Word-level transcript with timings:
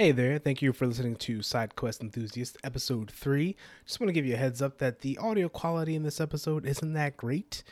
Hey 0.00 0.12
there, 0.12 0.38
thank 0.38 0.62
you 0.62 0.72
for 0.72 0.86
listening 0.86 1.16
to 1.16 1.42
Side 1.42 1.76
Quest 1.76 2.00
Enthusiast 2.00 2.56
episode 2.64 3.10
3. 3.10 3.54
Just 3.84 4.00
want 4.00 4.08
to 4.08 4.14
give 4.14 4.24
you 4.24 4.32
a 4.32 4.38
heads 4.38 4.62
up 4.62 4.78
that 4.78 5.00
the 5.00 5.18
audio 5.18 5.46
quality 5.50 5.94
in 5.94 6.04
this 6.04 6.22
episode 6.22 6.64
isn't 6.64 6.94
that 6.94 7.18
great 7.18 7.62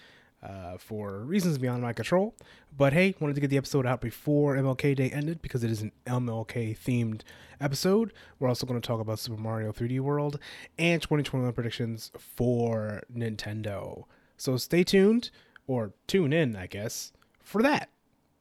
uh, 0.43 0.77
for 0.77 1.21
reasons 1.21 1.57
beyond 1.57 1.81
my 1.81 1.95
control. 1.95 2.35
But 2.77 2.93
hey, 2.93 3.15
wanted 3.19 3.33
to 3.37 3.41
get 3.41 3.49
the 3.49 3.57
episode 3.57 3.87
out 3.87 4.03
before 4.03 4.57
MLK 4.57 4.95
Day 4.95 5.09
ended 5.09 5.41
because 5.41 5.65
it 5.65 5.71
is 5.71 5.81
an 5.81 5.91
MLK 6.07 6.77
themed 6.79 7.23
episode. 7.63 8.13
We're 8.39 8.49
also 8.49 8.67
going 8.67 8.79
to 8.79 8.87
talk 8.87 9.01
about 9.01 9.19
Super 9.19 9.41
Mario 9.41 9.73
3D 9.73 9.99
World 10.01 10.39
and 10.79 11.01
2021 11.01 11.55
predictions 11.55 12.13
for 12.19 13.05
Nintendo. 13.11 14.05
So 14.37 14.59
stay 14.59 14.85
tuned, 14.85 15.31
or 15.67 15.95
tune 16.07 16.35
in, 16.35 16.57
I 16.57 16.67
guess, 16.67 17.11
for 17.43 17.63
that. 17.63 17.89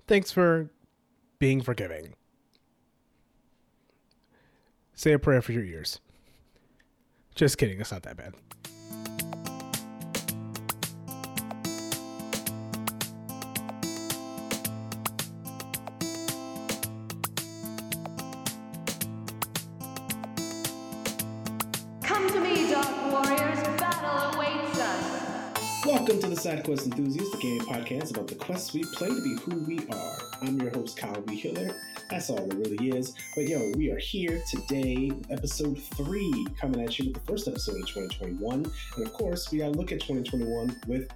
Thanks 0.08 0.34
for 0.34 0.72
being 1.40 1.62
forgiving. 1.62 2.16
Say 4.98 5.14
a 5.14 5.20
prayer 5.20 5.44
for 5.44 5.52
your 5.52 5.64
ears. 5.64 6.00
Just 7.36 7.60
kidding, 7.60 7.80
it's 7.80 7.92
not 7.92 8.02
that 8.02 8.18
bad. 8.18 8.34
Side 26.38 26.64
Quest 26.64 26.86
Enthusiast, 26.86 27.32
the 27.32 27.38
game 27.40 27.60
podcast 27.62 28.12
about 28.12 28.28
the 28.28 28.36
quests 28.36 28.72
we 28.72 28.84
play 28.84 29.08
to 29.08 29.22
be 29.24 29.36
who 29.42 29.58
we 29.64 29.80
are. 29.90 30.18
I'm 30.44 30.60
your 30.62 30.70
host, 30.70 30.96
Kyle 30.96 31.20
B. 31.22 31.36
Hiller. 31.36 31.74
That's 32.12 32.30
all 32.30 32.38
it 32.38 32.54
really 32.54 32.90
is. 32.90 33.16
But 33.34 33.48
yo, 33.48 33.72
we 33.76 33.90
are 33.90 33.98
here 33.98 34.44
today, 34.48 35.12
episode 35.32 35.82
three, 35.96 36.46
coming 36.60 36.84
at 36.84 37.00
you 37.00 37.06
with 37.06 37.16
the 37.16 37.32
first 37.32 37.48
episode 37.48 37.82
of 37.82 37.88
2021. 37.88 38.72
And 38.98 39.08
of 39.08 39.14
course, 39.14 39.52
we 39.52 39.58
got 39.58 39.74
to 39.74 39.80
look 39.80 39.92
at 39.92 40.00
2021 40.02 40.80
with 40.86 41.10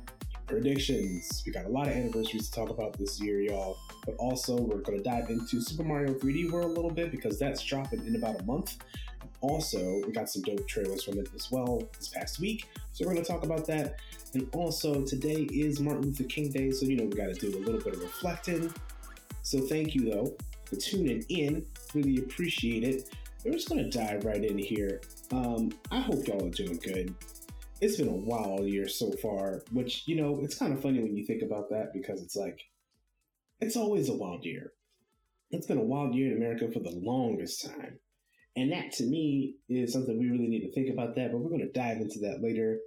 predictions. 0.52 1.42
We 1.46 1.52
got 1.52 1.66
a 1.66 1.70
lot 1.70 1.88
of 1.88 1.94
anniversaries 1.94 2.50
to 2.50 2.52
talk 2.52 2.70
about 2.70 2.98
this 2.98 3.20
year, 3.22 3.42
y'all. 3.42 3.78
But 4.06 4.16
also, 4.18 4.60
we're 4.60 4.82
going 4.82 4.98
to 4.98 5.04
dive 5.04 5.30
into 5.30 5.62
Super 5.62 5.84
Mario 5.84 6.14
3D 6.14 6.52
World 6.52 6.66
a 6.66 6.74
little 6.74 6.92
bit 6.92 7.10
because 7.10 7.40
that's 7.40 7.64
dropping 7.64 8.06
in 8.06 8.16
about 8.16 8.42
a 8.42 8.44
month. 8.44 8.78
Also, 9.40 10.02
we 10.06 10.12
got 10.12 10.30
some 10.30 10.44
dope 10.44 10.68
trailers 10.68 11.04
from 11.04 11.18
it 11.18 11.30
as 11.34 11.50
well 11.50 11.82
this 11.98 12.10
past 12.10 12.40
week. 12.40 12.70
So 12.92 13.06
we're 13.06 13.14
going 13.14 13.26
to 13.26 13.32
talk 13.32 13.44
about 13.44 13.66
that. 13.68 13.96
And 14.34 14.48
also, 14.54 15.02
today 15.02 15.48
is 15.52 15.80
Martin 15.80 16.04
Luther 16.04 16.26
King 16.26 16.52
Day, 16.52 16.70
so 16.72 16.86
you 16.86 16.98
know 16.98 17.06
we 17.06 17.16
got 17.16 17.34
to 17.34 17.40
do 17.40 17.58
a 17.58 17.60
little 17.60 17.82
bit 17.82 17.96
of 17.96 18.02
reflecting. 18.02 18.72
So 19.42 19.60
thank 19.62 19.96
you 19.96 20.12
though 20.12 20.36
for 20.66 20.76
tuning 20.76 21.26
in. 21.30 21.66
Really 21.94 22.20
appreciate 22.20 22.84
it. 22.84 23.10
We're 23.44 23.54
just 23.54 23.70
going 23.70 23.90
to 23.90 23.98
dive 23.98 24.26
right 24.26 24.44
in 24.44 24.58
here. 24.58 25.02
Um, 25.32 25.72
I 25.90 26.00
hope 26.00 26.28
y'all 26.28 26.46
are 26.46 26.50
doing 26.50 26.78
good. 26.78 27.16
It's 27.82 27.98
been 27.98 28.10
a 28.10 28.12
wild 28.12 28.68
year 28.68 28.88
so 28.88 29.12
far, 29.14 29.64
which 29.72 30.08
you 30.08 30.16
know 30.16 30.40
it's 30.44 30.58
kind 30.58 30.72
of 30.72 30.82
funny 30.82 31.02
when 31.02 31.18
you 31.18 31.26
think 31.26 31.42
about 31.42 31.72
that 31.72 31.94
because 31.94 32.22
it's 32.22 32.36
like 32.36 32.60
it's 33.60 33.76
always 33.76 34.08
a 34.08 34.14
wild 34.16 34.46
year. 34.46 34.74
It's 35.50 35.66
been 35.66 35.80
a 35.80 35.84
wild 35.84 36.14
year 36.14 36.32
in 36.32 36.38
America 36.38 36.72
for 36.72 36.80
the 36.80 36.92
longest 36.92 37.66
time. 37.66 37.98
And 38.56 38.72
that 38.72 38.92
to 38.94 39.04
me 39.04 39.56
is 39.68 39.94
something 39.94 40.20
we 40.20 40.30
really 40.30 40.48
need 40.48 40.62
to 40.62 40.72
think 40.72 40.94
about 40.94 41.16
that, 41.16 41.32
but 41.32 41.40
we're 41.40 41.50
going 41.50 41.62
to 41.62 41.72
dive 41.72 41.98
into 41.98 42.20
that 42.20 42.44
later. 42.44 42.78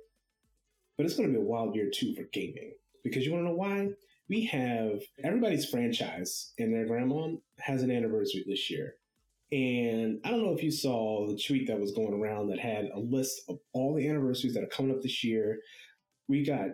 But 0.96 1.06
it's 1.06 1.16
going 1.16 1.28
to 1.28 1.34
be 1.34 1.44
a 1.44 1.46
wild 1.46 1.74
year 1.74 1.90
too 1.92 2.14
for 2.14 2.22
gaming. 2.32 2.74
Because 3.02 3.26
you 3.26 3.32
want 3.32 3.44
to 3.44 3.48
know 3.48 3.56
why? 3.56 3.88
We 4.28 4.44
have 4.46 5.00
everybody's 5.22 5.68
franchise 5.68 6.52
and 6.58 6.72
their 6.72 6.86
grandma 6.86 7.30
has 7.58 7.82
an 7.82 7.90
anniversary 7.90 8.44
this 8.46 8.70
year. 8.70 8.94
And 9.54 10.18
I 10.24 10.30
don't 10.30 10.42
know 10.42 10.52
if 10.52 10.64
you 10.64 10.72
saw 10.72 11.28
the 11.28 11.40
tweet 11.40 11.68
that 11.68 11.78
was 11.78 11.92
going 11.92 12.12
around 12.12 12.48
that 12.48 12.58
had 12.58 12.90
a 12.92 12.98
list 12.98 13.42
of 13.48 13.60
all 13.72 13.94
the 13.94 14.08
anniversaries 14.08 14.52
that 14.54 14.64
are 14.64 14.68
coming 14.68 14.90
up 14.90 15.00
this 15.00 15.22
year. 15.22 15.60
We 16.28 16.44
got 16.44 16.70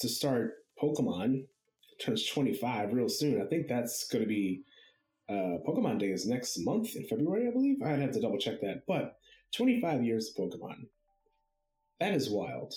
to 0.00 0.08
start 0.08 0.54
Pokemon 0.82 1.44
turns 2.04 2.26
25 2.26 2.92
real 2.92 3.08
soon. 3.08 3.40
I 3.40 3.46
think 3.46 3.68
that's 3.68 4.08
going 4.08 4.24
to 4.24 4.28
be 4.28 4.64
uh, 5.28 5.62
Pokemon 5.64 6.00
Day 6.00 6.08
is 6.08 6.26
next 6.26 6.58
month 6.58 6.96
in 6.96 7.06
February, 7.06 7.46
I 7.46 7.52
believe. 7.52 7.76
I'd 7.80 8.00
have 8.00 8.10
to 8.10 8.20
double 8.20 8.38
check 8.38 8.60
that. 8.62 8.82
But 8.88 9.16
25 9.56 10.02
years 10.02 10.34
of 10.36 10.44
Pokemon. 10.44 10.88
That 12.00 12.14
is 12.14 12.28
wild. 12.28 12.74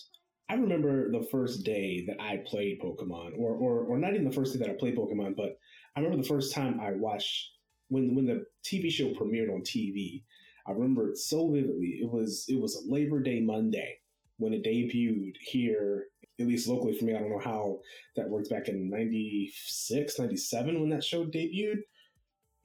I 0.47 0.53
remember 0.53 1.11
the 1.11 1.27
first 1.31 1.63
day 1.63 2.05
that 2.07 2.21
I 2.21 2.43
played 2.45 2.79
Pokemon, 2.79 3.31
or, 3.39 3.55
or 3.55 3.79
or 3.79 3.97
not 3.97 4.13
even 4.13 4.25
the 4.25 4.31
first 4.35 4.53
day 4.53 4.59
that 4.59 4.69
I 4.69 4.77
played 4.77 4.95
Pokemon, 4.95 5.35
but 5.35 5.57
I 5.95 6.01
remember 6.01 6.21
the 6.21 6.29
first 6.29 6.53
time 6.53 6.79
I 6.79 6.91
watched 6.91 7.56
when 7.89 8.15
when 8.15 8.25
the 8.25 8.45
TV 8.63 8.91
show 8.91 9.09
premiered 9.09 9.53
on 9.53 9.61
TV. 9.61 10.23
I 10.67 10.71
remember 10.71 11.09
it 11.09 11.17
so 11.17 11.49
vividly. 11.49 11.99
It 12.01 12.11
was 12.11 12.45
it 12.49 12.59
was 12.59 12.75
a 12.75 12.91
Labor 12.91 13.21
Day 13.21 13.39
Monday 13.39 13.99
when 14.37 14.53
it 14.53 14.63
debuted 14.65 15.35
here, 15.39 16.07
at 16.39 16.47
least 16.47 16.67
locally 16.67 16.97
for 16.97 17.05
me. 17.05 17.15
I 17.15 17.19
don't 17.19 17.29
know 17.29 17.39
how 17.39 17.79
that 18.15 18.29
worked 18.29 18.49
back 18.49 18.67
in 18.67 18.89
96, 18.89 20.19
97 20.19 20.79
when 20.79 20.89
that 20.89 21.03
show 21.03 21.25
debuted 21.25 21.77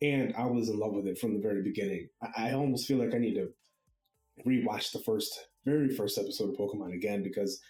and 0.03 0.35
I 0.37 0.47
was 0.47 0.69
in 0.69 0.79
love 0.79 0.93
with 0.93 1.07
it 1.07 1.19
from 1.19 1.33
the 1.33 1.41
very 1.41 1.63
beginning. 1.63 2.09
I, 2.21 2.49
I 2.49 2.53
almost 2.55 2.87
feel 2.87 2.99
like 2.99 3.15
I 3.15 3.19
need 3.19 3.35
to 3.35 3.51
rewatch 4.45 4.93
the 4.93 4.99
first, 4.99 5.49
very 5.65 5.89
first 5.95 6.19
episode 6.19 6.51
of 6.51 6.57
Pokemon 6.57 6.95
again 6.95 7.23
because 7.23 7.61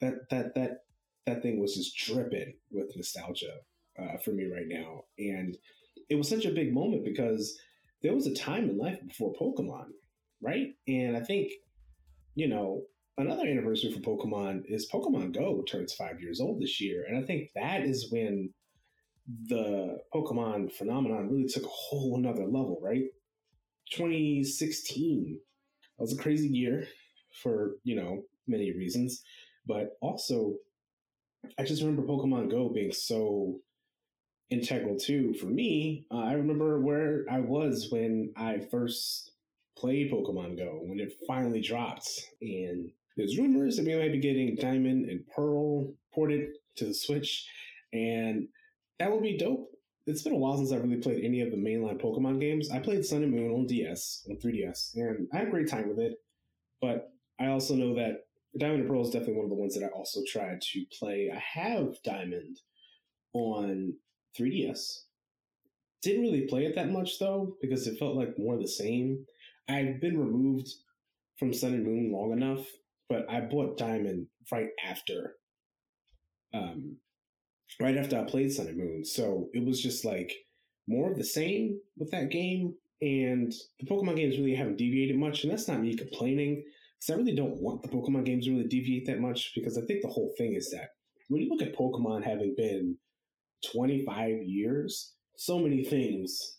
that 0.00 0.28
that 0.30 0.54
that 0.56 0.78
that 1.26 1.42
thing 1.42 1.60
was 1.60 1.74
just 1.74 1.96
dripping 1.96 2.54
with 2.70 2.94
nostalgia 2.96 3.58
uh, 3.98 4.16
for 4.18 4.32
me 4.32 4.46
right 4.46 4.66
now, 4.66 5.04
and 5.18 5.56
it 6.08 6.16
was 6.16 6.28
such 6.28 6.44
a 6.44 6.52
big 6.52 6.72
moment 6.72 7.04
because 7.04 7.58
there 8.02 8.14
was 8.14 8.26
a 8.26 8.34
time 8.34 8.68
in 8.70 8.78
life 8.78 8.98
before 9.06 9.34
Pokemon, 9.40 9.86
right? 10.40 10.68
And 10.86 11.16
I 11.16 11.20
think 11.20 11.52
you 12.34 12.48
know 12.48 12.82
another 13.18 13.46
anniversary 13.46 13.92
for 13.92 14.00
Pokemon 14.00 14.62
is 14.66 14.90
Pokemon 14.92 15.34
Go 15.34 15.62
turns 15.62 15.94
five 15.94 16.20
years 16.20 16.40
old 16.40 16.60
this 16.60 16.80
year, 16.80 17.04
and 17.08 17.18
I 17.18 17.26
think 17.26 17.50
that 17.54 17.82
is 17.82 18.10
when 18.10 18.50
the 19.48 19.98
Pokemon 20.14 20.72
phenomenon 20.72 21.28
really 21.30 21.48
took 21.48 21.64
a 21.64 21.68
whole 21.68 22.16
another 22.16 22.44
level, 22.44 22.78
right? 22.82 23.04
2016 23.92 25.40
that 25.96 26.02
was 26.02 26.12
a 26.12 26.22
crazy 26.22 26.48
year 26.48 26.86
for, 27.42 27.76
you 27.84 27.96
know, 27.96 28.22
many 28.46 28.72
reasons, 28.76 29.22
but 29.66 29.96
also 30.00 30.54
I 31.58 31.64
just 31.64 31.82
remember 31.82 32.02
Pokemon 32.02 32.50
Go 32.50 32.68
being 32.68 32.92
so 32.92 33.60
integral 34.50 34.98
too 34.98 35.34
for 35.34 35.46
me. 35.46 36.06
Uh, 36.10 36.18
I 36.18 36.32
remember 36.32 36.80
where 36.80 37.24
I 37.30 37.40
was 37.40 37.88
when 37.90 38.32
I 38.36 38.60
first 38.70 39.32
played 39.76 40.10
Pokemon 40.10 40.56
Go 40.56 40.80
when 40.82 41.00
it 41.00 41.12
finally 41.26 41.60
dropped, 41.60 42.08
and 42.40 42.90
there's 43.16 43.38
rumors 43.38 43.76
that 43.76 43.86
we 43.86 43.94
might 43.94 44.12
be 44.12 44.20
getting 44.20 44.56
Diamond 44.56 45.08
and 45.08 45.26
Pearl 45.34 45.92
ported 46.14 46.50
to 46.76 46.86
the 46.86 46.94
Switch, 46.94 47.48
and 47.92 48.48
that 48.98 49.10
would 49.10 49.22
be 49.22 49.36
dope. 49.36 49.70
It's 50.06 50.22
been 50.22 50.34
a 50.34 50.36
while 50.36 50.56
since 50.56 50.70
I 50.70 50.76
really 50.76 50.96
played 51.00 51.24
any 51.24 51.40
of 51.40 51.50
the 51.50 51.56
mainline 51.56 52.00
Pokemon 52.00 52.40
games. 52.40 52.70
I 52.70 52.78
played 52.78 53.04
Sun 53.04 53.24
and 53.24 53.32
Moon 53.32 53.50
on 53.50 53.66
DS, 53.66 54.24
on 54.30 54.36
3DS, 54.36 54.94
and 54.94 55.26
I 55.32 55.38
had 55.38 55.48
a 55.48 55.50
great 55.50 55.68
time 55.68 55.88
with 55.88 55.98
it. 55.98 56.14
But 56.80 57.10
I 57.40 57.48
also 57.48 57.74
know 57.74 57.96
that 57.96 58.26
Diamond 58.56 58.82
and 58.82 58.88
Pearl 58.88 59.02
is 59.02 59.10
definitely 59.10 59.34
one 59.34 59.46
of 59.46 59.50
the 59.50 59.56
ones 59.56 59.74
that 59.74 59.84
I 59.84 59.88
also 59.88 60.20
tried 60.26 60.60
to 60.60 60.84
play. 60.96 61.30
I 61.34 61.42
have 61.58 62.00
Diamond 62.04 62.60
on 63.32 63.94
3DS. 64.38 65.00
Didn't 66.02 66.22
really 66.22 66.46
play 66.46 66.66
it 66.66 66.74
that 66.74 66.90
much 66.90 67.18
though, 67.18 67.56
because 67.60 67.86
it 67.86 67.98
felt 67.98 68.16
like 68.16 68.38
more 68.38 68.58
the 68.58 68.68
same. 68.68 69.24
I've 69.68 70.00
been 70.00 70.18
removed 70.18 70.68
from 71.38 71.52
Sun 71.52 71.74
and 71.74 71.84
Moon 71.84 72.12
long 72.12 72.32
enough, 72.32 72.64
but 73.08 73.28
I 73.28 73.40
bought 73.40 73.78
Diamond 73.78 74.28
right 74.52 74.68
after 74.84 75.34
um, 76.54 76.96
right 77.80 77.96
after 77.96 78.18
I 78.18 78.24
played 78.24 78.52
Sun 78.52 78.68
and 78.68 78.78
Moon. 78.78 79.04
So 79.04 79.48
it 79.52 79.64
was 79.64 79.82
just 79.82 80.04
like 80.04 80.32
more 80.88 81.10
of 81.10 81.18
the 81.18 81.24
same 81.24 81.80
with 81.96 82.10
that 82.10 82.30
game. 82.30 82.74
And 83.02 83.52
the 83.78 83.86
Pokemon 83.86 84.16
games 84.16 84.38
really 84.38 84.54
haven't 84.54 84.78
deviated 84.78 85.16
much. 85.16 85.42
And 85.42 85.52
that's 85.52 85.68
not 85.68 85.80
me 85.80 85.94
complaining, 85.96 86.64
because 86.98 87.14
I 87.14 87.18
really 87.18 87.34
don't 87.34 87.60
want 87.60 87.82
the 87.82 87.88
Pokemon 87.88 88.24
games 88.24 88.46
to 88.46 88.52
really 88.52 88.68
deviate 88.68 89.06
that 89.06 89.20
much. 89.20 89.52
Because 89.54 89.76
I 89.76 89.82
think 89.82 90.02
the 90.02 90.08
whole 90.08 90.32
thing 90.38 90.54
is 90.54 90.70
that 90.70 90.90
when 91.28 91.42
you 91.42 91.50
look 91.50 91.62
at 91.62 91.76
Pokemon 91.76 92.24
having 92.24 92.54
been 92.56 92.96
25 93.72 94.42
years, 94.44 95.14
so 95.36 95.58
many 95.58 95.84
things 95.84 96.58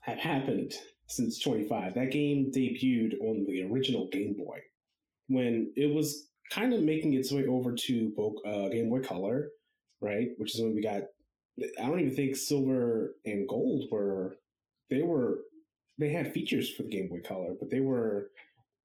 have 0.00 0.18
happened 0.18 0.72
since 1.06 1.38
25. 1.40 1.94
That 1.94 2.10
game 2.10 2.50
debuted 2.54 3.20
on 3.20 3.46
the 3.46 3.62
original 3.70 4.08
Game 4.10 4.34
Boy 4.36 4.60
when 5.28 5.72
it 5.76 5.94
was 5.94 6.28
kind 6.50 6.72
of 6.72 6.82
making 6.82 7.14
its 7.14 7.30
way 7.30 7.46
over 7.46 7.74
to 7.74 8.34
uh, 8.46 8.68
Game 8.68 8.90
Boy 8.90 9.00
Color 9.00 9.48
right? 10.00 10.28
Which 10.36 10.54
is 10.54 10.60
when 10.62 10.74
we 10.74 10.82
got. 10.82 11.02
I 11.82 11.86
don't 11.86 11.98
even 11.98 12.14
think 12.14 12.36
silver 12.36 13.16
and 13.24 13.48
gold 13.48 13.84
were. 13.90 14.36
They 14.90 15.02
were. 15.02 15.40
They 15.98 16.10
had 16.10 16.32
features 16.32 16.70
for 16.70 16.84
the 16.84 16.90
Game 16.90 17.08
Boy 17.08 17.20
Color, 17.26 17.54
but 17.58 17.70
they 17.70 17.80
were 17.80 18.30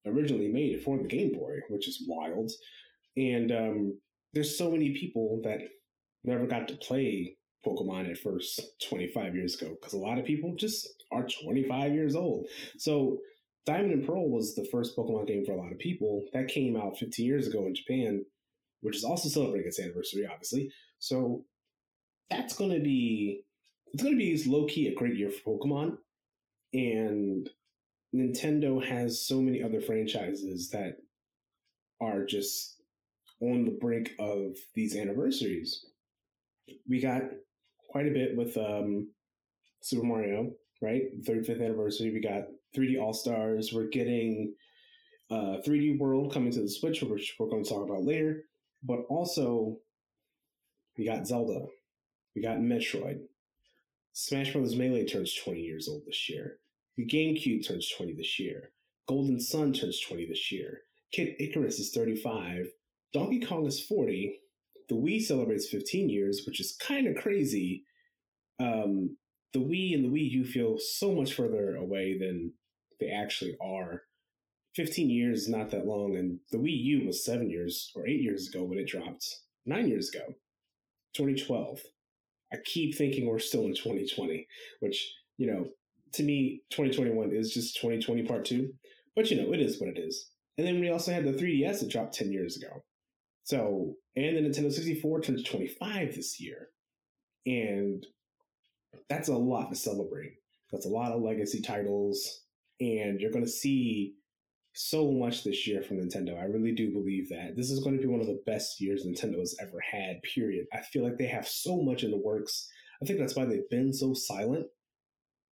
originally 0.06 0.50
made 0.50 0.82
for 0.82 0.98
the 0.98 1.08
Game 1.08 1.34
Boy, 1.34 1.60
which 1.70 1.88
is 1.88 2.04
wild. 2.08 2.52
And 3.16 3.52
um, 3.52 4.00
there's 4.34 4.58
so 4.58 4.72
many 4.72 4.98
people 4.98 5.40
that 5.44 5.62
never 6.24 6.48
got 6.48 6.68
to 6.70 6.76
play 6.76 7.38
Pokemon 7.66 8.10
at 8.10 8.18
first 8.18 8.62
25 8.90 9.36
years 9.36 9.56
ago 9.56 9.76
because 9.80 9.94
a 9.94 9.98
lot 9.98 10.20
of 10.20 10.26
people 10.26 10.56
just 10.56 10.88
are 11.12 11.26
25 11.44 11.94
years 11.94 12.16
old. 12.16 12.48
So 12.78 13.20
Diamond 13.66 13.94
and 13.94 14.06
Pearl 14.06 14.30
was 14.30 14.56
the 14.56 14.68
first 14.72 14.96
Pokemon 14.96 15.28
game 15.28 15.46
for 15.46 15.54
a 15.54 15.58
lot 15.58 15.72
of 15.72 15.80
people. 15.80 16.26
That 16.34 16.48
came 16.48 16.76
out 16.76 16.98
15 16.98 17.26
years 17.26 17.48
ago 17.48 17.66
in 17.66 17.76
Japan, 17.76 18.26
which 18.82 18.98
is 18.98 19.04
also 19.04 19.30
celebrating 19.30 19.68
its 19.68 19.80
anniversary, 19.80 20.28
obviously. 20.30 20.72
So 21.00 21.46
that's 22.30 22.56
going 22.56 22.72
to 22.72 22.80
be 22.80 23.44
it's 23.94 24.02
going 24.02 24.16
to 24.16 24.18
be 24.18 24.44
low 24.50 24.66
key 24.66 24.88
a 24.88 24.96
great 24.96 25.16
year 25.16 25.30
for 25.30 25.58
Pokemon, 25.58 25.98
and 26.74 27.50
Nintendo 28.14 28.84
has 28.84 29.26
so 29.26 29.40
many 29.40 29.62
other 29.62 29.82
franchises 29.82 30.70
that 30.72 30.98
are 32.02 32.26
just 32.26 32.82
on 33.40 33.66
the 33.66 33.78
brink 33.80 34.12
of 34.20 34.56
these 34.74 34.96
anniversaries. 34.96 35.86
We 36.88 37.02
got 37.02 37.24
quite 37.94 38.08
a 38.08 38.12
bit 38.12 38.36
with 38.36 38.58
um, 38.58 39.08
Super 39.82 40.04
Mario, 40.04 40.52
right? 40.82 41.04
35th 41.24 41.64
anniversary. 41.64 42.12
We 42.12 42.22
got 42.22 42.48
3D 42.76 43.00
All 43.00 43.14
Stars. 43.14 43.72
We're 43.72 43.88
getting 43.88 44.56
uh, 45.30 45.58
3D 45.66 46.00
World 46.00 46.34
coming 46.34 46.52
to 46.54 46.62
the 46.62 46.70
Switch, 46.70 47.04
which 47.04 47.36
we're 47.38 47.50
going 47.50 47.64
to 47.64 47.70
talk 47.70 47.88
about 47.88 48.04
later. 48.04 48.46
But 48.82 49.02
also, 49.10 49.78
we 50.98 51.06
got 51.06 51.28
Zelda. 51.28 51.68
We 52.36 52.42
got 52.42 52.58
Metroid. 52.58 53.20
Smash 54.14 54.54
Bros. 54.54 54.76
Melee 54.76 55.06
turns 55.06 55.36
20 55.36 55.60
years 55.60 55.88
old 55.88 56.02
this 56.08 56.28
year. 56.28 56.58
The 56.98 57.06
GameCube 57.06 57.68
turns 57.68 57.92
20 57.96 58.14
this 58.14 58.40
year. 58.40 58.72
Golden 59.08 59.40
Sun 59.40 59.74
turns 59.74 60.02
20 60.02 60.26
this 60.26 60.52
year. 60.52 60.80
Kid 61.12 61.36
Icarus 61.40 61.78
is 61.78 61.92
35. 61.94 62.70
Donkey 63.14 63.40
Kong 63.40 63.68
is 63.68 63.80
40. 63.86 64.40
The 64.90 64.96
Wii 64.96 65.22
celebrates 65.22 65.70
15 65.70 66.10
years, 66.10 66.44
which 66.46 66.60
is 66.60 66.76
kind 66.76 67.08
of 67.08 67.16
crazy. 67.16 67.84
Um, 68.60 69.18
the 69.54 69.60
Wii 69.60 69.94
and 69.94 70.04
the 70.04 70.10
Wii 70.10 70.32
U 70.32 70.46
feel 70.46 70.78
so 70.78 71.14
much 71.14 71.34
further 71.34 71.76
away 71.76 72.18
than 72.18 72.54
they 73.00 73.10
actually 73.10 73.56
are. 73.62 74.04
15 74.76 75.10
years 75.10 75.44
is 75.44 75.50
not 75.50 75.70
that 75.70 75.86
long, 75.86 76.16
and 76.18 76.40
the 76.52 76.58
Wii 76.58 76.84
U 76.84 77.06
was 77.06 77.24
seven 77.24 77.50
years 77.50 77.92
or 77.96 78.08
eight 78.08 78.22
years 78.22 78.48
ago 78.48 78.64
when 78.64 78.80
it 78.80 78.88
dropped. 78.88 79.42
Nine 79.66 79.88
years 79.88 80.10
ago, 80.10 80.34
2012. 81.14 81.82
I 82.52 82.58
keep 82.66 82.96
thinking 82.96 83.26
we're 83.26 83.40
still 83.40 83.66
in 83.66 83.74
2020, 83.74 84.48
which, 84.80 85.14
you 85.38 85.48
know, 85.48 85.68
to 86.14 86.24
me, 86.24 86.62
2021 86.70 87.32
is 87.32 87.54
just 87.54 87.76
2020 87.78 88.24
part 88.24 88.46
two. 88.46 88.74
But, 89.16 89.32
you 89.32 89.42
know, 89.42 89.54
it 89.54 89.60
is 89.60 89.80
what 89.80 89.90
it 89.90 89.98
is. 89.98 90.30
And 90.58 90.68
then 90.68 90.80
we 90.80 90.90
also 90.90 91.12
had 91.12 91.26
the 91.26 91.34
3DS 91.34 91.80
that 91.80 91.90
dropped 91.90 92.14
10 92.14 92.32
years 92.32 92.58
ago. 92.58 92.84
So, 93.44 93.96
and 94.16 94.38
the 94.38 94.42
Nintendo 94.42 94.72
64 94.72 95.22
turns 95.22 95.44
25 95.44 96.16
this 96.16 96.40
year. 96.40 96.70
And 97.46 98.06
that's 99.10 99.28
a 99.28 99.36
lot 99.36 99.70
to 99.70 99.76
celebrate. 99.76 100.36
That's 100.72 100.86
a 100.86 100.90
lot 100.90 101.12
of 101.12 101.22
legacy 101.22 101.62
titles. 101.62 102.42
And 102.80 103.20
you're 103.20 103.32
going 103.32 103.46
to 103.46 103.52
see 103.52 104.16
so 104.74 105.12
much 105.12 105.44
this 105.44 105.68
year 105.68 105.84
from 105.84 105.98
Nintendo. 105.98 106.40
I 106.40 106.46
really 106.46 106.72
do 106.72 106.92
believe 106.92 107.30
that. 107.30 107.56
This 107.56 107.70
is 107.70 107.84
going 107.84 107.96
to 107.96 108.02
be 108.02 108.08
one 108.08 108.22
of 108.22 108.28
the 108.28 108.42
best 108.46 108.82
years 108.82 109.06
Nintendo 109.06 109.40
has 109.40 109.56
ever 109.62 109.80
had, 109.80 110.22
period. 110.24 110.66
I 110.74 110.82
feel 110.82 111.04
like 111.04 111.18
they 111.18 111.28
have 111.28 111.48
so 111.48 111.82
much 111.82 112.04
in 112.04 112.12
the 112.12 112.18
works. 112.18 112.70
I 113.02 113.06
think 113.06 113.20
that's 113.20 113.36
why 113.36 113.46
they've 113.46 113.70
been 113.70 113.94
so 113.94 114.14
silent. 114.14 114.68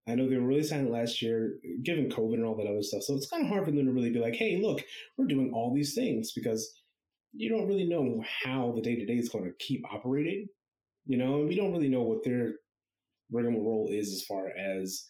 I 0.07 0.15
know 0.15 0.27
they 0.27 0.38
were 0.38 0.47
really 0.47 0.63
silent 0.63 0.91
last 0.91 1.21
year, 1.21 1.59
given 1.83 2.09
COVID 2.09 2.33
and 2.33 2.45
all 2.45 2.55
that 2.55 2.67
other 2.67 2.81
stuff. 2.81 3.03
So 3.03 3.13
it's 3.15 3.29
kind 3.29 3.43
of 3.43 3.49
hard 3.49 3.65
for 3.65 3.71
them 3.71 3.85
to 3.85 3.91
really 3.91 4.09
be 4.09 4.19
like, 4.19 4.35
hey, 4.35 4.59
look, 4.61 4.81
we're 5.17 5.27
doing 5.27 5.51
all 5.53 5.73
these 5.73 5.93
things 5.93 6.31
because 6.31 6.81
you 7.33 7.50
don't 7.50 7.68
really 7.68 7.88
know 7.88 8.24
how 8.44 8.74
the 8.75 8.81
day 8.81 8.95
to 8.95 9.06
day 9.06 9.18
is 9.18 9.30
going 9.30 9.45
to 9.45 9.54
keep 9.60 9.83
operating. 9.92 10.48
You 11.06 11.18
know, 11.18 11.39
and 11.39 11.48
we 11.48 11.56
don't 11.56 11.72
really 11.72 11.89
know 11.89 12.04
what 12.04 12.24
their 12.24 12.54
rigmarole 13.31 13.89
is 13.92 14.13
as 14.13 14.24
far 14.24 14.50
as 14.50 15.06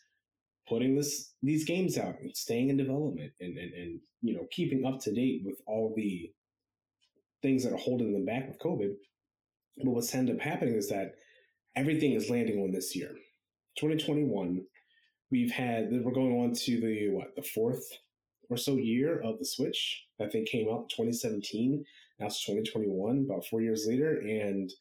putting 0.70 0.96
this 0.96 1.34
these 1.42 1.66
games 1.66 1.98
out 1.98 2.16
and 2.22 2.36
staying 2.36 2.70
in 2.70 2.78
development 2.78 3.32
and, 3.42 3.58
and, 3.58 3.74
and 3.74 4.00
you 4.22 4.34
know 4.36 4.48
keeping 4.52 4.86
up 4.86 5.00
to 5.02 5.14
date 5.14 5.42
with 5.44 5.60
all 5.68 5.94
the 5.96 6.32
things 7.42 7.64
that 7.64 7.74
are 7.74 7.78
holding 7.78 8.14
them 8.14 8.26
back 8.26 8.48
with 8.48 8.60
COVID. 8.60 8.94
But 9.78 9.92
what's 9.92 10.14
ended 10.14 10.36
up 10.36 10.42
happening 10.42 10.76
is 10.76 10.90
that 10.90 11.16
everything 11.76 12.14
is 12.14 12.30
landing 12.30 12.60
on 12.60 12.72
this 12.72 12.96
year. 12.96 13.10
2021, 13.80 14.62
we've 15.32 15.52
had 15.52 15.90
we're 15.92 16.12
going 16.12 16.40
on 16.40 16.54
to 16.54 16.80
the 16.80 17.10
what 17.10 17.36
the 17.36 17.42
fourth 17.42 17.86
or 18.50 18.58
so 18.58 18.76
year 18.76 19.20
of 19.22 19.40
the 19.40 19.46
Switch. 19.46 20.06
I 20.22 20.28
think 20.28 20.48
came 20.48 20.68
out 20.70 20.82
in 20.82 20.88
2017. 20.90 21.84
Now 22.20 22.28
it's 22.28 22.46
2021, 22.46 23.26
about 23.26 23.46
four 23.46 23.62
years 23.62 23.86
later, 23.88 24.20
and 24.20 24.72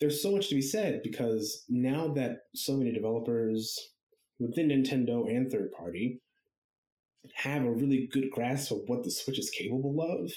there's 0.00 0.22
so 0.22 0.30
much 0.30 0.48
to 0.48 0.54
be 0.54 0.62
said 0.62 1.00
because 1.02 1.64
now 1.68 2.08
that 2.14 2.40
so 2.54 2.76
many 2.76 2.92
developers 2.92 3.78
within 4.38 4.68
Nintendo 4.68 5.30
and 5.30 5.50
third 5.50 5.72
party 5.72 6.20
have 7.34 7.64
a 7.64 7.72
really 7.72 8.08
good 8.12 8.30
grasp 8.30 8.70
of 8.70 8.82
what 8.86 9.02
the 9.02 9.10
Switch 9.10 9.38
is 9.38 9.50
capable 9.50 10.00
of, 10.00 10.30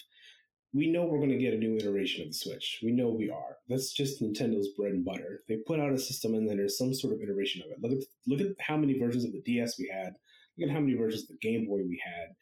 we 0.74 0.90
know 0.90 1.06
we're 1.06 1.18
going 1.18 1.30
to 1.30 1.38
get 1.38 1.54
a 1.54 1.58
new 1.58 1.76
iteration 1.76 2.22
of 2.22 2.30
the 2.30 2.34
Switch. 2.34 2.80
We 2.84 2.92
know 2.92 3.10
we 3.10 3.30
are. 3.30 3.58
That's 3.68 3.92
just 3.92 4.22
Nintendo's 4.22 4.70
bread 4.78 4.94
and 4.94 5.06
butter. 5.06 5.42
They 5.48 5.58
put 5.68 5.80
out 5.80 5.94
a 5.94 5.98
system 5.98 6.36
and 6.36 6.48
then 6.48 6.58
there's 6.58 6.78
some 6.78 6.94
sort 6.94 7.14
of 7.14 7.22
iteration 7.22 7.64
of 7.64 7.72
it. 7.72 7.82
Look 7.82 7.92
at 7.92 8.06
look 8.28 8.42
at 8.42 8.56
how 8.60 8.78
many 8.78 8.98
versions 8.98 9.26
of 9.26 9.32
the 9.32 9.42
DS 9.42 9.80
we 9.80 9.92
had. 9.92 10.14
Look 10.58 10.70
at 10.70 10.74
how 10.74 10.80
many 10.80 10.96
versions 10.96 11.24
of 11.24 11.30
the 11.30 11.38
Game 11.38 11.66
Boy 11.68 11.80
we 11.88 12.02
had. 12.04 12.36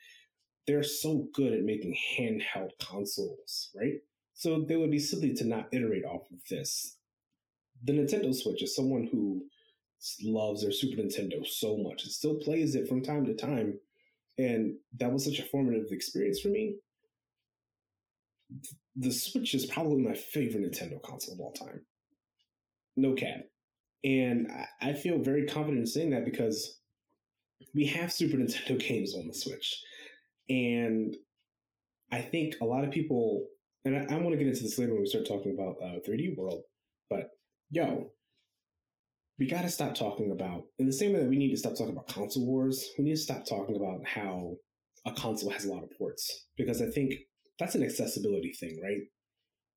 They're 0.67 0.83
so 0.83 1.27
good 1.33 1.53
at 1.53 1.63
making 1.63 1.97
handheld 2.17 2.71
consoles, 2.79 3.69
right? 3.75 4.01
So 4.33 4.61
they 4.61 4.75
would 4.75 4.91
be 4.91 4.99
silly 4.99 5.33
to 5.35 5.45
not 5.45 5.69
iterate 5.71 6.05
off 6.05 6.29
of 6.31 6.37
this. 6.49 6.97
The 7.83 7.93
Nintendo 7.93 8.35
Switch 8.35 8.61
is 8.61 8.75
someone 8.75 9.07
who 9.11 9.45
loves 10.23 10.61
their 10.61 10.71
Super 10.71 11.01
Nintendo 11.01 11.45
so 11.45 11.77
much 11.77 12.03
and 12.03 12.11
still 12.11 12.35
plays 12.35 12.75
it 12.75 12.87
from 12.87 13.01
time 13.01 13.25
to 13.25 13.33
time. 13.33 13.79
And 14.37 14.75
that 14.99 15.11
was 15.11 15.25
such 15.25 15.39
a 15.39 15.43
formative 15.43 15.91
experience 15.91 16.39
for 16.39 16.49
me. 16.49 16.75
The 18.95 19.11
Switch 19.11 19.53
is 19.55 19.65
probably 19.65 20.03
my 20.03 20.13
favorite 20.13 20.63
Nintendo 20.63 21.01
console 21.01 21.35
of 21.35 21.39
all 21.39 21.53
time. 21.53 21.81
No 22.95 23.13
cap. 23.13 23.41
And 24.03 24.47
I 24.81 24.93
feel 24.93 25.19
very 25.19 25.45
confident 25.45 25.79
in 25.79 25.87
saying 25.87 26.11
that 26.11 26.25
because 26.25 26.79
we 27.73 27.85
have 27.87 28.11
Super 28.11 28.37
Nintendo 28.37 28.79
games 28.87 29.15
on 29.15 29.27
the 29.27 29.33
Switch. 29.33 29.81
And 30.49 31.15
I 32.11 32.21
think 32.21 32.55
a 32.61 32.65
lot 32.65 32.83
of 32.83 32.91
people, 32.91 33.45
and 33.85 33.95
I, 33.95 34.15
I 34.15 34.17
want 34.17 34.31
to 34.31 34.37
get 34.37 34.47
into 34.47 34.63
this 34.63 34.77
later 34.77 34.93
when 34.93 35.01
we 35.01 35.07
start 35.07 35.27
talking 35.27 35.53
about 35.53 35.75
uh, 35.83 35.99
3D 36.07 36.37
World, 36.37 36.63
but 37.09 37.29
yo, 37.69 38.11
we 39.39 39.47
got 39.47 39.61
to 39.61 39.69
stop 39.69 39.93
talking 39.93 40.31
about, 40.31 40.63
in 40.79 40.87
the 40.87 40.93
same 40.93 41.13
way 41.13 41.19
that 41.19 41.29
we 41.29 41.37
need 41.37 41.51
to 41.51 41.57
stop 41.57 41.73
talking 41.73 41.91
about 41.91 42.07
console 42.07 42.45
wars, 42.45 42.89
we 42.97 43.03
need 43.03 43.15
to 43.15 43.21
stop 43.21 43.45
talking 43.45 43.75
about 43.75 43.99
how 44.05 44.55
a 45.05 45.11
console 45.11 45.51
has 45.51 45.65
a 45.65 45.71
lot 45.71 45.83
of 45.83 45.91
ports. 45.97 46.47
Because 46.57 46.81
I 46.81 46.87
think 46.87 47.13
that's 47.59 47.75
an 47.75 47.83
accessibility 47.83 48.53
thing, 48.53 48.79
right? 48.83 49.01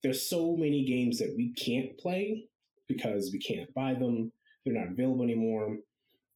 There's 0.03 0.29
so 0.29 0.57
many 0.57 0.85
games 0.85 1.19
that 1.19 1.35
we 1.37 1.53
can't 1.53 1.99
play 1.99 2.45
because 2.89 3.31
we 3.33 3.39
can't 3.39 3.73
buy 3.75 3.95
them, 3.95 4.33
they're 4.65 4.75
not 4.75 4.93
available 4.93 5.25
anymore. 5.25 5.77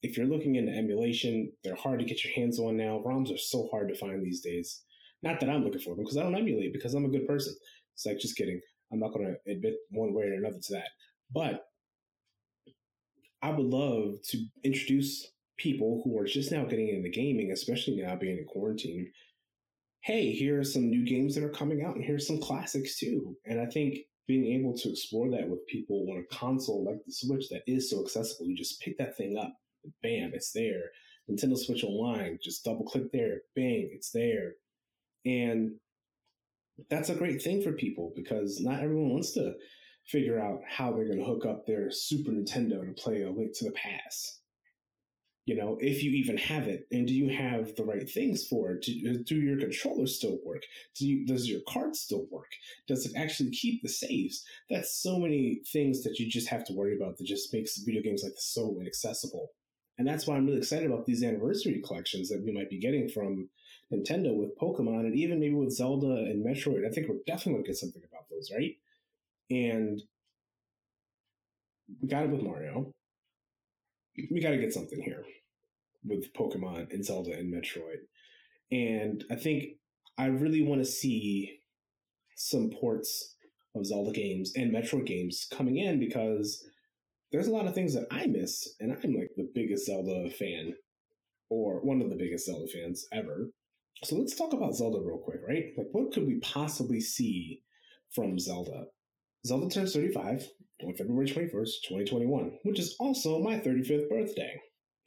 If 0.04 0.18
you're 0.18 0.26
looking 0.26 0.56
into 0.56 0.70
emulation, 0.70 1.50
they're 1.64 1.74
hard 1.74 1.98
to 1.98 2.04
get 2.04 2.22
your 2.22 2.34
hands 2.34 2.60
on 2.60 2.76
now. 2.76 3.02
ROMs 3.06 3.32
are 3.32 3.38
so 3.38 3.68
hard 3.70 3.88
to 3.88 3.94
find 3.94 4.22
these 4.22 4.42
days. 4.42 4.82
Not 5.22 5.40
that 5.40 5.48
I'm 5.48 5.64
looking 5.64 5.80
for 5.80 5.94
them 5.96 6.04
because 6.04 6.18
I 6.18 6.22
don't 6.22 6.36
emulate 6.36 6.74
because 6.74 6.92
I'm 6.92 7.06
a 7.06 7.08
good 7.08 7.26
person. 7.26 7.54
It's 7.94 8.04
like, 8.04 8.18
just 8.18 8.36
kidding. 8.36 8.60
I'm 8.92 8.98
not 8.98 9.14
going 9.14 9.24
to 9.24 9.50
admit 9.50 9.76
one 9.88 10.12
way 10.12 10.24
or 10.24 10.34
another 10.34 10.58
to 10.62 10.72
that. 10.74 10.88
But 11.32 11.62
I 13.40 13.48
would 13.48 13.64
love 13.64 14.16
to 14.28 14.44
introduce 14.62 15.26
people 15.56 16.02
who 16.04 16.18
are 16.18 16.26
just 16.26 16.52
now 16.52 16.64
getting 16.66 16.88
into 16.88 17.08
gaming, 17.08 17.50
especially 17.50 17.96
now 17.96 18.14
being 18.14 18.36
in 18.36 18.44
quarantine. 18.46 19.10
Hey, 20.02 20.32
here 20.32 20.60
are 20.60 20.64
some 20.64 20.90
new 20.90 21.06
games 21.06 21.34
that 21.34 21.44
are 21.44 21.48
coming 21.48 21.82
out, 21.82 21.96
and 21.96 22.04
here's 22.04 22.26
some 22.26 22.42
classics 22.42 22.98
too. 22.98 23.38
And 23.46 23.58
I 23.58 23.64
think 23.66 24.00
being 24.28 24.60
able 24.60 24.76
to 24.76 24.90
explore 24.90 25.30
that 25.30 25.48
with 25.48 25.66
people 25.66 26.06
on 26.10 26.22
a 26.22 26.34
console 26.34 26.84
like 26.84 26.98
the 27.06 27.12
Switch 27.12 27.48
that 27.48 27.62
is 27.66 27.88
so 27.88 28.02
accessible, 28.02 28.46
you 28.46 28.54
just 28.54 28.82
pick 28.82 28.98
that 28.98 29.16
thing 29.16 29.38
up, 29.40 29.52
bam, 30.02 30.32
it's 30.34 30.52
there. 30.52 30.90
Nintendo 31.30 31.56
Switch 31.56 31.84
Online, 31.84 32.38
just 32.42 32.64
double 32.64 32.84
click 32.84 33.10
there, 33.12 33.42
bang, 33.56 33.90
it's 33.92 34.10
there. 34.10 34.54
And 35.24 35.72
that's 36.90 37.08
a 37.08 37.14
great 37.14 37.40
thing 37.42 37.62
for 37.62 37.72
people 37.72 38.12
because 38.14 38.60
not 38.60 38.82
everyone 38.82 39.10
wants 39.10 39.32
to 39.32 39.54
figure 40.06 40.38
out 40.38 40.60
how 40.68 40.92
they're 40.92 41.06
going 41.06 41.18
to 41.18 41.24
hook 41.24 41.46
up 41.46 41.66
their 41.66 41.90
Super 41.90 42.30
Nintendo 42.30 42.84
to 42.84 42.92
play 43.02 43.22
a 43.22 43.30
Link 43.30 43.52
to 43.56 43.64
the 43.64 43.72
Past. 43.72 44.40
You 45.46 45.56
know, 45.56 45.76
if 45.80 46.02
you 46.02 46.10
even 46.12 46.38
have 46.38 46.68
it, 46.68 46.86
and 46.90 47.06
do 47.06 47.12
you 47.12 47.28
have 47.28 47.76
the 47.76 47.84
right 47.84 48.08
things 48.08 48.46
for 48.46 48.72
it? 48.72 48.82
Do, 48.82 49.22
do 49.24 49.34
your 49.36 49.58
controllers 49.58 50.16
still 50.16 50.38
work? 50.44 50.62
Do 50.98 51.06
you, 51.06 51.26
does 51.26 51.48
your 51.48 51.60
card 51.68 51.96
still 51.96 52.26
work? 52.30 52.50
Does 52.88 53.04
it 53.04 53.12
actually 53.14 53.50
keep 53.50 53.82
the 53.82 53.90
saves? 53.90 54.42
That's 54.70 55.02
so 55.02 55.18
many 55.18 55.60
things 55.70 56.02
that 56.02 56.18
you 56.18 56.30
just 56.30 56.48
have 56.48 56.64
to 56.66 56.72
worry 56.72 56.96
about 56.96 57.18
that 57.18 57.26
just 57.26 57.52
makes 57.52 57.76
video 57.76 58.02
games 58.02 58.22
like 58.24 58.32
this 58.32 58.54
so 58.54 58.78
inaccessible. 58.80 59.50
And 59.96 60.06
that's 60.06 60.26
why 60.26 60.36
I'm 60.36 60.46
really 60.46 60.58
excited 60.58 60.90
about 60.90 61.06
these 61.06 61.22
anniversary 61.22 61.80
collections 61.84 62.28
that 62.28 62.42
we 62.44 62.52
might 62.52 62.70
be 62.70 62.80
getting 62.80 63.08
from 63.08 63.48
Nintendo 63.92 64.34
with 64.36 64.58
Pokemon 64.58 65.00
and 65.00 65.14
even 65.14 65.38
maybe 65.38 65.54
with 65.54 65.72
Zelda 65.72 66.06
and 66.06 66.44
Metroid. 66.44 66.86
I 66.86 66.90
think 66.90 67.08
we're 67.08 67.16
definitely 67.26 67.52
going 67.52 67.64
to 67.64 67.68
get 67.68 67.76
something 67.76 68.02
about 68.08 68.28
those, 68.28 68.50
right? 68.52 68.76
And 69.50 70.02
we 72.00 72.08
got 72.08 72.24
it 72.24 72.30
with 72.30 72.42
Mario. 72.42 72.92
We 74.30 74.40
got 74.40 74.50
to 74.50 74.58
get 74.58 74.72
something 74.72 75.00
here 75.00 75.24
with 76.04 76.32
Pokemon 76.34 76.92
and 76.92 77.04
Zelda 77.04 77.32
and 77.32 77.52
Metroid. 77.52 78.06
And 78.70 79.24
I 79.30 79.36
think 79.36 79.76
I 80.18 80.26
really 80.26 80.62
want 80.62 80.80
to 80.80 80.90
see 80.90 81.60
some 82.36 82.70
ports 82.70 83.34
of 83.74 83.86
Zelda 83.86 84.12
games 84.12 84.52
and 84.56 84.72
Metroid 84.72 85.06
games 85.06 85.46
coming 85.50 85.78
in 85.78 85.98
because 85.98 86.64
there's 87.34 87.48
a 87.48 87.52
lot 87.52 87.66
of 87.66 87.74
things 87.74 87.94
that 87.94 88.06
I 88.12 88.28
miss, 88.28 88.76
and 88.78 88.92
I'm 88.92 89.12
like 89.12 89.32
the 89.36 89.50
biggest 89.52 89.86
Zelda 89.86 90.30
fan, 90.30 90.72
or 91.50 91.80
one 91.80 92.00
of 92.00 92.08
the 92.08 92.14
biggest 92.14 92.46
Zelda 92.46 92.68
fans 92.72 93.08
ever. 93.12 93.50
So 94.04 94.14
let's 94.14 94.36
talk 94.36 94.52
about 94.52 94.76
Zelda 94.76 95.00
real 95.00 95.18
quick, 95.18 95.40
right? 95.46 95.72
Like, 95.76 95.88
what 95.90 96.12
could 96.12 96.28
we 96.28 96.38
possibly 96.38 97.00
see 97.00 97.62
from 98.14 98.38
Zelda? 98.38 98.84
Zelda 99.44 99.68
turns 99.68 99.94
35 99.94 100.48
on 100.84 100.94
February 100.94 101.26
21st, 101.26 101.70
2021, 101.88 102.58
which 102.62 102.78
is 102.78 102.94
also 103.00 103.40
my 103.40 103.58
35th 103.58 104.08
birthday. 104.08 104.54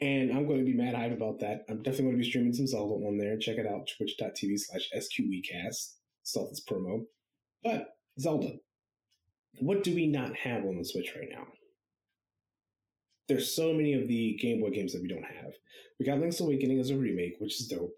And 0.02 0.32
I'm 0.32 0.48
going 0.48 0.60
to 0.60 0.66
be 0.66 0.78
mad 0.78 0.96
hype 0.96 1.14
about 1.14 1.40
that. 1.40 1.62
I'm 1.70 1.82
definitely 1.82 2.08
going 2.08 2.18
to 2.18 2.24
be 2.24 2.30
streaming 2.30 2.54
some 2.54 2.68
Zelda 2.68 3.06
on 3.06 3.18
there. 3.18 3.38
Check 3.38 3.58
it 3.58 3.66
out, 3.66 3.90
twitch.tv 3.96 4.60
slash 4.60 4.90
SQEcast. 4.94 5.94
Self 6.24 6.50
this 6.50 6.64
promo. 6.70 7.04
But 7.64 7.88
Zelda, 8.20 8.52
what 9.60 9.86
do 9.86 9.96
we 9.96 10.08
not 10.08 10.36
have 10.36 10.66
on 10.66 10.78
the 10.78 10.84
Switch 10.84 11.14
right 11.16 11.30
now? 11.32 11.48
There's 13.28 13.54
so 13.54 13.74
many 13.74 13.94
of 13.94 14.08
the 14.08 14.38
Game 14.42 14.62
Boy 14.62 14.70
games 14.70 14.94
that 14.94 15.02
we 15.02 15.08
don't 15.08 15.24
have. 15.24 15.54
We 16.00 16.06
got 16.06 16.20
Link's 16.20 16.40
Awakening 16.40 16.80
as 16.80 16.92
a 16.92 16.98
remake, 16.98 17.36
which 17.40 17.60
is 17.60 17.68
dope. 17.68 17.94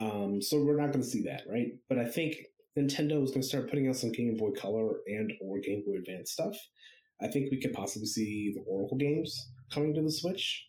Um, 0.00 0.42
so 0.42 0.62
we're 0.62 0.76
not 0.76 0.92
going 0.92 1.02
to 1.02 1.08
see 1.08 1.22
that, 1.22 1.42
right? 1.48 1.68
But 1.88 1.98
I 1.98 2.04
think 2.04 2.36
Nintendo 2.78 3.22
is 3.22 3.30
going 3.30 3.42
to 3.42 3.48
start 3.48 3.70
putting 3.70 3.88
out 3.88 3.96
some 3.96 4.12
Game 4.12 4.36
Boy 4.36 4.50
Color 4.50 4.96
and 5.06 5.32
or 5.40 5.58
Game 5.58 5.84
Boy 5.86 5.96
Advance 5.98 6.32
stuff. 6.32 6.56
I 7.20 7.28
think 7.28 7.50
we 7.50 7.60
could 7.60 7.72
possibly 7.72 8.06
see 8.06 8.52
the 8.54 8.64
Oracle 8.66 8.96
games 8.96 9.50
coming 9.72 9.94
to 9.94 10.02
the 10.02 10.10
Switch. 10.10 10.66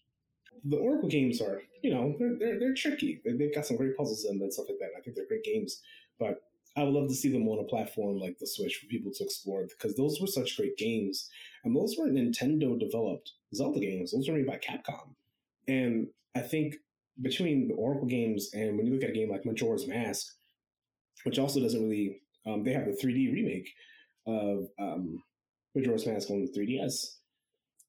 The 0.65 0.77
Oracle 0.77 1.09
games 1.09 1.41
are, 1.41 1.61
you 1.81 1.93
know, 1.93 2.15
they're 2.19 2.35
they're, 2.39 2.59
they're 2.59 2.73
tricky. 2.73 3.21
They, 3.25 3.31
have 3.31 3.55
got 3.55 3.65
some 3.65 3.77
great 3.77 3.97
puzzles 3.97 4.25
in 4.25 4.37
them 4.37 4.43
and 4.43 4.53
stuff 4.53 4.67
like 4.69 4.77
that. 4.79 4.91
I 4.97 5.01
think 5.01 5.15
they're 5.15 5.27
great 5.27 5.43
games, 5.43 5.81
but 6.19 6.41
I 6.75 6.83
would 6.83 6.93
love 6.93 7.07
to 7.07 7.15
see 7.15 7.31
them 7.31 7.47
on 7.47 7.59
a 7.59 7.67
platform 7.67 8.17
like 8.17 8.37
the 8.39 8.47
Switch 8.47 8.77
for 8.77 8.87
people 8.87 9.11
to 9.13 9.23
explore 9.23 9.67
because 9.67 9.95
those 9.95 10.19
were 10.19 10.27
such 10.27 10.57
great 10.57 10.77
games, 10.77 11.29
and 11.63 11.75
those 11.75 11.95
were 11.97 12.07
Nintendo 12.07 12.79
developed 12.79 13.31
Zelda 13.53 13.79
games. 13.79 14.11
Those 14.11 14.27
were 14.27 14.35
made 14.35 14.47
by 14.47 14.57
Capcom, 14.57 15.15
and 15.67 16.07
I 16.35 16.41
think 16.41 16.75
between 17.21 17.67
the 17.67 17.75
Oracle 17.75 18.07
games 18.07 18.49
and 18.53 18.75
when 18.75 18.87
you 18.87 18.93
look 18.93 19.03
at 19.03 19.11
a 19.11 19.13
game 19.13 19.29
like 19.29 19.45
Majora's 19.45 19.87
Mask, 19.87 20.25
which 21.25 21.37
also 21.37 21.59
doesn't 21.59 21.83
really, 21.83 22.21
um, 22.47 22.63
they 22.63 22.73
have 22.73 22.85
the 22.85 22.91
3D 22.91 23.31
remake 23.31 23.69
of 24.25 24.67
um, 24.79 25.21
Majora's 25.75 26.07
Mask 26.07 26.29
on 26.29 26.41
the 26.41 26.59
3DS. 26.59 27.17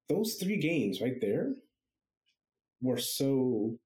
Those 0.09 0.35
three 0.35 0.59
games 0.59 1.01
right 1.01 1.19
there 1.21 1.55
were 2.83 2.99
so 2.99 3.79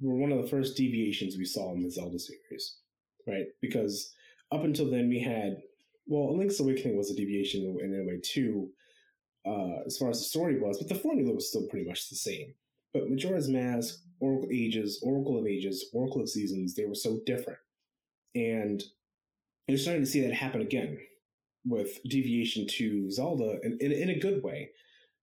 were 0.00 0.14
one 0.14 0.30
of 0.30 0.42
the 0.42 0.48
first 0.48 0.76
deviations 0.76 1.38
we 1.38 1.46
saw 1.46 1.72
in 1.72 1.82
the 1.82 1.90
Zelda 1.90 2.18
series, 2.18 2.76
right? 3.26 3.46
Because 3.62 4.12
up 4.52 4.64
until 4.64 4.90
then 4.90 5.08
we 5.08 5.20
had 5.20 5.56
well, 6.06 6.36
Link's 6.36 6.60
Awakening 6.60 6.96
was 6.96 7.10
a 7.10 7.16
deviation 7.16 7.62
in 7.82 8.00
a 8.00 8.06
way 8.06 8.20
too, 8.22 8.70
uh, 9.46 9.82
as 9.86 9.98
far 9.98 10.10
as 10.10 10.18
the 10.18 10.24
story 10.24 10.58
was, 10.58 10.78
but 10.78 10.88
the 10.88 10.94
formula 10.94 11.34
was 11.34 11.48
still 11.48 11.66
pretty 11.68 11.86
much 11.86 12.08
the 12.08 12.16
same. 12.16 12.54
But 12.94 13.10
Majora's 13.10 13.48
Mask, 13.48 14.00
Oracle 14.20 14.48
Ages, 14.52 15.00
Oracle 15.02 15.38
of 15.38 15.46
Ages, 15.46 15.90
Oracle 15.92 16.22
of 16.22 16.28
Seasons, 16.28 16.74
they 16.74 16.84
were 16.84 16.94
so 16.94 17.20
different. 17.26 17.58
And 18.34 18.82
you're 19.66 19.78
starting 19.78 20.04
to 20.04 20.10
see 20.10 20.20
that 20.20 20.32
happen 20.32 20.60
again 20.60 20.98
with 21.64 21.98
deviation 22.04 22.66
to 22.68 23.10
Zelda 23.10 23.58
in, 23.64 23.76
in, 23.80 23.92
in 23.92 24.10
a 24.10 24.18
good 24.18 24.42
way. 24.42 24.70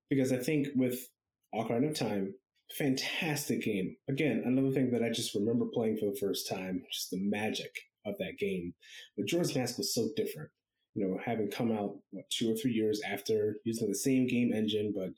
Because 0.09 0.33
I 0.33 0.37
think 0.37 0.67
with 0.75 1.07
Ocarina 1.55 1.89
of 1.89 1.97
Time, 1.97 2.33
fantastic 2.77 3.63
game. 3.63 3.95
Again, 4.09 4.43
another 4.45 4.71
thing 4.71 4.91
that 4.91 5.03
I 5.03 5.09
just 5.09 5.33
remember 5.33 5.65
playing 5.73 5.97
for 5.97 6.07
the 6.11 6.19
first 6.19 6.49
time, 6.49 6.83
just 6.91 7.09
the 7.09 7.19
magic 7.21 7.73
of 8.05 8.17
that 8.19 8.37
game. 8.39 8.73
Majora's 9.17 9.55
Mask 9.55 9.77
was 9.77 9.93
so 9.93 10.09
different. 10.15 10.49
You 10.95 11.07
know, 11.07 11.19
having 11.23 11.49
come 11.49 11.71
out 11.71 11.95
what 12.11 12.29
two 12.29 12.51
or 12.51 12.55
three 12.55 12.71
years 12.71 13.01
after 13.07 13.57
using 13.63 13.89
the 13.89 13.95
same 13.95 14.27
game 14.27 14.53
engine, 14.53 14.93
but 14.95 15.09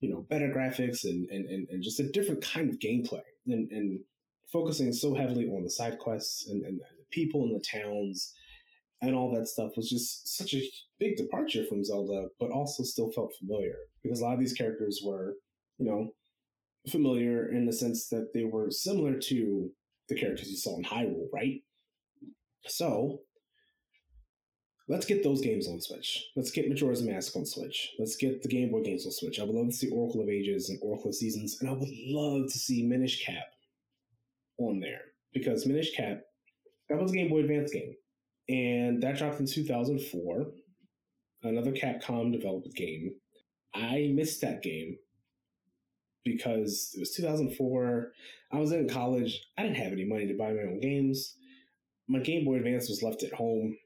you 0.00 0.10
know, 0.10 0.26
better 0.28 0.48
graphics 0.48 1.04
and, 1.04 1.28
and, 1.30 1.46
and, 1.46 1.68
and 1.68 1.82
just 1.82 2.00
a 2.00 2.10
different 2.10 2.42
kind 2.42 2.70
of 2.70 2.78
gameplay 2.78 3.20
and, 3.46 3.70
and 3.70 4.00
focusing 4.50 4.92
so 4.92 5.14
heavily 5.14 5.46
on 5.46 5.62
the 5.62 5.70
side 5.70 5.98
quests 5.98 6.48
and, 6.48 6.64
and 6.64 6.80
the 6.80 7.04
people 7.10 7.44
in 7.44 7.52
the 7.52 7.60
towns 7.60 8.34
and 9.02 9.14
all 9.14 9.32
that 9.34 9.48
stuff 9.48 9.72
was 9.76 9.88
just 9.88 10.36
such 10.36 10.54
a 10.54 10.62
big 10.98 11.16
departure 11.16 11.64
from 11.66 11.84
Zelda, 11.84 12.26
but 12.38 12.50
also 12.50 12.82
still 12.82 13.10
felt 13.10 13.34
familiar 13.38 13.76
because 14.02 14.20
a 14.20 14.24
lot 14.24 14.34
of 14.34 14.40
these 14.40 14.52
characters 14.52 15.00
were, 15.04 15.34
you 15.78 15.86
know, 15.86 16.10
familiar 16.88 17.50
in 17.50 17.66
the 17.66 17.72
sense 17.72 18.08
that 18.08 18.32
they 18.34 18.44
were 18.44 18.70
similar 18.70 19.18
to 19.18 19.70
the 20.08 20.14
characters 20.14 20.50
you 20.50 20.56
saw 20.56 20.76
in 20.76 20.84
Hyrule, 20.84 21.28
right? 21.32 21.62
So 22.66 23.20
Let's 24.90 25.06
get 25.06 25.22
those 25.22 25.40
games 25.40 25.68
on 25.68 25.80
Switch. 25.80 26.32
Let's 26.34 26.50
get 26.50 26.68
Majora's 26.68 27.00
Mask 27.00 27.36
on 27.36 27.46
Switch. 27.46 27.92
Let's 28.00 28.16
get 28.16 28.42
the 28.42 28.48
Game 28.48 28.72
Boy 28.72 28.82
games 28.82 29.06
on 29.06 29.12
Switch. 29.12 29.38
I 29.38 29.44
would 29.44 29.54
love 29.54 29.68
to 29.68 29.72
see 29.72 29.88
Oracle 29.88 30.20
of 30.20 30.28
Ages 30.28 30.68
and 30.68 30.80
Oracle 30.82 31.10
of 31.10 31.14
Seasons, 31.14 31.58
and 31.60 31.70
I 31.70 31.72
would 31.74 31.88
love 32.08 32.50
to 32.50 32.58
see 32.58 32.84
Minish 32.84 33.24
Cap 33.24 33.44
on 34.58 34.80
there 34.80 35.02
because 35.32 35.64
Minish 35.64 35.94
Cap 35.94 36.22
that 36.88 37.00
was 37.00 37.12
a 37.12 37.14
Game 37.14 37.28
Boy 37.28 37.38
Advance 37.38 37.72
game, 37.72 37.94
and 38.48 39.00
that 39.00 39.16
dropped 39.16 39.38
in 39.38 39.46
2004. 39.46 40.46
Another 41.44 41.70
Capcom 41.70 42.32
developed 42.32 42.74
game. 42.74 43.14
I 43.72 44.10
missed 44.12 44.40
that 44.40 44.60
game 44.60 44.96
because 46.24 46.92
it 46.96 46.98
was 46.98 47.14
2004. 47.14 48.10
I 48.52 48.58
was 48.58 48.72
in 48.72 48.88
college. 48.88 49.40
I 49.56 49.62
didn't 49.62 49.76
have 49.76 49.92
any 49.92 50.04
money 50.04 50.26
to 50.26 50.36
buy 50.36 50.52
my 50.52 50.62
own 50.62 50.80
games. 50.80 51.36
My 52.10 52.18
Game 52.18 52.44
Boy 52.44 52.56
Advance 52.56 52.88
was 52.88 53.02
left 53.02 53.22
at 53.22 53.32
home 53.32 53.76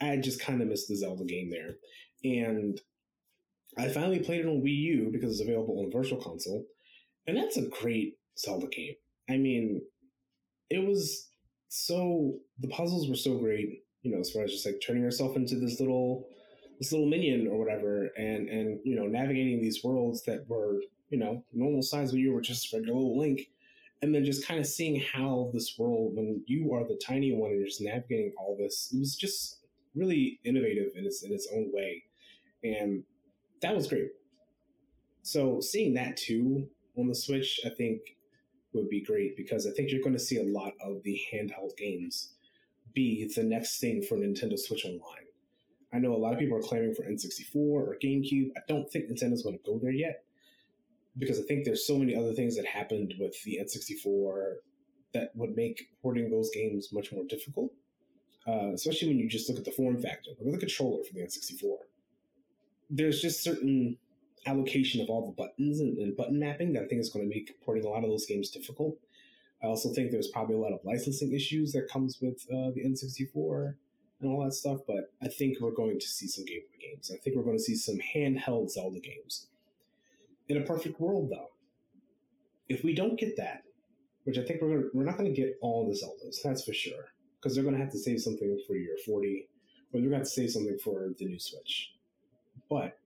I 0.00 0.16
just 0.16 0.40
kind 0.40 0.60
of 0.60 0.68
missed 0.68 0.88
the 0.88 0.96
Zelda 0.96 1.24
game 1.24 1.50
there. 1.50 1.76
And 2.24 2.80
I 3.78 3.88
finally 3.88 4.18
played 4.18 4.40
it 4.40 4.48
on 4.48 4.62
Wii 4.62 4.76
U 4.76 5.10
because 5.12 5.32
it's 5.32 5.48
available 5.48 5.80
on 5.80 5.90
Virtual 5.90 6.20
Console. 6.20 6.64
And 7.26 7.36
that's 7.36 7.56
a 7.56 7.68
great 7.68 8.18
Zelda 8.38 8.68
game. 8.68 8.94
I 9.28 9.36
mean, 9.36 9.82
it 10.70 10.86
was 10.86 11.28
so 11.68 12.36
the 12.60 12.68
puzzles 12.68 13.08
were 13.08 13.16
so 13.16 13.38
great, 13.38 13.82
you 14.02 14.12
know, 14.12 14.20
as 14.20 14.30
far 14.30 14.44
as 14.44 14.52
just 14.52 14.66
like 14.66 14.80
turning 14.84 15.02
yourself 15.02 15.36
into 15.36 15.56
this 15.56 15.80
little 15.80 16.26
this 16.78 16.92
little 16.92 17.08
minion 17.08 17.48
or 17.48 17.58
whatever 17.58 18.10
and 18.16 18.48
and 18.48 18.80
you 18.84 18.96
know, 18.96 19.06
navigating 19.06 19.60
these 19.60 19.82
worlds 19.82 20.22
that 20.24 20.48
were, 20.48 20.80
you 21.08 21.18
know, 21.18 21.42
normal 21.52 21.82
size 21.82 22.12
when 22.12 22.20
you 22.20 22.32
were 22.32 22.40
just 22.40 22.72
a 22.72 22.76
regular 22.76 22.98
little 22.98 23.18
link 23.18 23.40
and 24.02 24.14
then 24.14 24.24
just 24.24 24.46
kind 24.46 24.60
of 24.60 24.66
seeing 24.66 25.00
how 25.00 25.50
this 25.54 25.74
world 25.78 26.14
when 26.14 26.42
you 26.46 26.72
are 26.74 26.86
the 26.86 27.00
tiny 27.04 27.32
one 27.32 27.50
and 27.50 27.58
you're 27.58 27.68
just 27.68 27.80
navigating 27.80 28.32
all 28.38 28.56
this 28.58 28.90
it 28.92 28.98
was 28.98 29.16
just 29.16 29.66
really 29.96 30.38
innovative 30.44 30.92
in 30.94 31.06
its 31.06 31.24
in 31.24 31.32
its 31.32 31.48
own 31.52 31.70
way, 31.72 32.04
and 32.62 33.02
that 33.62 33.74
was 33.74 33.88
great. 33.88 34.10
So 35.22 35.60
seeing 35.60 35.94
that 35.94 36.16
too 36.16 36.68
on 36.96 37.08
the 37.08 37.14
Switch, 37.14 37.60
I 37.64 37.70
think 37.70 38.00
would 38.72 38.88
be 38.88 39.02
great 39.02 39.36
because 39.36 39.66
I 39.66 39.70
think 39.70 39.90
you're 39.90 40.02
going 40.02 40.12
to 40.12 40.18
see 40.18 40.36
a 40.36 40.52
lot 40.52 40.74
of 40.84 41.02
the 41.02 41.18
handheld 41.32 41.76
games 41.76 42.34
be 42.94 43.30
the 43.34 43.42
next 43.42 43.80
thing 43.80 44.02
for 44.02 44.16
Nintendo 44.16 44.58
Switch 44.58 44.84
Online. 44.84 45.24
I 45.92 45.98
know 45.98 46.14
a 46.14 46.18
lot 46.18 46.34
of 46.34 46.38
people 46.38 46.58
are 46.58 46.62
clamoring 46.62 46.94
for 46.94 47.04
N64 47.04 47.56
or 47.56 47.96
GameCube. 48.02 48.50
I 48.56 48.60
don't 48.68 48.90
think 48.90 49.06
Nintendo's 49.06 49.42
going 49.42 49.56
to 49.56 49.64
go 49.64 49.78
there 49.82 49.92
yet 49.92 50.25
because 51.18 51.38
I 51.38 51.42
think 51.42 51.64
there's 51.64 51.86
so 51.86 51.98
many 51.98 52.14
other 52.14 52.32
things 52.32 52.56
that 52.56 52.66
happened 52.66 53.14
with 53.18 53.34
the 53.44 53.58
N64 53.62 54.54
that 55.14 55.30
would 55.34 55.56
make 55.56 55.88
porting 56.02 56.30
those 56.30 56.50
games 56.52 56.88
much 56.92 57.12
more 57.12 57.24
difficult 57.28 57.72
uh, 58.46 58.72
especially 58.72 59.08
when 59.08 59.18
you 59.18 59.28
just 59.28 59.48
look 59.48 59.58
at 59.58 59.64
the 59.64 59.72
form 59.72 60.00
factor. 60.00 60.30
Look 60.40 60.54
at 60.54 60.60
the 60.60 60.66
controller 60.66 61.02
for 61.02 61.12
the 61.12 61.20
N64. 61.20 61.76
There's 62.88 63.20
just 63.20 63.42
certain 63.42 63.98
allocation 64.46 65.00
of 65.00 65.08
all 65.08 65.26
the 65.26 65.32
buttons 65.32 65.80
and, 65.80 65.98
and 65.98 66.16
button 66.16 66.38
mapping 66.38 66.72
that 66.74 66.84
I 66.84 66.86
think 66.86 67.00
is 67.00 67.10
going 67.10 67.28
to 67.28 67.34
make 67.34 67.50
porting 67.64 67.84
a 67.84 67.88
lot 67.88 68.04
of 68.04 68.10
those 68.10 68.26
games 68.26 68.50
difficult. 68.50 68.96
I 69.62 69.66
also 69.66 69.92
think 69.92 70.10
there's 70.10 70.28
probably 70.28 70.54
a 70.54 70.60
lot 70.60 70.72
of 70.72 70.80
licensing 70.84 71.32
issues 71.32 71.72
that 71.72 71.88
comes 71.90 72.18
with 72.20 72.46
uh, 72.52 72.70
the 72.74 72.84
N64 72.86 73.74
and 74.20 74.30
all 74.30 74.44
that 74.44 74.52
stuff, 74.52 74.80
but 74.86 75.12
I 75.20 75.28
think 75.28 75.60
we're 75.60 75.74
going 75.74 75.98
to 75.98 76.06
see 76.06 76.28
some 76.28 76.44
Game 76.44 76.60
Boy 76.60 76.86
games. 76.88 77.10
I 77.12 77.18
think 77.18 77.34
we're 77.34 77.42
going 77.42 77.58
to 77.58 77.62
see 77.62 77.74
some 77.74 77.98
handheld 78.14 78.70
Zelda 78.70 79.00
games. 79.00 79.48
In 80.48 80.58
a 80.58 80.64
perfect 80.64 81.00
world, 81.00 81.30
though, 81.30 81.50
if 82.68 82.84
we 82.84 82.94
don't 82.94 83.18
get 83.18 83.36
that, 83.36 83.62
which 84.24 84.38
I 84.38 84.44
think 84.44 84.60
we're 84.60 84.76
gonna, 84.76 84.88
we're 84.92 85.04
not 85.04 85.18
going 85.18 85.32
to 85.32 85.40
get 85.40 85.58
all 85.60 85.86
the 85.86 85.94
Zeldas, 85.94 86.42
that's 86.42 86.64
for 86.64 86.72
sure 86.72 87.06
because 87.46 87.54
they're 87.54 87.64
going 87.64 87.76
to 87.76 87.80
have 87.80 87.92
to 87.92 87.98
save 87.98 88.20
something 88.20 88.58
for 88.66 88.74
your 88.74 88.96
40, 89.06 89.48
or 89.92 90.00
they're 90.00 90.10
going 90.10 90.10
to 90.10 90.16
have 90.18 90.26
to 90.26 90.30
save 90.30 90.50
something 90.50 90.78
for 90.82 91.10
the 91.16 91.26
new 91.26 91.38
Switch. 91.38 91.92
But 92.68 92.98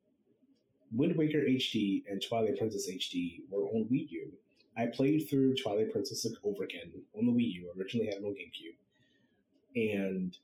Wind 0.92 1.16
Waker 1.16 1.40
HD 1.40 2.04
and 2.08 2.22
Twilight 2.26 2.56
Princess 2.56 2.88
HD 2.90 3.40
were 3.50 3.64
on 3.64 3.86
Wii 3.92 4.10
U. 4.10 4.32
I 4.78 4.86
played 4.86 5.28
through 5.28 5.56
Twilight 5.56 5.92
Princess 5.92 6.26
over 6.42 6.64
again 6.64 6.90
on 7.18 7.26
the 7.26 7.32
Wii 7.32 7.52
U. 7.54 7.70
Originally 7.78 8.06
had 8.06 8.16
it 8.16 8.24
on 8.24 8.32
GameCube, 8.32 8.76
and 9.76 10.38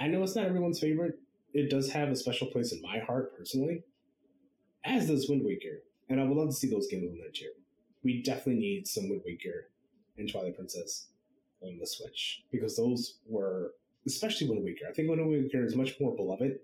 I 0.00 0.06
know 0.06 0.22
it's 0.22 0.36
not 0.36 0.46
everyone's 0.46 0.80
favorite. 0.80 1.18
It 1.52 1.68
does 1.68 1.90
have 1.90 2.08
a 2.08 2.16
special 2.16 2.46
place 2.46 2.72
in 2.72 2.80
my 2.80 3.00
heart 3.00 3.36
personally. 3.36 3.82
As 4.84 5.08
does 5.08 5.28
Wind 5.28 5.44
Waker. 5.44 5.82
And 6.08 6.20
I 6.20 6.24
would 6.24 6.36
love 6.36 6.48
to 6.48 6.54
see 6.54 6.70
those 6.70 6.88
games 6.88 7.04
on 7.04 7.32
chair. 7.32 7.50
We 8.02 8.22
definitely 8.22 8.60
need 8.60 8.88
some 8.88 9.08
Wind 9.08 9.22
Waker 9.24 9.70
and 10.18 10.30
Twilight 10.30 10.56
Princess 10.56 11.08
on 11.62 11.78
the 11.78 11.86
Switch 11.86 12.42
because 12.50 12.76
those 12.76 13.18
were, 13.26 13.74
especially 14.06 14.48
Wind 14.48 14.64
Waker. 14.64 14.86
I 14.88 14.92
think 14.92 15.08
Wind 15.08 15.26
Waker 15.26 15.64
is 15.64 15.76
much 15.76 15.96
more 16.00 16.14
beloved, 16.16 16.58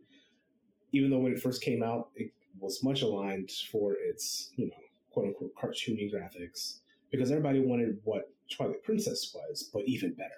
even 0.93 1.11
though 1.11 1.19
when 1.19 1.33
it 1.33 1.41
first 1.41 1.63
came 1.63 1.83
out, 1.83 2.09
it 2.17 2.33
was 2.59 2.83
much 2.83 3.03
aligned 3.03 3.51
for 3.71 3.95
its, 3.95 4.51
you 4.57 4.67
know, 4.67 4.73
quote 5.11 5.27
unquote 5.27 5.55
cartoony 5.55 6.13
graphics 6.13 6.81
because 7.11 7.31
everybody 7.31 7.61
wanted 7.61 7.99
what 8.05 8.31
Twilight 8.51 8.83
Princess 8.83 9.35
was, 9.35 9.71
but 9.73 9.83
even 9.87 10.15
better. 10.15 10.31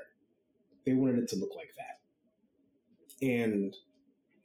They 0.84 0.92
wanted 0.94 1.18
it 1.18 1.28
to 1.28 1.36
look 1.36 1.54
like 1.56 1.70
that. 1.76 3.26
And 3.26 3.74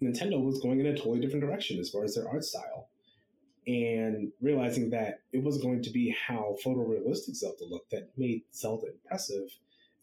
Nintendo 0.01 0.43
was 0.43 0.59
going 0.59 0.79
in 0.79 0.87
a 0.87 0.95
totally 0.95 1.19
different 1.19 1.45
direction 1.45 1.79
as 1.79 1.89
far 1.89 2.03
as 2.03 2.15
their 2.15 2.27
art 2.27 2.43
style. 2.43 2.89
And 3.65 4.31
realizing 4.41 4.89
that 4.89 5.21
it 5.31 5.41
wasn't 5.41 5.63
going 5.63 5.83
to 5.83 5.89
be 5.89 6.15
how 6.27 6.57
photorealistic 6.63 7.35
Zelda 7.35 7.65
looked 7.69 7.91
that 7.91 8.09
made 8.17 8.43
Zelda 8.53 8.87
impressive, 8.87 9.49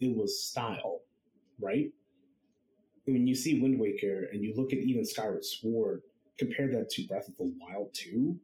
it 0.00 0.16
was 0.16 0.42
style, 0.42 1.00
right? 1.60 1.92
When 3.04 3.26
you 3.26 3.34
see 3.34 3.60
Wind 3.60 3.78
Waker 3.78 4.28
and 4.32 4.42
you 4.42 4.54
look 4.56 4.72
at 4.72 4.78
even 4.78 5.04
Skyward 5.04 5.44
Sword, 5.44 6.02
compare 6.38 6.68
that 6.68 6.88
to 6.90 7.06
Breath 7.06 7.28
of 7.28 7.36
the 7.36 7.52
Wild 7.60 7.92
2, 7.92 8.38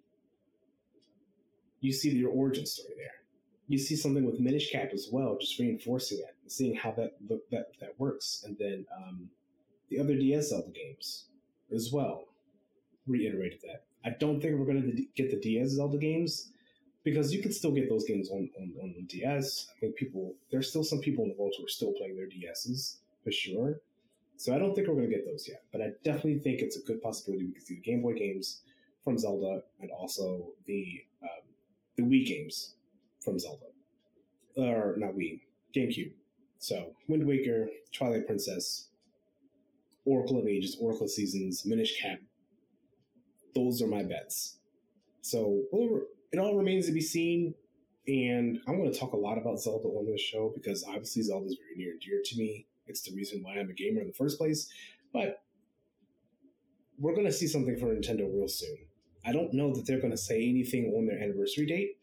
you 1.81 1.93
see 1.93 2.11
your 2.11 2.31
origin 2.31 2.67
story 2.67 2.95
there. 2.97 3.11
You 3.69 3.79
see 3.79 3.97
something 3.97 4.25
with 4.25 4.41
Minish 4.41 4.71
Cap 4.71 4.91
as 4.93 5.09
well, 5.11 5.37
just 5.41 5.59
reinforcing 5.59 6.19
it, 6.19 6.37
and 6.43 6.53
seeing 6.53 6.75
how 6.75 6.93
that 6.93 7.13
that 7.51 7.67
that 7.81 7.99
works. 7.99 8.45
And 8.47 8.57
then 8.59 8.87
um, 8.97 9.29
the 9.89 9.99
other 9.99 10.15
DS 10.15 10.51
Zelda 10.51 10.71
games 10.71 11.27
as 11.75 11.91
well 11.93 12.27
reiterated 13.07 13.61
that. 13.63 13.85
I 14.07 14.11
don't 14.21 14.41
think 14.41 14.57
we're 14.57 14.67
going 14.67 14.83
to 14.83 15.03
get 15.17 15.31
the 15.31 15.41
DS 15.41 15.71
Zelda 15.71 15.99
games 15.99 16.53
because 17.03 17.33
you 17.33 17.43
can 17.43 17.53
still 17.53 17.73
get 17.73 17.89
those 17.89 18.05
games 18.05 18.31
on, 18.31 18.49
on, 18.59 18.73
on 18.81 18.95
DS. 19.09 19.67
I 19.77 19.81
think 19.81 19.97
people, 19.97 20.35
there's 20.51 20.69
still 20.69 20.85
some 20.85 21.01
people 21.01 21.25
in 21.25 21.31
the 21.31 21.37
world 21.37 21.55
who 21.59 21.65
are 21.65 21.69
still 21.69 21.93
playing 21.93 22.17
their 22.17 22.27
DSs 22.27 22.99
for 23.25 23.33
sure. 23.33 23.81
So 24.37 24.55
I 24.55 24.59
don't 24.59 24.75
think 24.75 24.87
we're 24.87 24.95
going 24.95 25.11
to 25.11 25.15
get 25.15 25.27
those 25.27 25.49
yet, 25.49 25.63
but 25.73 25.81
I 25.81 25.91
definitely 26.05 26.39
think 26.39 26.61
it's 26.61 26.77
a 26.77 26.83
good 26.83 27.03
possibility 27.03 27.47
we 27.47 27.53
could 27.53 27.67
see 27.67 27.77
the 27.77 27.81
Game 27.81 28.03
Boy 28.03 28.15
games 28.15 28.61
from 29.03 29.19
Zelda 29.19 29.63
and 29.81 29.91
also 29.91 30.49
the 30.67 31.03
um, 31.23 31.29
the 31.97 32.03
Wii 32.03 32.27
games 32.27 32.75
from 33.21 33.39
Zelda, 33.39 33.67
or 34.57 34.95
not 34.99 35.15
Wii, 35.15 35.41
GameCube. 35.75 36.13
So 36.59 36.95
Wind 37.09 37.27
Waker, 37.27 37.69
Twilight 37.93 38.27
Princess, 38.27 38.89
Oracle 40.05 40.39
of 40.39 40.47
Ages, 40.47 40.77
Oracle 40.81 41.05
of 41.05 41.11
Seasons, 41.11 41.65
Minish 41.65 42.01
Cap. 42.01 42.19
Those 43.57 43.83
are 43.83 43.89
my 43.89 44.05
bets. 44.05 44.59
So 45.23 45.63
it 46.31 46.39
all 46.39 46.57
remains 46.57 46.87
to 46.87 46.93
be 46.93 47.01
seen. 47.01 47.55
And 48.07 48.61
I'm 48.69 48.79
going 48.79 48.93
to 48.93 48.97
talk 48.97 49.15
a 49.15 49.17
lot 49.17 49.39
about 49.39 49.61
Zelda 49.61 49.89
on 49.89 50.07
this 50.07 50.21
show 50.21 50.53
because 50.55 50.85
obviously 50.87 51.23
Zelda 51.23 51.47
is 51.47 51.57
very 51.57 51.77
near 51.77 51.91
and 51.91 52.01
dear 52.01 52.21
to 52.25 52.39
me. 52.39 52.69
It's 52.87 53.03
the 53.03 53.17
reason 53.17 53.43
why 53.43 53.55
I'm 53.55 53.69
a 53.69 53.73
gamer 53.73 54.01
in 54.01 54.07
the 54.07 54.13
first 54.13 54.39
place. 54.39 54.69
But 55.13 55.43
we're 56.99 57.15
going 57.15 57.27
to 57.27 57.33
see 57.33 57.49
something 57.49 57.77
from 57.77 57.89
Nintendo 57.89 58.33
real 58.33 58.47
soon. 58.47 58.77
I 59.25 59.33
don't 59.33 59.53
know 59.53 59.75
that 59.75 59.87
they're 59.87 60.01
going 60.01 60.13
to 60.13 60.17
say 60.17 60.37
anything 60.49 60.95
on 60.97 61.07
their 61.07 61.19
anniversary 61.21 61.67
date. 61.67 61.99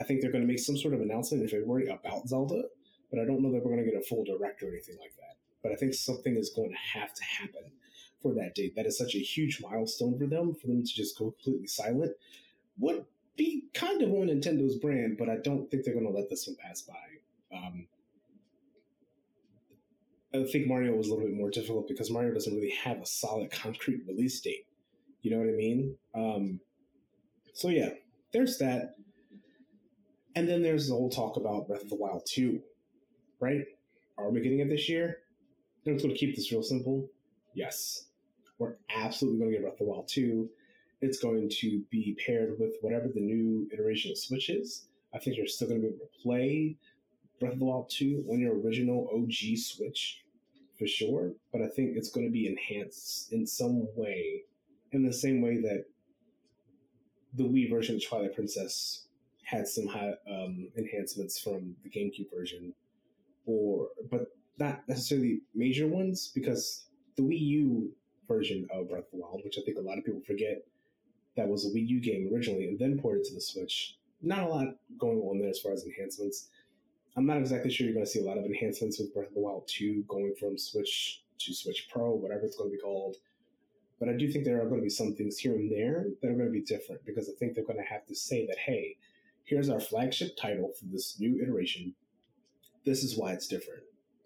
I 0.00 0.04
think 0.04 0.20
they're 0.20 0.30
going 0.30 0.44
to 0.44 0.48
make 0.48 0.60
some 0.60 0.76
sort 0.76 0.94
of 0.94 1.00
announcement 1.00 1.42
in 1.42 1.48
February 1.48 1.88
about 1.88 2.28
Zelda, 2.28 2.62
but 3.10 3.18
I 3.18 3.24
don't 3.24 3.42
know 3.42 3.50
that 3.50 3.64
we're 3.64 3.74
going 3.74 3.84
to 3.84 3.90
get 3.90 4.00
a 4.00 4.04
full 4.04 4.24
direct 4.24 4.62
or 4.62 4.68
anything 4.68 4.96
like 5.00 5.14
that. 5.16 5.36
But 5.62 5.72
I 5.72 5.74
think 5.74 5.94
something 5.94 6.36
is 6.36 6.52
going 6.54 6.70
to 6.70 6.98
have 6.98 7.12
to 7.12 7.24
happen 7.24 7.72
for 8.22 8.34
that 8.34 8.54
date. 8.54 8.74
That 8.76 8.86
is 8.86 8.98
such 8.98 9.14
a 9.14 9.18
huge 9.18 9.60
milestone 9.60 10.18
for 10.18 10.26
them. 10.26 10.54
For 10.54 10.66
them 10.66 10.82
to 10.82 10.94
just 10.94 11.18
go 11.18 11.32
completely 11.32 11.66
silent 11.66 12.12
would 12.78 13.04
be 13.36 13.64
kind 13.74 14.02
of 14.02 14.10
on 14.10 14.28
Nintendo's 14.28 14.76
brand, 14.76 15.16
but 15.18 15.28
I 15.28 15.36
don't 15.36 15.70
think 15.70 15.84
they're 15.84 15.94
going 15.94 16.06
to 16.06 16.12
let 16.12 16.28
this 16.28 16.46
one 16.46 16.56
pass 16.56 16.82
by. 16.82 17.56
Um, 17.56 17.86
I 20.32 20.44
think 20.44 20.66
Mario 20.66 20.94
was 20.94 21.08
a 21.08 21.10
little 21.14 21.26
bit 21.26 21.36
more 21.36 21.50
difficult 21.50 21.88
because 21.88 22.10
Mario 22.10 22.32
doesn't 22.32 22.54
really 22.54 22.74
have 22.84 22.98
a 22.98 23.06
solid 23.06 23.50
concrete 23.50 24.02
release 24.06 24.40
date. 24.40 24.66
You 25.22 25.32
know 25.32 25.38
what 25.38 25.48
I 25.48 25.56
mean? 25.56 25.96
Um, 26.14 26.60
so 27.52 27.68
yeah, 27.68 27.90
there's 28.32 28.58
that. 28.58 28.94
And 30.36 30.48
then 30.48 30.62
there's 30.62 30.88
the 30.88 30.94
whole 30.94 31.10
talk 31.10 31.36
about 31.36 31.66
Breath 31.66 31.82
of 31.82 31.88
the 31.88 31.96
Wild 31.96 32.24
2, 32.26 32.60
right? 33.40 33.64
Are 34.16 34.30
we 34.30 34.40
getting 34.40 34.60
it 34.60 34.68
this 34.68 34.88
year? 34.88 35.18
I'm 35.86 35.94
just 35.94 36.04
going 36.04 36.14
to 36.14 36.18
keep 36.18 36.36
this 36.36 36.52
real 36.52 36.62
simple. 36.62 37.08
Yes, 37.54 38.06
we're 38.60 38.76
absolutely 38.94 39.40
going 39.40 39.50
to 39.50 39.56
get 39.56 39.62
Breath 39.62 39.72
of 39.72 39.78
the 39.78 39.84
Wild 39.84 40.06
2. 40.06 40.48
It's 41.00 41.18
going 41.18 41.48
to 41.60 41.82
be 41.90 42.16
paired 42.24 42.56
with 42.60 42.74
whatever 42.82 43.08
the 43.08 43.20
new 43.20 43.66
iteration 43.72 44.12
of 44.12 44.18
Switch 44.18 44.50
is. 44.50 44.86
I 45.14 45.18
think 45.18 45.36
you're 45.36 45.46
still 45.46 45.68
going 45.68 45.80
to 45.80 45.88
be 45.88 45.94
able 45.94 46.06
to 46.06 46.22
play 46.22 46.76
Breath 47.40 47.54
of 47.54 47.58
the 47.58 47.64
Wild 47.64 47.90
2 47.90 48.26
on 48.30 48.38
your 48.38 48.60
original 48.60 49.08
OG 49.14 49.56
Switch 49.56 50.22
for 50.78 50.86
sure, 50.86 51.32
but 51.52 51.62
I 51.62 51.68
think 51.68 51.96
it's 51.96 52.10
going 52.10 52.26
to 52.26 52.32
be 52.32 52.46
enhanced 52.46 53.32
in 53.32 53.46
some 53.46 53.88
way, 53.96 54.42
in 54.92 55.04
the 55.04 55.12
same 55.12 55.40
way 55.40 55.60
that 55.62 55.86
the 57.34 57.44
Wii 57.44 57.70
version 57.70 57.96
of 57.96 58.06
Twilight 58.06 58.34
Princess 58.34 59.06
had 59.44 59.66
some 59.66 59.86
high, 59.86 60.12
um, 60.30 60.68
enhancements 60.76 61.40
from 61.40 61.74
the 61.82 61.90
GameCube 61.90 62.30
version, 62.34 62.74
or 63.46 63.88
but 64.10 64.26
not 64.58 64.86
necessarily 64.86 65.40
major 65.54 65.86
ones 65.86 66.30
because 66.34 66.84
the 67.16 67.22
Wii 67.22 67.40
U 67.40 67.92
version 68.30 68.68
of 68.72 68.88
Breath 68.88 69.04
of 69.04 69.10
the 69.12 69.18
Wild, 69.18 69.42
which 69.44 69.58
I 69.58 69.62
think 69.62 69.76
a 69.76 69.80
lot 69.80 69.98
of 69.98 70.04
people 70.04 70.20
forget, 70.20 70.62
that 71.36 71.48
was 71.48 71.64
a 71.64 71.68
Wii 71.68 71.88
U 71.88 72.00
game 72.00 72.30
originally 72.32 72.66
and 72.66 72.78
then 72.78 72.98
ported 72.98 73.24
to 73.24 73.34
the 73.34 73.40
Switch. 73.40 73.96
Not 74.22 74.44
a 74.44 74.48
lot 74.48 74.66
going 74.98 75.18
on 75.18 75.38
there 75.38 75.50
as 75.50 75.58
far 75.58 75.72
as 75.72 75.84
enhancements. 75.84 76.48
I'm 77.16 77.26
not 77.26 77.38
exactly 77.38 77.70
sure 77.70 77.86
you're 77.86 77.94
going 77.94 78.06
to 78.06 78.10
see 78.10 78.20
a 78.20 78.24
lot 78.24 78.38
of 78.38 78.44
enhancements 78.44 78.98
with 78.98 79.12
Breath 79.12 79.28
of 79.28 79.34
the 79.34 79.40
Wild 79.40 79.66
2 79.68 80.04
going 80.06 80.34
from 80.38 80.56
Switch 80.56 81.22
to 81.38 81.54
Switch 81.54 81.88
Pro, 81.90 82.10
whatever 82.12 82.44
it's 82.44 82.56
going 82.56 82.70
to 82.70 82.76
be 82.76 82.82
called. 82.82 83.16
But 83.98 84.08
I 84.08 84.16
do 84.16 84.30
think 84.30 84.44
there 84.44 84.62
are 84.62 84.68
going 84.68 84.80
to 84.80 84.84
be 84.84 84.90
some 84.90 85.14
things 85.14 85.38
here 85.38 85.54
and 85.54 85.70
there 85.70 86.06
that 86.20 86.30
are 86.30 86.34
going 86.34 86.46
to 86.46 86.52
be 86.52 86.62
different 86.62 87.04
because 87.04 87.28
I 87.28 87.32
think 87.38 87.54
they're 87.54 87.64
going 87.64 87.78
to 87.78 87.84
have 87.84 88.06
to 88.06 88.14
say 88.14 88.46
that, 88.46 88.58
hey, 88.58 88.96
here's 89.44 89.68
our 89.68 89.80
flagship 89.80 90.36
title 90.36 90.72
for 90.78 90.86
this 90.86 91.18
new 91.18 91.40
iteration. 91.42 91.94
This 92.86 93.02
is 93.02 93.16
why 93.16 93.32
it's 93.32 93.48
different. 93.48 93.82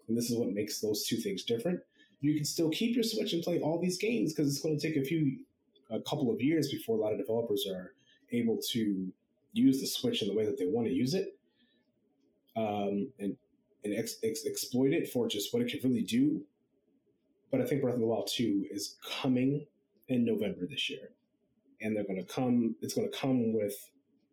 And 0.07 0.17
this 0.17 0.29
is 0.29 0.37
what 0.37 0.49
makes 0.49 0.79
those 0.79 1.05
two 1.05 1.17
things 1.17 1.43
different. 1.43 1.79
You 2.25 2.35
can 2.35 2.45
still 2.45 2.69
keep 2.69 2.95
your 2.95 3.03
Switch 3.03 3.33
and 3.33 3.43
play 3.43 3.59
all 3.59 3.79
these 3.79 3.97
games 3.97 4.33
because 4.33 4.51
it's 4.51 4.61
going 4.63 4.77
to 4.77 4.87
take 4.87 4.97
a 4.97 5.05
few, 5.05 5.39
a 5.91 5.99
couple 6.01 6.31
of 6.31 6.41
years 6.41 6.71
before 6.71 6.97
a 6.97 7.01
lot 7.01 7.13
of 7.13 7.19
developers 7.19 7.67
are 7.67 7.93
able 8.31 8.59
to 8.71 9.11
use 9.53 9.79
the 9.79 9.87
Switch 9.87 10.21
in 10.21 10.27
the 10.27 10.33
way 10.33 10.45
that 10.45 10.57
they 10.57 10.65
want 10.65 10.87
to 10.87 10.93
use 10.93 11.13
it 11.13 11.37
um, 12.55 13.11
and 13.19 13.35
and 13.83 13.93
ex- 13.95 14.17
ex- 14.23 14.45
exploit 14.45 14.93
it 14.93 15.09
for 15.09 15.27
just 15.27 15.53
what 15.53 15.61
it 15.61 15.69
can 15.69 15.87
really 15.87 16.03
do. 16.03 16.41
But 17.51 17.61
I 17.61 17.65
think 17.65 17.81
Breath 17.81 17.93
of 17.93 17.99
the 17.99 18.07
Wild 18.07 18.29
2 18.33 18.65
is 18.71 18.97
coming 19.21 19.67
in 20.07 20.25
November 20.25 20.65
this 20.67 20.89
year. 20.89 21.11
And 21.81 21.95
they're 21.95 22.03
going 22.03 22.17
to 22.17 22.25
come, 22.25 22.75
it's 22.81 22.95
going 22.95 23.09
to 23.09 23.15
come 23.15 23.53
with 23.53 23.75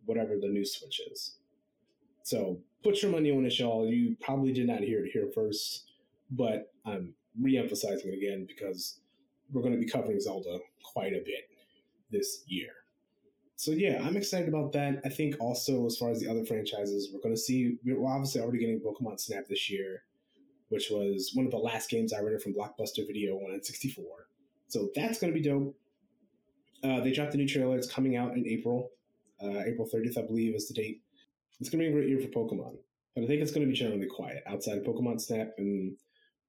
whatever 0.06 0.38
the 0.40 0.48
new 0.48 0.64
Switch 0.64 1.00
is. 1.10 1.36
So 2.22 2.60
put 2.82 3.02
your 3.02 3.10
money 3.10 3.30
on 3.30 3.44
it, 3.44 3.58
y'all. 3.58 3.86
You 3.86 4.16
probably 4.20 4.52
did 4.52 4.66
not 4.66 4.80
hear 4.80 5.04
it 5.04 5.10
here 5.12 5.28
first, 5.34 5.84
but 6.30 6.72
I'm 6.86 7.14
re 7.40 7.56
emphasizing 7.56 8.12
it 8.12 8.16
again 8.16 8.46
because 8.46 9.00
we're 9.52 9.62
going 9.62 9.74
to 9.74 9.80
be 9.80 9.88
covering 9.88 10.20
Zelda 10.20 10.58
quite 10.82 11.12
a 11.12 11.22
bit 11.24 11.48
this 12.10 12.42
year. 12.46 12.70
So 13.56 13.70
yeah, 13.70 14.02
I'm 14.02 14.16
excited 14.16 14.48
about 14.48 14.72
that. 14.72 15.00
I 15.04 15.08
think 15.08 15.36
also 15.38 15.86
as 15.86 15.96
far 15.96 16.10
as 16.10 16.20
the 16.20 16.28
other 16.28 16.44
franchises, 16.44 17.10
we're 17.12 17.20
going 17.20 17.34
to 17.34 17.40
see. 17.40 17.76
We're 17.84 18.04
obviously 18.06 18.40
already 18.40 18.58
getting 18.58 18.80
Pokemon 18.80 19.20
Snap 19.20 19.46
this 19.48 19.70
year, 19.70 20.02
which 20.68 20.88
was 20.90 21.30
one 21.34 21.46
of 21.46 21.52
the 21.52 21.58
last 21.58 21.88
games 21.88 22.12
I 22.12 22.20
rented 22.20 22.42
from 22.42 22.54
Blockbuster 22.54 23.06
Video 23.06 23.36
on 23.36 23.58
N64. 23.58 24.02
So 24.68 24.88
that's 24.94 25.20
going 25.20 25.32
to 25.32 25.38
be 25.38 25.48
dope. 25.48 25.76
Uh, 26.82 27.00
they 27.00 27.12
dropped 27.12 27.32
the 27.32 27.38
new 27.38 27.46
trailer. 27.46 27.76
It's 27.76 27.90
coming 27.90 28.16
out 28.16 28.36
in 28.36 28.46
April. 28.48 28.90
Uh, 29.40 29.60
April 29.60 29.88
30th, 29.92 30.18
I 30.18 30.26
believe, 30.26 30.54
is 30.54 30.66
the 30.68 30.74
date. 30.74 31.02
It's 31.60 31.68
going 31.68 31.84
to 31.84 31.88
be 31.88 31.92
a 31.92 31.92
great 31.92 32.08
year 32.08 32.18
for 32.18 32.28
Pokemon. 32.28 32.76
But 33.14 33.24
I 33.24 33.26
think 33.26 33.42
it's 33.42 33.52
going 33.52 33.66
to 33.66 33.70
be 33.70 33.76
generally 33.76 34.06
quiet 34.06 34.42
outside 34.46 34.78
of 34.78 34.84
Pokemon 34.84 35.20
Snap 35.20 35.50
and 35.58 35.96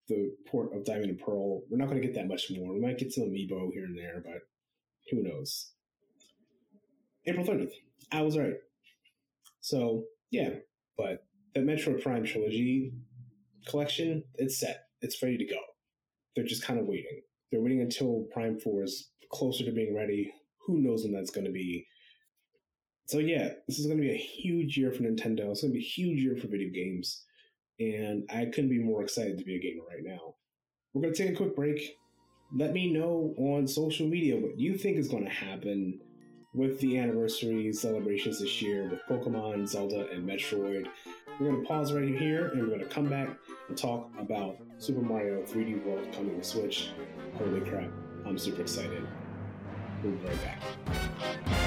the 0.07 0.31
port 0.47 0.75
of 0.75 0.85
Diamond 0.85 1.09
and 1.09 1.19
Pearl. 1.19 1.61
We're 1.69 1.77
not 1.77 1.89
going 1.89 2.01
to 2.01 2.05
get 2.05 2.15
that 2.15 2.27
much 2.27 2.51
more. 2.51 2.73
We 2.73 2.81
might 2.81 2.97
get 2.97 3.13
some 3.13 3.25
Amiibo 3.25 3.71
here 3.73 3.85
and 3.85 3.97
there, 3.97 4.21
but 4.23 4.41
who 5.09 5.23
knows? 5.23 5.71
April 7.25 7.45
30th. 7.45 7.71
I 8.11 8.21
was 8.21 8.37
right. 8.37 8.55
So, 9.61 10.03
yeah, 10.29 10.49
but 10.97 11.25
the 11.53 11.61
Metroid 11.61 12.01
Prime 12.01 12.25
trilogy 12.25 12.91
collection, 13.67 14.23
it's 14.35 14.59
set. 14.59 14.87
It's 15.01 15.21
ready 15.23 15.37
to 15.37 15.45
go. 15.45 15.59
They're 16.35 16.45
just 16.45 16.63
kind 16.63 16.79
of 16.79 16.85
waiting. 16.85 17.21
They're 17.51 17.61
waiting 17.61 17.81
until 17.81 18.25
Prime 18.33 18.59
4 18.59 18.83
is 18.83 19.09
closer 19.31 19.63
to 19.63 19.71
being 19.71 19.95
ready. 19.95 20.33
Who 20.65 20.79
knows 20.79 21.03
when 21.03 21.13
that's 21.13 21.31
going 21.31 21.45
to 21.45 21.51
be? 21.51 21.87
So, 23.05 23.19
yeah, 23.19 23.49
this 23.67 23.79
is 23.79 23.85
going 23.85 23.97
to 23.97 24.03
be 24.03 24.11
a 24.11 24.17
huge 24.17 24.77
year 24.77 24.91
for 24.91 25.03
Nintendo. 25.03 25.51
It's 25.51 25.61
going 25.61 25.73
to 25.73 25.79
be 25.79 25.85
a 25.85 25.89
huge 25.89 26.19
year 26.19 26.35
for 26.35 26.47
video 26.47 26.69
games. 26.73 27.23
And 27.79 28.29
I 28.29 28.45
couldn't 28.45 28.69
be 28.69 28.79
more 28.79 29.01
excited 29.03 29.37
to 29.37 29.43
be 29.43 29.55
a 29.55 29.59
gamer 29.59 29.83
right 29.87 30.03
now. 30.03 30.35
We're 30.93 31.01
going 31.01 31.13
to 31.13 31.23
take 31.23 31.33
a 31.33 31.37
quick 31.37 31.55
break. 31.55 31.97
Let 32.55 32.73
me 32.73 32.93
know 32.93 33.33
on 33.37 33.67
social 33.67 34.07
media 34.07 34.37
what 34.37 34.59
you 34.59 34.77
think 34.77 34.97
is 34.97 35.07
going 35.07 35.25
to 35.25 35.31
happen 35.31 35.99
with 36.53 36.79
the 36.79 36.99
anniversary 36.99 37.73
celebrations 37.73 38.39
this 38.39 38.61
year 38.61 38.87
with 38.87 38.99
Pokemon, 39.09 39.67
Zelda, 39.67 40.07
and 40.11 40.27
Metroid. 40.27 40.87
We're 41.39 41.49
going 41.49 41.61
to 41.61 41.67
pause 41.67 41.93
right 41.93 42.07
here 42.07 42.49
and 42.49 42.61
we're 42.61 42.67
going 42.67 42.79
to 42.79 42.85
come 42.85 43.09
back 43.09 43.29
and 43.69 43.77
talk 43.77 44.11
about 44.19 44.57
Super 44.77 45.01
Mario 45.01 45.41
3D 45.41 45.83
World 45.83 46.07
coming 46.13 46.39
to 46.39 46.43
Switch. 46.45 46.91
Holy 47.37 47.61
crap, 47.61 47.89
I'm 48.25 48.37
super 48.37 48.61
excited. 48.61 49.07
We'll 50.03 50.13
be 50.13 50.27
right 50.27 50.37
back. 50.43 51.62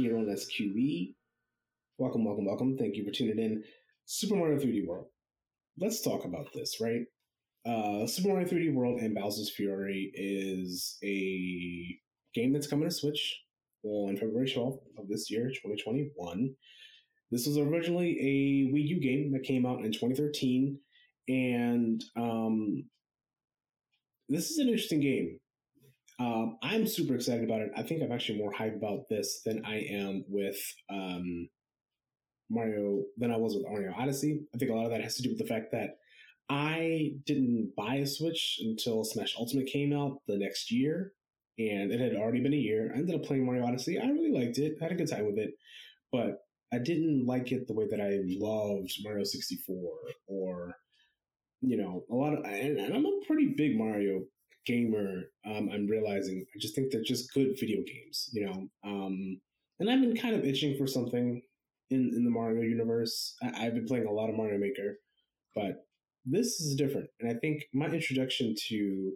Here 0.00 0.16
on 0.16 0.26
SQE. 0.26 1.14
Welcome, 1.98 2.24
welcome, 2.24 2.46
welcome. 2.46 2.78
Thank 2.78 2.96
you 2.96 3.04
for 3.04 3.10
tuning 3.10 3.38
in. 3.38 3.62
Super 4.06 4.34
Mario 4.34 4.58
3D 4.58 4.86
World. 4.86 5.06
Let's 5.78 6.00
talk 6.00 6.24
about 6.24 6.46
this, 6.54 6.80
right? 6.80 7.02
Uh, 7.66 8.06
Super 8.06 8.28
Mario 8.28 8.48
3D 8.48 8.72
World 8.72 9.00
and 9.00 9.14
Bowser's 9.14 9.52
Fury 9.54 10.10
is 10.14 10.96
a 11.04 11.98
game 12.34 12.52
that's 12.52 12.66
coming 12.66 12.88
to 12.88 12.94
Switch 12.94 13.42
on 13.82 14.16
February 14.16 14.50
12th 14.50 14.78
of 14.98 15.08
this 15.08 15.30
year, 15.30 15.48
2021. 15.48 16.54
This 17.30 17.46
was 17.46 17.58
originally 17.58 18.18
a 18.18 18.74
Wii 18.74 18.88
U 18.88 19.00
game 19.00 19.32
that 19.32 19.42
came 19.42 19.66
out 19.66 19.84
in 19.84 19.92
2013, 19.92 20.78
and 21.28 22.02
um, 22.16 22.84
this 24.28 24.50
is 24.50 24.58
an 24.58 24.68
interesting 24.68 25.00
game. 25.00 25.38
Um, 26.20 26.58
I'm 26.62 26.86
super 26.86 27.14
excited 27.14 27.44
about 27.44 27.62
it. 27.62 27.70
I 27.74 27.82
think 27.82 28.02
I'm 28.02 28.12
actually 28.12 28.38
more 28.38 28.52
hyped 28.52 28.76
about 28.76 29.08
this 29.08 29.40
than 29.44 29.64
I 29.64 29.78
am 29.78 30.22
with 30.28 30.58
um, 30.90 31.48
Mario 32.50 33.04
than 33.16 33.32
I 33.32 33.38
was 33.38 33.54
with 33.54 33.64
Mario 33.64 33.94
Odyssey. 33.98 34.42
I 34.54 34.58
think 34.58 34.70
a 34.70 34.74
lot 34.74 34.84
of 34.84 34.90
that 34.90 35.02
has 35.02 35.16
to 35.16 35.22
do 35.22 35.30
with 35.30 35.38
the 35.38 35.46
fact 35.46 35.72
that 35.72 35.96
I 36.50 37.12
didn't 37.24 37.72
buy 37.74 37.96
a 37.96 38.06
Switch 38.06 38.60
until 38.62 39.02
Smash 39.02 39.34
Ultimate 39.38 39.66
came 39.66 39.94
out 39.94 40.20
the 40.28 40.36
next 40.36 40.70
year, 40.70 41.14
and 41.58 41.90
it 41.90 42.00
had 42.00 42.16
already 42.16 42.42
been 42.42 42.52
a 42.52 42.56
year. 42.56 42.92
I 42.94 42.98
ended 42.98 43.14
up 43.14 43.24
playing 43.24 43.46
Mario 43.46 43.64
Odyssey. 43.64 43.98
I 43.98 44.06
really 44.08 44.32
liked 44.32 44.58
it. 44.58 44.76
I 44.78 44.84
had 44.84 44.92
a 44.92 44.96
good 44.96 45.10
time 45.10 45.24
with 45.24 45.38
it, 45.38 45.54
but 46.12 46.42
I 46.70 46.78
didn't 46.78 47.24
like 47.24 47.50
it 47.50 47.66
the 47.66 47.74
way 47.74 47.86
that 47.90 48.00
I 48.00 48.20
loved 48.26 48.92
Mario 49.02 49.24
64 49.24 49.74
or 50.26 50.74
you 51.62 51.76
know 51.76 52.04
a 52.10 52.14
lot 52.14 52.32
of 52.32 52.44
and, 52.44 52.78
and 52.78 52.94
I'm 52.94 53.04
a 53.04 53.20
pretty 53.26 53.54
big 53.56 53.76
Mario 53.76 54.22
gamer. 54.70 55.24
Um, 55.44 55.68
I'm 55.72 55.86
realizing 55.86 56.44
I 56.54 56.58
just 56.60 56.74
think 56.74 56.90
they're 56.90 57.02
just 57.02 57.32
good 57.34 57.56
video 57.58 57.82
games, 57.86 58.30
you 58.32 58.46
know. 58.46 58.68
Um, 58.84 59.40
and 59.78 59.90
I've 59.90 60.00
been 60.00 60.16
kind 60.16 60.34
of 60.34 60.44
itching 60.44 60.76
for 60.76 60.86
something 60.86 61.42
in 61.90 62.12
in 62.14 62.24
the 62.24 62.30
Mario 62.30 62.62
universe. 62.62 63.34
I, 63.42 63.66
I've 63.66 63.74
been 63.74 63.86
playing 63.86 64.06
a 64.06 64.12
lot 64.12 64.30
of 64.30 64.36
Mario 64.36 64.58
Maker, 64.58 64.98
but 65.54 65.86
this 66.24 66.60
is 66.60 66.76
different. 66.76 67.08
And 67.20 67.30
I 67.30 67.34
think 67.34 67.64
my 67.72 67.86
introduction 67.86 68.54
to 68.68 69.12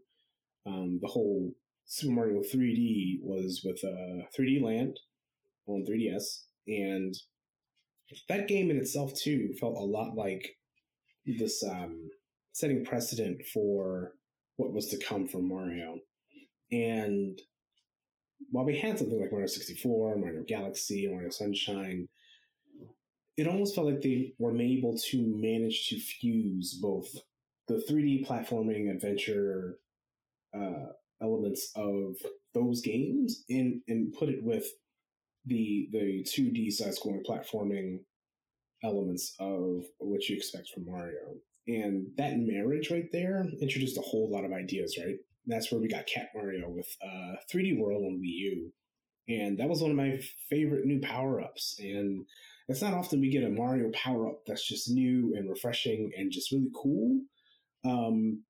um, 0.66 0.98
the 1.02 1.08
whole 1.08 1.52
Super 1.86 2.14
Mario 2.14 2.40
3D 2.40 3.18
was 3.22 3.62
with 3.64 3.78
uh, 3.84 4.24
3D 4.38 4.62
Land 4.62 4.98
on 5.66 5.84
3DS, 5.88 6.44
and 6.66 7.14
that 8.28 8.48
game 8.48 8.70
in 8.70 8.76
itself 8.76 9.12
too 9.14 9.54
felt 9.60 9.76
a 9.76 9.80
lot 9.80 10.14
like 10.16 10.56
this 11.26 11.62
um, 11.64 12.10
setting 12.52 12.84
precedent 12.84 13.42
for 13.52 14.12
what 14.56 14.72
was 14.72 14.88
to 14.88 14.98
come 14.98 15.26
from 15.26 15.48
Mario. 15.48 15.98
And 16.70 17.40
while 18.50 18.64
we 18.64 18.78
had 18.78 18.98
something 18.98 19.20
like 19.20 19.32
Mario 19.32 19.46
64, 19.46 20.16
Mario 20.16 20.44
Galaxy, 20.46 21.08
Mario 21.10 21.30
Sunshine, 21.30 22.08
it 23.36 23.48
almost 23.48 23.74
felt 23.74 23.88
like 23.88 24.00
they 24.00 24.32
were 24.38 24.56
able 24.60 24.96
to 25.10 25.36
manage 25.36 25.88
to 25.88 25.98
fuse 25.98 26.78
both 26.80 27.08
the 27.66 27.82
3D 27.90 28.26
platforming 28.26 28.90
adventure 28.90 29.78
uh, 30.56 30.92
elements 31.20 31.72
of 31.74 32.16
those 32.52 32.80
games 32.80 33.44
and, 33.48 33.80
and 33.88 34.12
put 34.12 34.28
it 34.28 34.42
with 34.42 34.66
the 35.46 35.88
the 35.92 36.24
2D 36.24 36.72
side 36.72 36.94
scrolling 36.94 37.24
platforming 37.24 37.98
elements 38.82 39.34
of 39.38 39.84
what 39.98 40.28
you 40.28 40.36
expect 40.36 40.68
from 40.70 40.86
Mario. 40.86 41.34
And 41.66 42.08
that 42.16 42.38
marriage 42.38 42.90
right 42.90 43.08
there 43.12 43.46
introduced 43.60 43.98
a 43.98 44.02
whole 44.02 44.30
lot 44.30 44.44
of 44.44 44.52
ideas, 44.52 44.98
right? 45.02 45.16
That's 45.46 45.70
where 45.70 45.80
we 45.80 45.88
got 45.88 46.06
Cat 46.06 46.28
Mario 46.34 46.68
with 46.68 46.88
uh, 47.02 47.36
3D 47.52 47.78
World 47.78 48.04
on 48.04 48.20
Wii 48.20 48.22
U. 48.22 48.72
And 49.28 49.58
that 49.58 49.68
was 49.68 49.80
one 49.80 49.90
of 49.90 49.96
my 49.96 50.20
favorite 50.50 50.84
new 50.84 51.00
power 51.00 51.40
ups. 51.40 51.76
And 51.78 52.26
it's 52.68 52.82
not 52.82 52.94
often 52.94 53.20
we 53.20 53.30
get 53.30 53.44
a 53.44 53.50
Mario 53.50 53.90
power 53.92 54.28
up 54.28 54.40
that's 54.46 54.66
just 54.66 54.90
new 54.90 55.34
and 55.36 55.48
refreshing 55.48 56.10
and 56.16 56.30
just 56.30 56.52
really 56.52 56.70
cool. 56.74 57.20
Um, 57.84 58.42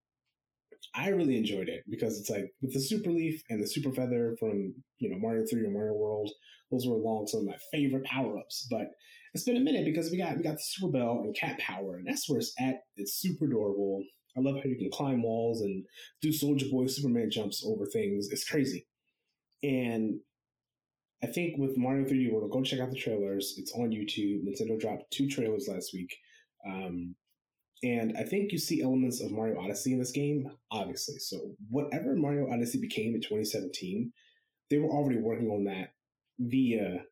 I 0.95 1.09
really 1.09 1.37
enjoyed 1.37 1.69
it 1.69 1.85
because 1.89 2.19
it's 2.19 2.31
like 2.31 2.53
with 2.63 2.73
the 2.73 2.81
Super 2.81 3.11
Leaf 3.11 3.43
and 3.51 3.63
the 3.63 3.67
Super 3.67 3.93
Feather 3.93 4.37
from 4.39 4.75
you 4.99 5.11
know 5.11 5.19
Mario 5.19 5.45
Three 5.49 5.65
or 5.65 5.71
Mario 5.71 5.95
World, 5.95 6.31
those 6.71 6.87
were 6.87 6.95
along 6.95 7.27
some 7.27 7.41
of 7.41 7.47
my 7.47 7.57
favorite 7.73 8.05
power 8.05 8.39
ups. 8.39 8.67
But 8.71 8.91
it's 9.35 9.45
been 9.45 9.57
a 9.57 9.61
minute 9.61 9.85
because 9.85 10.11
we 10.11 10.19
got 10.19 10.37
we 10.37 10.43
got 10.43 10.57
the 10.57 10.63
Super 10.63 10.93
Bell 10.93 11.23
and 11.25 11.37
Cat 11.37 11.59
Power, 11.59 11.97
and 11.97 12.07
that's 12.07 12.29
where 12.29 12.39
it's 12.39 12.55
at. 12.59 12.83
It's 12.97 13.15
super 13.15 13.47
adorable. 13.47 14.03
I 14.37 14.41
love 14.41 14.57
how 14.57 14.69
you 14.69 14.77
can 14.77 14.91
climb 14.93 15.23
walls 15.23 15.61
and 15.61 15.85
do 16.23 16.31
Soulja 16.31 16.71
Boy 16.71 16.87
Superman 16.87 17.31
jumps 17.31 17.65
over 17.65 17.87
things. 17.87 18.29
It's 18.31 18.49
crazy, 18.49 18.87
and 19.63 20.21
I 21.23 21.27
think 21.27 21.57
with 21.59 21.79
Mario 21.79 22.05
3D 22.05 22.33
World, 22.33 22.51
go 22.51 22.63
check 22.63 22.81
out 22.81 22.91
the 22.91 22.97
trailers. 22.97 23.55
It's 23.57 23.73
on 23.73 23.91
YouTube. 23.91 24.45
Nintendo 24.45 24.79
dropped 24.79 25.11
two 25.11 25.27
trailers 25.29 25.69
last 25.69 25.93
week. 25.95 26.15
Um, 26.67 27.15
and 27.83 28.15
I 28.19 28.25
think 28.25 28.53
you 28.53 28.59
see 28.59 28.83
elements 28.83 29.23
of 29.23 29.31
Mario 29.31 29.59
Odyssey 29.61 29.93
in 29.93 29.99
this 29.99 30.13
game, 30.13 30.51
obviously. 30.71 31.19
So, 31.19 31.55
whatever 31.71 32.15
Mario 32.15 32.51
Odyssey 32.53 32.81
became 32.81 33.15
in 33.15 33.21
2017, 33.21 34.13
they 34.71 34.79
were 34.79 34.91
already 34.91 35.19
working 35.19 35.49
on 35.49 35.65
that 35.65 35.91
via 36.39 37.05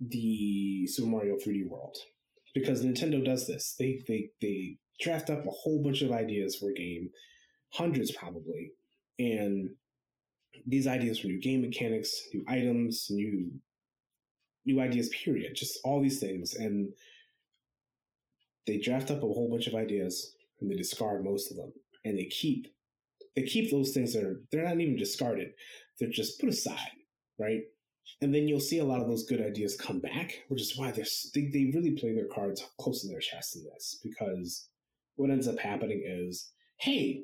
the 0.00 0.86
Super 0.86 1.08
Mario 1.08 1.36
3D 1.36 1.68
World. 1.68 1.96
Because 2.54 2.84
Nintendo 2.84 3.24
does 3.24 3.46
this. 3.46 3.74
They, 3.78 4.02
they, 4.08 4.30
they 4.40 4.78
draft 5.00 5.30
up 5.30 5.46
a 5.46 5.50
whole 5.50 5.82
bunch 5.82 6.02
of 6.02 6.12
ideas 6.12 6.56
for 6.56 6.70
a 6.70 6.74
game, 6.74 7.10
hundreds 7.72 8.10
probably, 8.10 8.72
and 9.18 9.70
these 10.66 10.86
ideas 10.86 11.18
for 11.18 11.28
new 11.28 11.40
game 11.40 11.62
mechanics, 11.62 12.20
new 12.32 12.44
items, 12.48 13.08
new 13.10 13.50
new 14.64 14.80
ideas, 14.80 15.08
period. 15.08 15.54
Just 15.54 15.78
all 15.82 16.02
these 16.02 16.20
things. 16.20 16.54
And 16.54 16.92
they 18.66 18.78
draft 18.78 19.10
up 19.10 19.18
a 19.18 19.26
whole 19.26 19.48
bunch 19.50 19.66
of 19.66 19.74
ideas 19.74 20.34
and 20.60 20.70
they 20.70 20.74
discard 20.76 21.24
most 21.24 21.50
of 21.50 21.56
them. 21.56 21.72
And 22.04 22.18
they 22.18 22.26
keep 22.26 22.68
they 23.34 23.42
keep 23.42 23.70
those 23.70 23.92
things 23.92 24.12
that 24.14 24.24
are 24.24 24.40
they're 24.52 24.64
not 24.64 24.80
even 24.80 24.96
discarded. 24.96 25.52
They're 25.98 26.10
just 26.10 26.40
put 26.40 26.50
aside, 26.50 26.92
right? 27.38 27.62
And 28.20 28.34
then 28.34 28.48
you'll 28.48 28.60
see 28.60 28.78
a 28.78 28.84
lot 28.84 29.00
of 29.00 29.08
those 29.08 29.24
good 29.24 29.40
ideas 29.40 29.76
come 29.76 30.00
back, 30.00 30.42
which 30.48 30.60
is 30.60 30.76
why 30.76 30.90
they 30.90 31.04
they 31.34 31.70
really 31.74 31.92
play 31.92 32.14
their 32.14 32.26
cards 32.26 32.64
close 32.80 33.02
to 33.02 33.08
their 33.08 33.20
chest 33.20 33.56
in 33.56 33.64
this. 33.64 34.00
Because 34.02 34.68
what 35.16 35.30
ends 35.30 35.48
up 35.48 35.58
happening 35.58 36.02
is, 36.04 36.50
hey, 36.78 37.22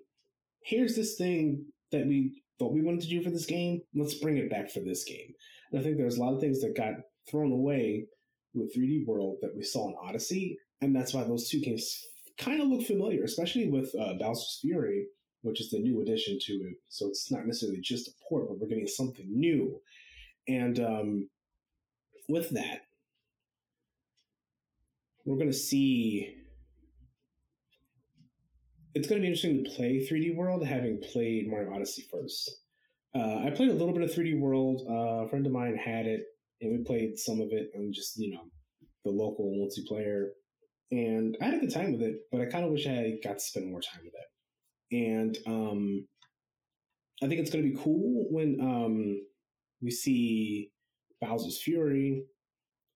here's 0.62 0.96
this 0.96 1.16
thing 1.16 1.64
that 1.92 2.06
we 2.06 2.42
thought 2.58 2.72
we 2.72 2.82
wanted 2.82 3.02
to 3.02 3.08
do 3.08 3.22
for 3.22 3.30
this 3.30 3.46
game. 3.46 3.82
Let's 3.94 4.14
bring 4.14 4.36
it 4.36 4.50
back 4.50 4.70
for 4.70 4.80
this 4.80 5.04
game. 5.04 5.34
And 5.70 5.80
I 5.80 5.82
think 5.82 5.96
there's 5.96 6.16
a 6.16 6.22
lot 6.22 6.34
of 6.34 6.40
things 6.40 6.60
that 6.60 6.76
got 6.76 6.94
thrown 7.30 7.52
away 7.52 8.06
with 8.54 8.74
3D 8.76 9.06
World 9.06 9.38
that 9.42 9.54
we 9.56 9.62
saw 9.62 9.88
in 9.88 9.96
Odyssey, 10.00 10.58
and 10.80 10.94
that's 10.94 11.12
why 11.12 11.24
those 11.24 11.48
two 11.48 11.60
games 11.60 12.00
kind 12.38 12.60
of 12.60 12.68
look 12.68 12.86
familiar, 12.86 13.24
especially 13.24 13.68
with 13.68 13.92
uh, 13.98 14.14
Bowser's 14.18 14.58
Fury, 14.60 15.06
which 15.42 15.60
is 15.60 15.70
the 15.70 15.78
new 15.78 16.00
addition 16.00 16.38
to 16.40 16.52
it. 16.52 16.76
So 16.88 17.08
it's 17.08 17.30
not 17.30 17.46
necessarily 17.46 17.80
just 17.80 18.08
a 18.08 18.12
port, 18.28 18.48
but 18.48 18.58
we're 18.58 18.68
getting 18.68 18.86
something 18.86 19.26
new. 19.28 19.80
And 20.48 20.78
um, 20.78 21.28
with 22.28 22.50
that, 22.50 22.82
we're 25.24 25.36
going 25.36 25.50
to 25.50 25.56
see. 25.56 26.36
It's 28.94 29.08
going 29.08 29.20
to 29.20 29.26
be 29.26 29.32
interesting 29.32 29.64
to 29.64 29.70
play 29.70 30.06
3D 30.08 30.36
World, 30.36 30.64
having 30.64 31.00
played 31.12 31.48
Mario 31.48 31.74
Odyssey 31.74 32.04
first. 32.12 32.48
Uh, 33.14 33.44
I 33.44 33.50
played 33.50 33.70
a 33.70 33.74
little 33.74 33.92
bit 33.92 34.02
of 34.02 34.10
3D 34.10 34.38
World. 34.38 34.82
Uh, 34.88 35.24
a 35.24 35.28
friend 35.28 35.46
of 35.46 35.52
mine 35.52 35.76
had 35.76 36.06
it, 36.06 36.20
and 36.60 36.72
we 36.72 36.84
played 36.84 37.18
some 37.18 37.40
of 37.40 37.48
it 37.50 37.70
on 37.76 37.92
just 37.92 38.16
you 38.16 38.32
know 38.32 38.42
the 39.04 39.10
local 39.10 39.50
multiplayer, 39.50 40.28
and 40.90 41.36
I 41.40 41.46
had 41.46 41.54
a 41.54 41.58
good 41.58 41.74
time 41.74 41.92
with 41.92 42.02
it. 42.02 42.16
But 42.30 42.42
I 42.42 42.46
kind 42.46 42.64
of 42.64 42.70
wish 42.70 42.86
I 42.86 43.14
got 43.22 43.34
to 43.34 43.40
spend 43.40 43.70
more 43.70 43.80
time 43.80 44.02
with 44.04 44.14
it. 44.14 44.28
And 44.92 45.38
um, 45.46 46.06
I 47.22 47.26
think 47.26 47.40
it's 47.40 47.50
going 47.50 47.64
to 47.64 47.70
be 47.70 47.82
cool 47.82 48.26
when 48.30 48.58
um, 48.60 49.20
we 49.82 49.90
see 49.90 50.70
Bowser's 51.20 51.60
Fury 51.62 52.24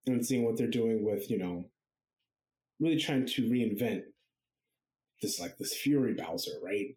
and 0.07 0.25
seeing 0.25 0.45
what 0.45 0.57
they're 0.57 0.67
doing 0.67 1.05
with, 1.05 1.31
you 1.31 1.39
know, 1.39 1.65
really 2.81 2.99
trying 2.99 3.27
to 3.27 3.43
reinvent 3.43 4.03
this 5.23 5.41
like 5.41 5.57
this 5.59 5.75
Fury 5.75 6.15
Bowser, 6.15 6.59
right? 6.63 6.97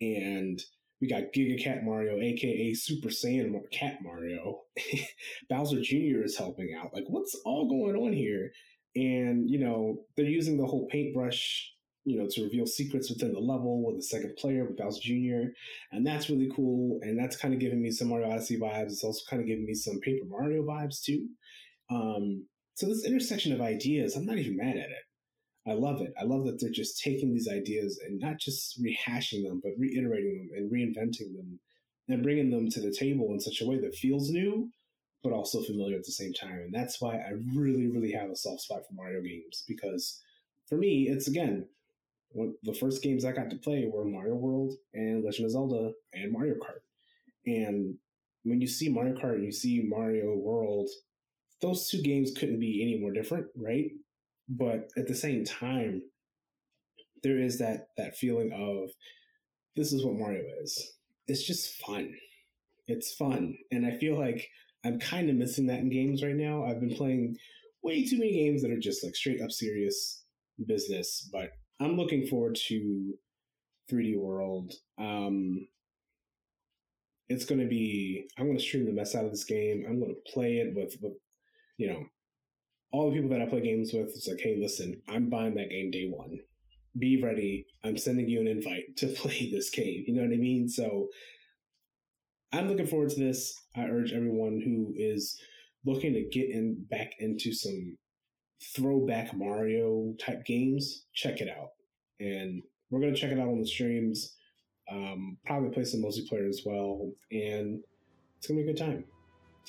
And 0.00 0.60
we 1.00 1.08
got 1.08 1.32
Giga 1.34 1.62
Cat 1.62 1.84
Mario, 1.84 2.20
aka 2.20 2.74
Super 2.74 3.08
Saiyan 3.08 3.54
Cat 3.70 3.98
Mario. 4.02 4.62
Bowser 5.48 5.80
Jr. 5.80 6.24
is 6.24 6.36
helping 6.36 6.74
out. 6.78 6.92
Like, 6.92 7.04
what's 7.08 7.34
all 7.44 7.68
going 7.68 7.96
on 7.96 8.12
here? 8.12 8.52
And 8.96 9.48
you 9.48 9.58
know, 9.58 10.00
they're 10.16 10.26
using 10.26 10.56
the 10.56 10.66
whole 10.66 10.88
paintbrush, 10.88 11.72
you 12.04 12.18
know, 12.18 12.26
to 12.30 12.44
reveal 12.44 12.66
secrets 12.66 13.10
within 13.10 13.32
the 13.32 13.40
level 13.40 13.84
with 13.84 13.96
the 13.96 14.02
second 14.02 14.34
player 14.36 14.64
with 14.64 14.76
Bowser 14.76 15.00
Jr. 15.02 15.50
And 15.92 16.06
that's 16.06 16.30
really 16.30 16.50
cool. 16.54 16.98
And 17.02 17.18
that's 17.18 17.36
kind 17.36 17.52
of 17.52 17.60
giving 17.60 17.82
me 17.82 17.90
some 17.90 18.08
Mario 18.08 18.30
Odyssey 18.30 18.58
vibes. 18.58 18.86
It's 18.86 19.04
also 19.04 19.20
kind 19.28 19.42
of 19.42 19.48
giving 19.48 19.66
me 19.66 19.74
some 19.74 20.00
Paper 20.00 20.24
Mario 20.26 20.62
vibes 20.62 21.02
too. 21.02 21.28
Um, 21.90 22.46
so 22.74 22.86
this 22.86 23.04
intersection 23.04 23.52
of 23.52 23.60
ideas, 23.60 24.16
I'm 24.16 24.24
not 24.24 24.38
even 24.38 24.56
mad 24.56 24.76
at 24.76 24.90
it. 24.90 25.04
I 25.68 25.74
love 25.74 26.00
it. 26.00 26.12
I 26.18 26.24
love 26.24 26.46
that 26.46 26.58
they're 26.58 26.70
just 26.70 27.02
taking 27.02 27.34
these 27.34 27.48
ideas 27.48 28.00
and 28.06 28.18
not 28.18 28.38
just 28.38 28.82
rehashing 28.82 29.44
them, 29.44 29.60
but 29.62 29.72
reiterating 29.78 30.38
them 30.38 30.48
and 30.56 30.72
reinventing 30.72 31.36
them 31.36 31.60
and 32.08 32.22
bringing 32.22 32.50
them 32.50 32.70
to 32.70 32.80
the 32.80 32.94
table 32.98 33.28
in 33.32 33.40
such 33.40 33.60
a 33.60 33.66
way 33.66 33.78
that 33.80 33.94
feels 33.94 34.30
new, 34.30 34.70
but 35.22 35.32
also 35.32 35.62
familiar 35.62 35.96
at 35.96 36.04
the 36.04 36.12
same 36.12 36.32
time. 36.32 36.60
And 36.64 36.72
that's 36.72 37.00
why 37.00 37.16
I 37.16 37.32
really, 37.54 37.88
really 37.88 38.12
have 38.12 38.30
a 38.30 38.36
soft 38.36 38.62
spot 38.62 38.80
for 38.88 38.94
Mario 38.94 39.20
games 39.20 39.62
because 39.68 40.20
for 40.66 40.76
me, 40.76 41.08
it's 41.10 41.28
again, 41.28 41.66
the 42.34 42.74
first 42.74 43.02
games 43.02 43.24
I 43.24 43.32
got 43.32 43.50
to 43.50 43.56
play 43.56 43.90
were 43.92 44.04
Mario 44.04 44.34
World 44.34 44.74
and 44.94 45.24
Legend 45.24 45.46
of 45.46 45.52
Zelda 45.52 45.92
and 46.12 46.32
Mario 46.32 46.54
Kart. 46.54 46.82
And 47.46 47.96
when 48.44 48.60
you 48.60 48.66
see 48.66 48.88
Mario 48.88 49.14
Kart, 49.14 49.34
and 49.34 49.44
you 49.44 49.52
see 49.52 49.82
Mario 49.86 50.36
World, 50.36 50.88
those 51.60 51.88
two 51.88 52.02
games 52.02 52.32
couldn't 52.36 52.60
be 52.60 52.82
any 52.82 53.00
more 53.00 53.12
different, 53.12 53.46
right? 53.56 53.90
but 54.50 54.90
at 54.96 55.06
the 55.06 55.14
same 55.14 55.44
time 55.44 56.02
there 57.22 57.38
is 57.38 57.58
that 57.58 57.88
that 57.96 58.16
feeling 58.16 58.52
of 58.52 58.90
this 59.76 59.92
is 59.92 60.04
what 60.04 60.16
mario 60.16 60.42
is 60.60 60.94
it's 61.28 61.46
just 61.46 61.76
fun 61.76 62.12
it's 62.88 63.14
fun 63.14 63.56
and 63.70 63.86
i 63.86 63.96
feel 63.96 64.18
like 64.18 64.48
i'm 64.84 64.98
kind 64.98 65.30
of 65.30 65.36
missing 65.36 65.66
that 65.66 65.78
in 65.78 65.88
games 65.88 66.22
right 66.22 66.34
now 66.34 66.64
i've 66.64 66.80
been 66.80 66.94
playing 66.94 67.36
way 67.82 68.04
too 68.04 68.18
many 68.18 68.32
games 68.32 68.62
that 68.62 68.72
are 68.72 68.80
just 68.80 69.04
like 69.04 69.14
straight 69.14 69.40
up 69.40 69.52
serious 69.52 70.24
business 70.66 71.28
but 71.32 71.50
i'm 71.80 71.96
looking 71.96 72.26
forward 72.26 72.56
to 72.68 73.14
3d 73.90 74.18
world 74.18 74.74
um 74.98 75.66
it's 77.28 77.44
going 77.44 77.60
to 77.60 77.66
be 77.66 78.28
i'm 78.38 78.46
going 78.46 78.58
to 78.58 78.62
stream 78.62 78.86
the 78.86 78.92
mess 78.92 79.14
out 79.14 79.24
of 79.24 79.30
this 79.30 79.44
game 79.44 79.84
i'm 79.88 79.98
going 79.98 80.14
to 80.14 80.32
play 80.32 80.56
it 80.56 80.74
with 80.74 80.96
with 81.00 81.14
you 81.76 81.88
know 81.88 82.04
all 82.92 83.10
the 83.10 83.16
people 83.16 83.30
that 83.30 83.42
I 83.42 83.46
play 83.46 83.60
games 83.60 83.92
with, 83.92 84.08
it's 84.08 84.26
like, 84.28 84.40
hey, 84.40 84.58
listen, 84.60 85.00
I'm 85.08 85.30
buying 85.30 85.54
that 85.54 85.70
game 85.70 85.90
day 85.90 86.10
one. 86.10 86.38
Be 86.98 87.22
ready. 87.22 87.66
I'm 87.84 87.96
sending 87.96 88.28
you 88.28 88.40
an 88.40 88.48
invite 88.48 88.96
to 88.98 89.06
play 89.16 89.50
this 89.50 89.70
game. 89.70 90.04
You 90.06 90.14
know 90.14 90.22
what 90.22 90.34
I 90.34 90.38
mean? 90.38 90.68
So 90.68 91.08
I'm 92.52 92.68
looking 92.68 92.86
forward 92.86 93.10
to 93.10 93.20
this. 93.20 93.54
I 93.76 93.84
urge 93.84 94.12
everyone 94.12 94.60
who 94.64 94.92
is 94.96 95.40
looking 95.84 96.14
to 96.14 96.28
get 96.28 96.50
in 96.50 96.84
back 96.90 97.12
into 97.18 97.52
some 97.52 97.96
throwback 98.62 99.34
Mario 99.34 100.14
type 100.18 100.44
games, 100.44 101.04
check 101.14 101.40
it 101.40 101.48
out. 101.48 101.70
And 102.18 102.62
we're 102.90 103.00
gonna 103.00 103.16
check 103.16 103.32
it 103.32 103.38
out 103.38 103.48
on 103.48 103.60
the 103.60 103.66
streams. 103.66 104.34
Um, 104.90 105.38
probably 105.46 105.70
play 105.70 105.84
some 105.84 106.00
multiplayer 106.02 106.48
as 106.48 106.62
well, 106.66 107.12
and 107.30 107.80
it's 108.38 108.48
gonna 108.48 108.62
be 108.62 108.68
a 108.68 108.72
good 108.72 108.78
time. 108.78 109.04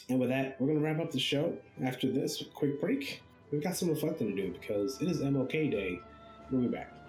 And 0.09 0.19
with 0.19 0.29
that, 0.29 0.59
we're 0.59 0.67
going 0.67 0.79
to 0.79 0.85
wrap 0.85 0.99
up 0.99 1.11
the 1.11 1.19
show. 1.19 1.55
After 1.83 2.11
this 2.11 2.43
quick 2.53 2.81
break, 2.81 3.21
we've 3.51 3.63
got 3.63 3.75
some 3.75 3.89
reflecting 3.89 4.35
to 4.35 4.41
do 4.41 4.51
because 4.51 5.01
it 5.01 5.07
is 5.07 5.21
MLK 5.21 5.71
Day. 5.71 5.99
We'll 6.49 6.61
be 6.61 6.67
back. 6.67 7.00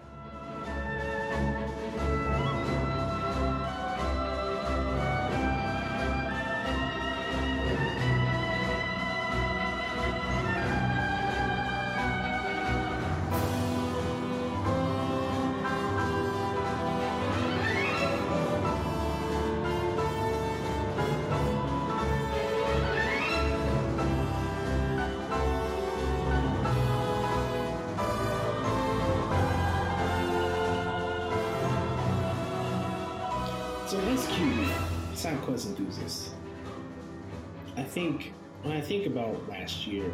Last 39.49 39.87
year, 39.87 40.11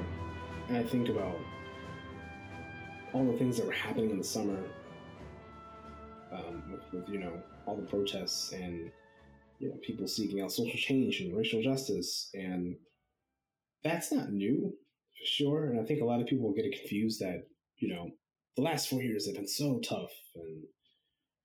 and 0.69 0.77
I 0.77 0.83
think 0.83 1.09
about 1.09 1.39
all 3.13 3.25
the 3.25 3.39
things 3.39 3.57
that 3.57 3.67
were 3.67 3.73
happening 3.73 4.11
in 4.11 4.19
the 4.19 4.25
summer, 4.25 4.59
um, 6.33 6.63
with, 6.71 6.83
with 6.93 7.09
you 7.09 7.19
know 7.19 7.33
all 7.67 7.77
the 7.77 7.83
protests 7.83 8.53
and 8.53 8.91
you 9.59 9.69
know 9.69 9.77
people 9.83 10.07
seeking 10.07 10.41
out 10.41 10.53
social 10.53 10.79
change 10.79 11.21
and 11.21 11.37
racial 11.37 11.63
justice, 11.63 12.31
and 12.35 12.77
that's 13.83 14.13
not 14.13 14.33
new 14.33 14.73
for 15.19 15.27
sure. 15.27 15.65
And 15.71 15.81
I 15.81 15.85
think 15.85 16.01
a 16.01 16.05
lot 16.05 16.21
of 16.21 16.27
people 16.27 16.53
get 16.53 16.65
it 16.65 16.79
confused 16.79 17.21
that 17.21 17.47
you 17.79 17.89
know 17.89 18.11
the 18.57 18.63
last 18.63 18.89
four 18.89 19.03
years 19.03 19.27
have 19.27 19.37
been 19.37 19.49
so 19.49 19.81
tough, 19.81 20.13
and 20.35 20.65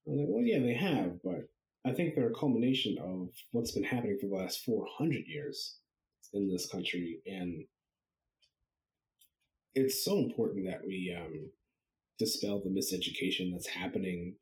I'm 0.07 0.17
like, 0.17 0.27
well, 0.29 0.43
yeah, 0.43 0.59
they 0.59 0.73
have, 0.73 1.21
but 1.23 1.47
I 1.85 1.91
think 1.93 2.15
they're 2.15 2.29
a 2.29 2.33
culmination 2.33 2.97
of 2.97 3.29
what's 3.51 3.71
been 3.71 3.83
happening 3.83 4.17
for 4.19 4.27
the 4.27 4.35
last 4.35 4.63
400 4.63 5.23
years 5.27 5.79
in 6.33 6.51
this 6.51 6.69
country. 6.69 7.19
And 7.25 7.65
it's 9.75 10.03
so 10.03 10.17
important 10.17 10.65
that 10.67 10.85
we 10.85 11.15
um, 11.17 11.49
dispel 12.19 12.61
the 12.63 12.69
miseducation 12.69 13.51
that's 13.51 13.67
happening 13.67 14.35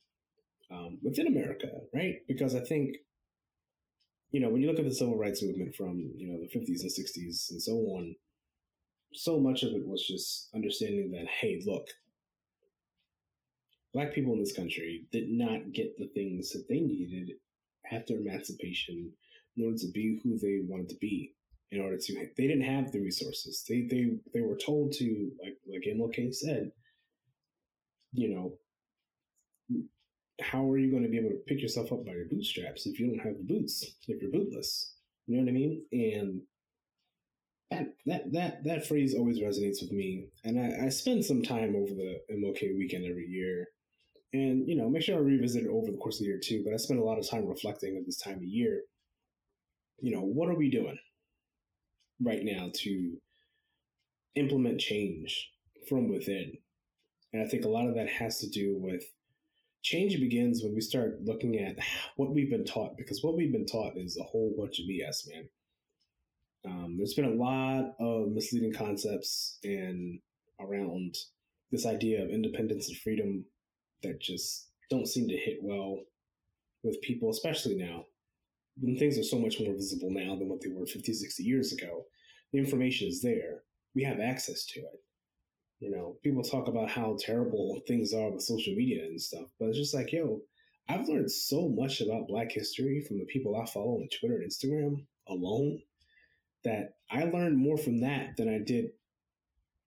um, 0.72 1.00
within 1.04 1.28
America, 1.28 1.68
right? 1.94 2.16
Because 2.28 2.56
I 2.56 2.62
think, 2.62 2.96
you 4.32 4.40
know, 4.40 4.50
when 4.50 4.62
you 4.62 4.68
look 4.68 4.80
at 4.80 4.86
the 4.86 4.96
civil 4.96 5.18
rights 5.18 5.44
movement 5.44 5.76
from, 5.76 6.12
you 6.16 6.28
know, 6.28 6.40
the 6.40 6.60
50s 6.60 6.82
and 6.82 6.92
60s 6.92 7.52
and 7.52 7.62
so 7.62 7.74
on, 7.74 8.16
so 9.14 9.40
much 9.40 9.64
of 9.64 9.74
it 9.74 9.86
was 9.86 10.06
just 10.08 10.50
understanding 10.56 11.12
that, 11.12 11.28
hey, 11.28 11.62
look, 11.66 11.88
black 13.94 14.14
people 14.14 14.34
in 14.34 14.40
this 14.40 14.56
country 14.56 15.06
did 15.12 15.30
not 15.30 15.74
get 15.74 15.98
the 15.98 16.08
things 16.14 16.52
that 16.52 16.66
they 16.70 16.80
needed 16.80 17.32
after 17.92 18.16
emancipation 18.16 19.12
in 19.58 19.66
order 19.66 19.78
to 19.78 19.92
be 19.92 20.20
who 20.24 20.38
they 20.38 20.60
wanted 20.66 20.90
to 20.90 20.96
be. 21.02 21.34
In 21.72 21.80
order 21.80 21.98
to, 21.98 22.28
they 22.38 22.48
didn't 22.48 22.64
have 22.64 22.92
the 22.92 23.00
resources. 23.00 23.64
They 23.68 23.84
they 23.84 24.18
they 24.34 24.42
were 24.42 24.58
told 24.58 24.92
to, 24.94 25.32
like 25.42 25.58
like 25.68 25.84
MLK 25.88 26.34
said, 26.34 26.72
you 28.12 28.36
know, 28.36 28.54
how 30.42 30.70
are 30.70 30.78
you 30.78 30.92
going 30.92 31.04
to 31.04 31.10
be 31.10 31.18
able 31.18 31.30
to 31.30 31.44
pick 31.48 31.62
yourself 31.62 31.94
up 31.94 32.06
by 32.06 32.12
your 32.12 32.26
bootstraps 32.26 32.86
if 32.86 33.00
you 33.00 33.08
don't 33.08 33.26
have 33.26 33.38
the 33.38 33.54
boots? 33.54 33.96
If 34.08 34.22
you're 34.22 34.32
bootless, 34.32 34.96
you 35.28 35.38
know 35.38 35.44
what 35.44 35.50
I 35.50 35.54
mean? 35.54 35.86
And 35.94 36.42
that 37.70 37.94
that 38.06 38.34
that 38.34 38.64
that 38.66 38.86
phrase 38.86 39.16
always 39.16 39.40
resonates 39.40 39.82
with 39.82 39.94
me. 39.94 40.26
And 40.44 40.60
I, 40.60 40.88
I 40.88 40.90
spend 40.90 41.24
some 41.24 41.42
time 41.42 41.76
over 41.78 41.94
the 41.94 42.20
MLK 42.30 42.78
weekend 42.78 43.06
every 43.06 43.28
year 43.28 43.70
and 44.34 44.68
you 44.68 44.76
know 44.76 44.90
make 44.90 45.04
sure 45.04 45.16
i 45.16 45.20
revisit 45.20 45.66
it 45.66 45.70
over 45.70 45.92
the 45.92 45.98
course 45.98 46.16
of 46.16 46.20
the 46.20 46.26
year 46.26 46.40
too 46.42 46.62
but 46.64 46.74
i 46.74 46.78
spend 46.78 47.00
a 47.00 47.04
lot 47.04 47.18
of 47.18 47.30
time 47.30 47.46
reflecting 47.46 47.98
at 47.98 48.06
this 48.06 48.18
time 48.18 48.38
of 48.38 48.44
year 48.44 48.82
you 50.00 50.14
know 50.14 50.22
what 50.22 50.50
are 50.50 50.56
we 50.56 50.70
doing 50.70 50.98
right 52.24 52.42
now 52.44 52.70
to 52.74 53.18
implement 54.36 54.80
change 54.80 55.52
from 55.88 56.10
within 56.10 56.54
and 57.34 57.42
i 57.42 57.46
think 57.48 57.66
a 57.66 57.70
lot 57.70 57.88
of 57.88 57.96
that 57.96 58.10
has 58.10 58.40
to 58.40 58.50
do 58.50 58.78
with 58.80 59.04
change 59.82 60.20
begins 60.20 60.64
when 60.64 60.74
we 60.76 60.82
start 60.82 61.20
looking 61.24 61.58
at 61.58 61.76
what 62.16 62.34
we've 62.34 62.50
been 62.50 62.66
taught 62.66 62.96
because 62.98 63.24
what 63.24 63.36
we've 63.36 63.52
been 63.52 63.66
taught 63.66 63.98
is 63.98 64.18
a 64.18 64.24
whole 64.24 64.54
bunch 64.58 64.80
of 64.80 64.86
bs 64.86 65.28
man 65.28 65.50
um, 66.64 66.96
there's 66.98 67.16
been 67.16 67.26
a 67.26 67.30
lot 67.30 67.96
of 68.00 68.30
misleading 68.30 68.74
concepts 68.74 69.58
and 69.64 70.20
around 70.60 71.18
this 71.72 71.86
idea 71.86 72.24
of 72.24 72.30
independence 72.30 72.88
and 72.88 72.98
freedom 72.98 73.46
that 74.04 74.22
just 74.22 74.68
don't 74.90 75.08
seem 75.08 75.28
to 75.28 75.38
hit 75.38 75.60
well 75.62 76.00
with 76.84 77.02
people, 77.02 77.30
especially 77.30 77.76
now. 77.76 78.06
When 78.82 78.98
things 78.98 79.18
are 79.18 79.24
so 79.24 79.40
much 79.40 79.60
more 79.60 79.74
visible 79.74 80.10
now 80.12 80.36
than 80.36 80.50
what 80.50 80.62
they 80.62 80.70
were 80.70 80.86
50, 80.86 81.14
60 81.14 81.44
years 81.44 81.72
ago, 81.72 82.06
the 82.52 82.60
information 82.60 83.08
is 83.08 83.22
there. 83.22 83.64
We 83.96 84.04
have 84.04 84.20
access 84.20 84.66
to 84.68 84.80
it. 84.80 85.04
You 85.80 85.92
know, 85.92 86.18
people 86.24 86.44
talk 86.44 86.68
about 86.68 86.90
how 86.90 87.18
terrible 87.20 87.80
things 87.88 88.14
are 88.14 88.30
with 88.30 88.44
social 88.44 88.76
media 88.76 89.04
and 89.04 89.22
stuff, 89.22 89.46
but 89.60 89.70
it's 89.70 89.78
just 89.78 89.94
like, 89.94 90.12
yo, 90.12 90.42
I've 90.88 91.08
learned 91.08 91.32
so 91.32 91.70
much 91.70 92.02
about 92.02 92.28
Black 92.28 92.52
history 92.52 93.04
from 93.08 93.20
the 93.20 93.26
people 93.26 93.56
I 93.56 93.66
follow 93.66 93.96
on 93.96 94.10
Twitter 94.20 94.42
and 94.42 94.52
Instagram 94.52 95.06
alone 95.28 95.82
that 96.64 96.96
I 97.10 97.24
learned 97.24 97.58
more 97.58 97.78
from 97.78 98.02
that 98.02 98.38
than 98.38 98.50
I 98.50 98.60
did 98.60 98.92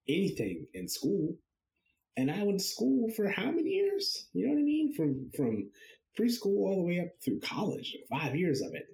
anything 0.07 0.67
in 0.73 0.87
school. 0.87 1.35
And 2.17 2.31
I 2.31 2.43
went 2.43 2.59
to 2.59 2.65
school 2.65 3.09
for 3.15 3.29
how 3.29 3.51
many 3.51 3.71
years? 3.71 4.27
You 4.33 4.47
know 4.47 4.53
what 4.53 4.59
I 4.59 4.63
mean? 4.63 4.93
From 4.93 5.31
from 5.35 5.69
preschool 6.19 6.57
all 6.57 6.77
the 6.77 6.87
way 6.87 6.99
up 6.99 7.09
through 7.23 7.39
college, 7.39 7.95
five 8.09 8.35
years 8.35 8.61
of 8.61 8.73
it. 8.73 8.87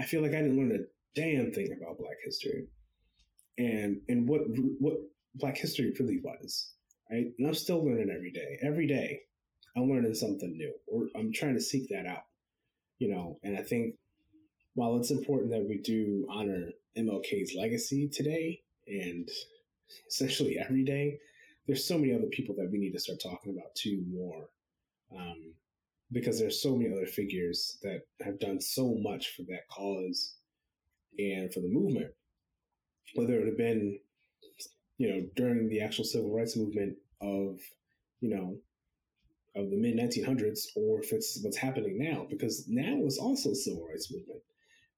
I 0.00 0.04
feel 0.04 0.22
like 0.22 0.32
I 0.32 0.40
didn't 0.40 0.56
learn 0.56 0.72
a 0.72 1.20
damn 1.20 1.52
thing 1.52 1.76
about 1.76 1.98
Black 1.98 2.16
history, 2.24 2.66
and 3.58 4.00
and 4.08 4.28
what 4.28 4.42
what 4.78 4.94
Black 5.34 5.56
history 5.56 5.92
really 5.98 6.20
was, 6.22 6.72
right? 7.10 7.26
And 7.38 7.46
I'm 7.46 7.54
still 7.54 7.84
learning 7.84 8.10
every 8.14 8.32
day. 8.32 8.58
Every 8.62 8.86
day, 8.86 9.20
I'm 9.76 9.90
learning 9.90 10.14
something 10.14 10.56
new, 10.56 10.72
or 10.86 11.08
I'm 11.14 11.32
trying 11.32 11.54
to 11.54 11.60
seek 11.60 11.88
that 11.90 12.06
out, 12.06 12.24
you 12.98 13.08
know. 13.08 13.38
And 13.42 13.58
I 13.58 13.62
think 13.62 13.96
while 14.74 14.96
it's 14.96 15.10
important 15.10 15.50
that 15.50 15.68
we 15.68 15.78
do 15.78 16.26
honor 16.30 16.70
MLK's 16.96 17.54
legacy 17.54 18.08
today 18.08 18.60
and 18.86 19.28
essentially 20.08 20.58
every 20.58 20.84
day, 20.84 21.18
there's 21.66 21.86
so 21.86 21.98
many 21.98 22.14
other 22.14 22.26
people 22.26 22.54
that 22.56 22.70
we 22.70 22.78
need 22.78 22.92
to 22.92 22.98
start 22.98 23.20
talking 23.22 23.52
about 23.56 23.74
too 23.74 24.02
more. 24.10 24.48
Um, 25.16 25.54
because 26.12 26.38
there's 26.38 26.62
so 26.62 26.76
many 26.76 26.92
other 26.92 27.06
figures 27.06 27.78
that 27.82 28.00
have 28.22 28.38
done 28.40 28.60
so 28.60 28.96
much 29.00 29.34
for 29.36 29.42
that 29.42 29.68
cause 29.70 30.34
and 31.18 31.52
for 31.52 31.60
the 31.60 31.68
movement. 31.68 32.10
Whether 33.14 33.40
it 33.40 33.46
have 33.46 33.56
been, 33.56 33.98
you 34.98 35.08
know, 35.08 35.26
during 35.36 35.68
the 35.68 35.80
actual 35.80 36.04
civil 36.04 36.34
rights 36.34 36.56
movement 36.56 36.96
of, 37.20 37.58
you 38.20 38.30
know, 38.30 38.56
of 39.56 39.70
the 39.70 39.76
mid 39.76 39.96
1900s, 39.96 40.66
or 40.76 41.00
if 41.00 41.12
it's 41.12 41.40
what's 41.42 41.56
happening 41.56 41.98
now, 41.98 42.26
because 42.28 42.66
now 42.68 43.04
is 43.04 43.18
also 43.18 43.50
a 43.50 43.54
civil 43.54 43.86
rights 43.88 44.12
movement. 44.12 44.40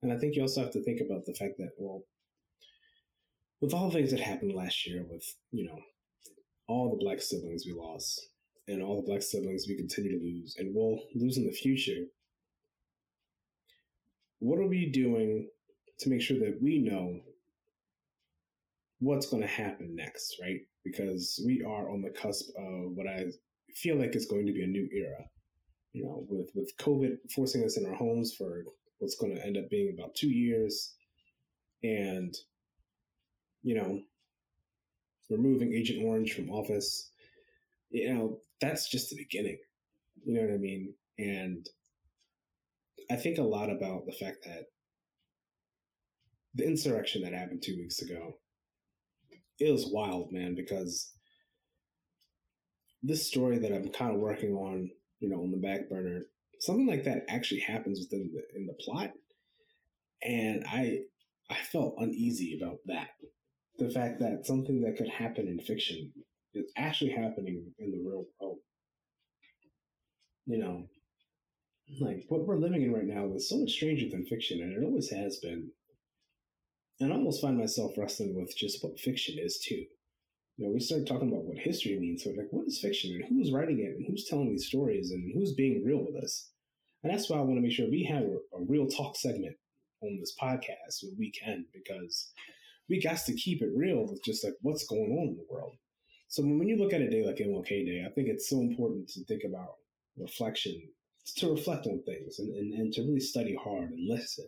And 0.02 0.12
I 0.12 0.18
think 0.18 0.34
you 0.34 0.42
also 0.42 0.62
have 0.62 0.72
to 0.72 0.82
think 0.82 1.00
about 1.00 1.24
the 1.24 1.34
fact 1.34 1.54
that, 1.58 1.70
well, 1.78 2.02
with 3.60 3.72
all 3.72 3.88
the 3.88 3.98
things 3.98 4.10
that 4.10 4.20
happened 4.20 4.52
last 4.52 4.86
year, 4.86 5.04
with, 5.08 5.24
you 5.52 5.66
know, 5.66 5.78
all 6.66 6.90
the 6.90 7.02
black 7.02 7.22
siblings 7.22 7.64
we 7.64 7.72
lost, 7.72 8.28
and 8.68 8.82
all 8.82 8.96
the 8.96 9.06
black 9.06 9.22
siblings 9.22 9.66
we 9.66 9.76
continue 9.76 10.18
to 10.18 10.24
lose, 10.24 10.56
and 10.58 10.74
will 10.74 11.00
lose 11.14 11.36
in 11.36 11.44
the 11.44 11.52
future, 11.52 12.04
what 14.38 14.58
are 14.58 14.66
we 14.66 14.90
doing 14.90 15.48
to 16.00 16.10
make 16.10 16.20
sure 16.20 16.38
that 16.38 16.58
we 16.60 16.78
know 16.78 17.20
what's 18.98 19.26
going 19.26 19.42
to 19.42 19.48
happen 19.48 19.94
next, 19.94 20.36
right? 20.40 20.60
Because 20.84 21.40
we 21.46 21.62
are 21.62 21.90
on 21.90 22.02
the 22.02 22.10
cusp 22.10 22.48
of 22.56 22.92
what 22.94 23.06
I 23.06 23.26
feel 23.74 23.96
like 23.96 24.16
is 24.16 24.26
going 24.26 24.46
to 24.46 24.52
be 24.52 24.62
a 24.62 24.66
new 24.66 24.88
era. 24.92 25.24
You 25.92 26.04
know, 26.04 26.26
with 26.28 26.50
with 26.54 26.72
COVID 26.80 27.18
forcing 27.34 27.64
us 27.64 27.76
in 27.76 27.86
our 27.86 27.94
homes 27.94 28.34
for 28.36 28.64
what's 28.98 29.16
going 29.16 29.34
to 29.36 29.44
end 29.44 29.58
up 29.58 29.68
being 29.70 29.94
about 29.96 30.14
two 30.14 30.30
years, 30.30 30.94
and 31.82 32.34
you 33.62 33.74
know, 33.74 34.00
removing 35.30 35.72
Agent 35.72 36.04
Orange 36.04 36.32
from 36.32 36.50
office, 36.50 37.11
you 37.92 38.12
know, 38.12 38.38
that's 38.60 38.88
just 38.88 39.10
the 39.10 39.16
beginning. 39.16 39.58
You 40.24 40.34
know 40.34 40.42
what 40.42 40.54
I 40.54 40.58
mean? 40.58 40.94
And 41.18 41.66
I 43.10 43.16
think 43.16 43.38
a 43.38 43.42
lot 43.42 43.70
about 43.70 44.06
the 44.06 44.12
fact 44.12 44.38
that 44.44 44.64
the 46.54 46.66
insurrection 46.66 47.22
that 47.22 47.32
happened 47.32 47.62
two 47.62 47.76
weeks 47.76 48.00
ago, 48.02 48.34
it 49.58 49.70
was 49.70 49.90
wild, 49.90 50.32
man, 50.32 50.54
because 50.54 51.12
this 53.02 53.26
story 53.26 53.58
that 53.58 53.72
I'm 53.72 53.88
kind 53.88 54.14
of 54.14 54.20
working 54.20 54.54
on, 54.54 54.90
you 55.20 55.28
know, 55.28 55.42
on 55.42 55.50
the 55.50 55.56
back 55.58 55.88
burner, 55.88 56.22
something 56.60 56.86
like 56.86 57.04
that 57.04 57.24
actually 57.28 57.60
happens 57.60 58.00
within 58.00 58.30
the 58.32 58.58
in 58.58 58.66
the 58.66 58.74
plot, 58.74 59.10
and 60.22 60.64
I 60.68 61.00
I 61.50 61.56
felt 61.56 61.96
uneasy 61.98 62.58
about 62.60 62.78
that. 62.86 63.10
The 63.78 63.90
fact 63.90 64.20
that 64.20 64.46
something 64.46 64.80
that 64.82 64.96
could 64.96 65.08
happen 65.08 65.48
in 65.48 65.58
fiction 65.58 66.12
is 66.54 66.70
actually 66.76 67.12
happening 67.12 67.72
in 67.78 67.90
the 67.90 67.98
real 67.98 68.24
world. 68.40 68.58
You 70.46 70.58
know, 70.58 70.86
like 72.00 72.24
what 72.28 72.46
we're 72.46 72.56
living 72.56 72.82
in 72.82 72.92
right 72.92 73.04
now 73.04 73.32
is 73.34 73.48
so 73.48 73.58
much 73.58 73.70
stranger 73.70 74.08
than 74.10 74.24
fiction, 74.26 74.60
and 74.60 74.72
it 74.72 74.84
always 74.84 75.10
has 75.10 75.38
been. 75.38 75.70
And 77.00 77.12
I 77.12 77.16
almost 77.16 77.42
find 77.42 77.58
myself 77.58 77.92
wrestling 77.96 78.34
with 78.34 78.56
just 78.56 78.82
what 78.82 78.98
fiction 78.98 79.36
is 79.38 79.58
too. 79.58 79.84
You 80.56 80.66
know, 80.66 80.72
we 80.72 80.80
start 80.80 81.06
talking 81.06 81.28
about 81.28 81.44
what 81.44 81.58
history 81.58 81.98
means. 81.98 82.22
So, 82.22 82.30
like, 82.30 82.48
what 82.50 82.66
is 82.66 82.80
fiction, 82.80 83.12
and 83.12 83.24
who's 83.28 83.52
writing 83.52 83.80
it, 83.80 83.96
and 83.96 84.06
who's 84.06 84.26
telling 84.28 84.50
these 84.50 84.66
stories, 84.66 85.10
and 85.10 85.32
who's 85.34 85.54
being 85.54 85.82
real 85.84 86.04
with 86.04 86.22
us? 86.22 86.50
And 87.02 87.12
that's 87.12 87.28
why 87.28 87.38
I 87.38 87.42
want 87.42 87.56
to 87.56 87.60
make 87.60 87.72
sure 87.72 87.88
we 87.88 88.04
have 88.04 88.22
a, 88.22 88.36
a 88.56 88.64
real 88.68 88.86
talk 88.86 89.16
segment 89.16 89.56
on 90.02 90.18
this 90.20 90.36
podcast 90.40 91.02
when 91.02 91.16
we 91.18 91.32
can, 91.32 91.64
because 91.72 92.32
we 92.88 93.00
got 93.02 93.18
to 93.18 93.34
keep 93.34 93.62
it 93.62 93.70
real 93.74 94.06
with 94.06 94.22
just 94.24 94.44
like 94.44 94.54
what's 94.62 94.86
going 94.86 95.12
on 95.12 95.28
in 95.28 95.36
the 95.36 95.46
world. 95.48 95.74
So 96.32 96.42
when 96.42 96.66
you 96.66 96.78
look 96.78 96.94
at 96.94 97.02
a 97.02 97.10
day 97.10 97.26
like 97.26 97.36
MLK 97.36 97.84
Day, 97.84 98.06
I 98.06 98.10
think 98.10 98.28
it's 98.28 98.48
so 98.48 98.58
important 98.62 99.06
to 99.10 99.24
think 99.24 99.42
about 99.46 99.74
reflection, 100.16 100.80
to 101.36 101.50
reflect 101.50 101.86
on 101.86 102.02
things 102.06 102.38
and, 102.38 102.56
and, 102.56 102.72
and 102.72 102.92
to 102.94 103.02
really 103.02 103.20
study 103.20 103.54
hard 103.62 103.90
and 103.90 104.08
listen, 104.08 104.46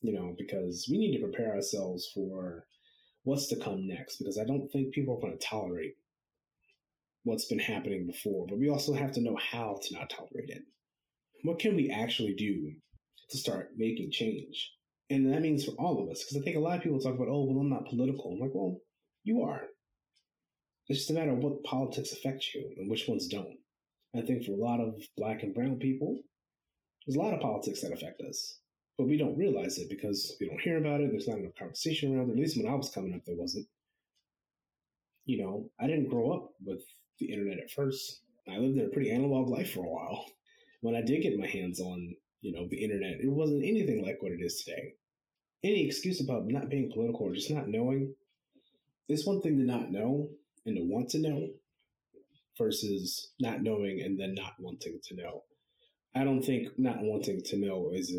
you 0.00 0.12
know, 0.12 0.34
because 0.36 0.88
we 0.90 0.98
need 0.98 1.16
to 1.16 1.22
prepare 1.22 1.54
ourselves 1.54 2.10
for 2.12 2.66
what's 3.22 3.46
to 3.50 3.60
come 3.60 3.86
next, 3.86 4.16
because 4.16 4.40
I 4.40 4.44
don't 4.44 4.68
think 4.72 4.92
people 4.92 5.16
are 5.16 5.20
going 5.20 5.38
to 5.38 5.46
tolerate 5.46 5.94
what's 7.22 7.44
been 7.44 7.60
happening 7.60 8.04
before, 8.04 8.48
but 8.48 8.58
we 8.58 8.68
also 8.68 8.92
have 8.92 9.12
to 9.12 9.22
know 9.22 9.36
how 9.36 9.78
to 9.80 9.94
not 9.94 10.10
tolerate 10.10 10.48
it. 10.50 10.64
What 11.44 11.60
can 11.60 11.76
we 11.76 11.90
actually 11.90 12.34
do 12.34 12.72
to 13.30 13.38
start 13.38 13.70
making 13.76 14.10
change? 14.10 14.72
And 15.10 15.32
that 15.32 15.42
means 15.42 15.64
for 15.64 15.76
all 15.78 16.02
of 16.02 16.10
us, 16.10 16.24
because 16.24 16.38
I 16.38 16.44
think 16.44 16.56
a 16.56 16.60
lot 16.60 16.78
of 16.78 16.82
people 16.82 16.98
talk 16.98 17.14
about, 17.14 17.28
oh, 17.28 17.44
well, 17.44 17.60
I'm 17.60 17.70
not 17.70 17.86
political. 17.86 18.32
I'm 18.32 18.40
like, 18.40 18.50
well, 18.52 18.78
you 19.22 19.42
are. 19.42 19.62
It's 20.88 21.00
just 21.00 21.10
a 21.10 21.14
matter 21.14 21.30
of 21.30 21.38
what 21.38 21.62
politics 21.64 22.12
affect 22.12 22.54
you 22.54 22.70
and 22.76 22.90
which 22.90 23.06
ones 23.06 23.28
don't. 23.28 23.56
I 24.14 24.20
think 24.20 24.44
for 24.44 24.52
a 24.52 24.56
lot 24.56 24.80
of 24.80 25.00
black 25.16 25.42
and 25.42 25.54
brown 25.54 25.76
people, 25.76 26.18
there's 27.06 27.16
a 27.16 27.20
lot 27.20 27.34
of 27.34 27.40
politics 27.40 27.80
that 27.80 27.92
affect 27.92 28.20
us, 28.20 28.58
but 28.98 29.06
we 29.06 29.16
don't 29.16 29.38
realize 29.38 29.78
it 29.78 29.88
because 29.88 30.36
we 30.40 30.48
don't 30.48 30.60
hear 30.60 30.78
about 30.78 31.00
it. 31.00 31.10
There's 31.10 31.28
not 31.28 31.38
enough 31.38 31.54
conversation 31.58 32.14
around 32.14 32.28
it. 32.28 32.32
At 32.32 32.38
least 32.38 32.56
when 32.56 32.70
I 32.70 32.74
was 32.74 32.90
coming 32.90 33.14
up, 33.14 33.24
there 33.24 33.36
wasn't. 33.36 33.66
You 35.24 35.42
know, 35.42 35.70
I 35.80 35.86
didn't 35.86 36.08
grow 36.08 36.32
up 36.32 36.50
with 36.64 36.82
the 37.20 37.32
internet 37.32 37.58
at 37.58 37.70
first. 37.70 38.20
I 38.48 38.58
lived 38.58 38.76
in 38.76 38.86
a 38.86 38.88
pretty 38.88 39.10
analog 39.10 39.48
life 39.48 39.72
for 39.72 39.84
a 39.84 39.90
while. 39.90 40.24
When 40.80 40.96
I 40.96 41.00
did 41.00 41.22
get 41.22 41.38
my 41.38 41.46
hands 41.46 41.78
on, 41.78 42.16
you 42.40 42.50
know, 42.50 42.66
the 42.68 42.82
internet, 42.82 43.20
it 43.20 43.30
wasn't 43.30 43.62
anything 43.62 44.04
like 44.04 44.20
what 44.20 44.32
it 44.32 44.40
is 44.40 44.64
today. 44.64 44.94
Any 45.62 45.86
excuse 45.86 46.20
about 46.20 46.48
not 46.48 46.70
being 46.70 46.90
political 46.92 47.26
or 47.26 47.32
just 47.32 47.52
not 47.52 47.68
knowing, 47.68 48.12
it's 49.08 49.24
one 49.24 49.40
thing 49.40 49.58
to 49.58 49.64
not 49.64 49.92
know 49.92 50.28
and 50.66 50.76
to 50.76 50.82
want 50.82 51.10
to 51.10 51.18
know 51.18 51.48
versus 52.58 53.32
not 53.40 53.62
knowing 53.62 54.00
and 54.02 54.18
then 54.18 54.34
not 54.34 54.54
wanting 54.58 54.98
to 55.04 55.16
know. 55.16 55.42
I 56.14 56.24
don't 56.24 56.42
think 56.42 56.68
not 56.78 57.00
wanting 57.00 57.42
to 57.42 57.56
know 57.56 57.90
is 57.94 58.14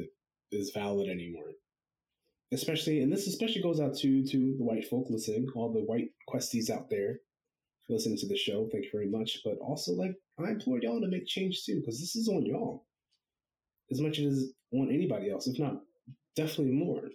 is 0.51 0.71
valid 0.71 1.09
anymore. 1.09 1.51
Especially, 2.51 3.01
and 3.01 3.11
this 3.11 3.27
especially 3.27 3.61
goes 3.61 3.79
out 3.79 3.95
to 3.97 4.25
to 4.25 4.55
the 4.57 4.63
white 4.63 4.87
folk 4.87 5.07
listening, 5.09 5.47
all 5.55 5.71
the 5.71 5.81
white 5.81 6.09
questies 6.29 6.69
out 6.69 6.89
there 6.89 7.19
listening 7.89 8.17
to 8.17 8.27
the 8.27 8.37
show. 8.37 8.67
Thank 8.71 8.85
you 8.85 8.91
very 8.91 9.09
much. 9.09 9.39
But 9.43 9.57
also, 9.59 9.93
like, 9.93 10.15
I 10.39 10.51
implore 10.51 10.79
y'all 10.81 11.01
to 11.01 11.07
make 11.07 11.25
change 11.27 11.63
too, 11.63 11.79
because 11.79 11.99
this 11.99 12.15
is 12.15 12.27
on 12.27 12.45
y'all 12.45 12.85
as 13.91 14.01
much 14.01 14.19
as 14.19 14.51
on 14.71 14.89
anybody 14.89 15.29
else, 15.29 15.47
if 15.47 15.59
not 15.59 15.81
definitely 16.35 16.73
more. 16.73 17.09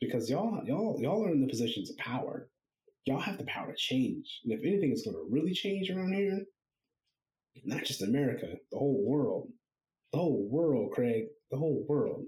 Because 0.00 0.30
y'all, 0.30 0.62
y'all, 0.64 0.98
y'all 1.00 1.24
are 1.24 1.32
in 1.32 1.40
the 1.40 1.48
positions 1.48 1.90
of 1.90 1.96
power 1.96 2.48
y'all 3.04 3.20
have 3.20 3.38
the 3.38 3.44
power 3.44 3.72
to 3.72 3.76
change. 3.76 4.40
And 4.44 4.52
if 4.52 4.60
anything 4.64 4.92
is 4.92 5.02
going 5.02 5.16
to 5.16 5.28
really 5.30 5.52
change 5.52 5.90
around 5.90 6.12
here, 6.12 6.44
not 7.64 7.84
just 7.84 8.02
America, 8.02 8.46
the 8.70 8.78
whole 8.78 9.04
world, 9.06 9.48
the 10.12 10.18
whole 10.18 10.48
world, 10.50 10.92
Craig, 10.92 11.24
the 11.50 11.58
whole 11.58 11.84
world. 11.88 12.24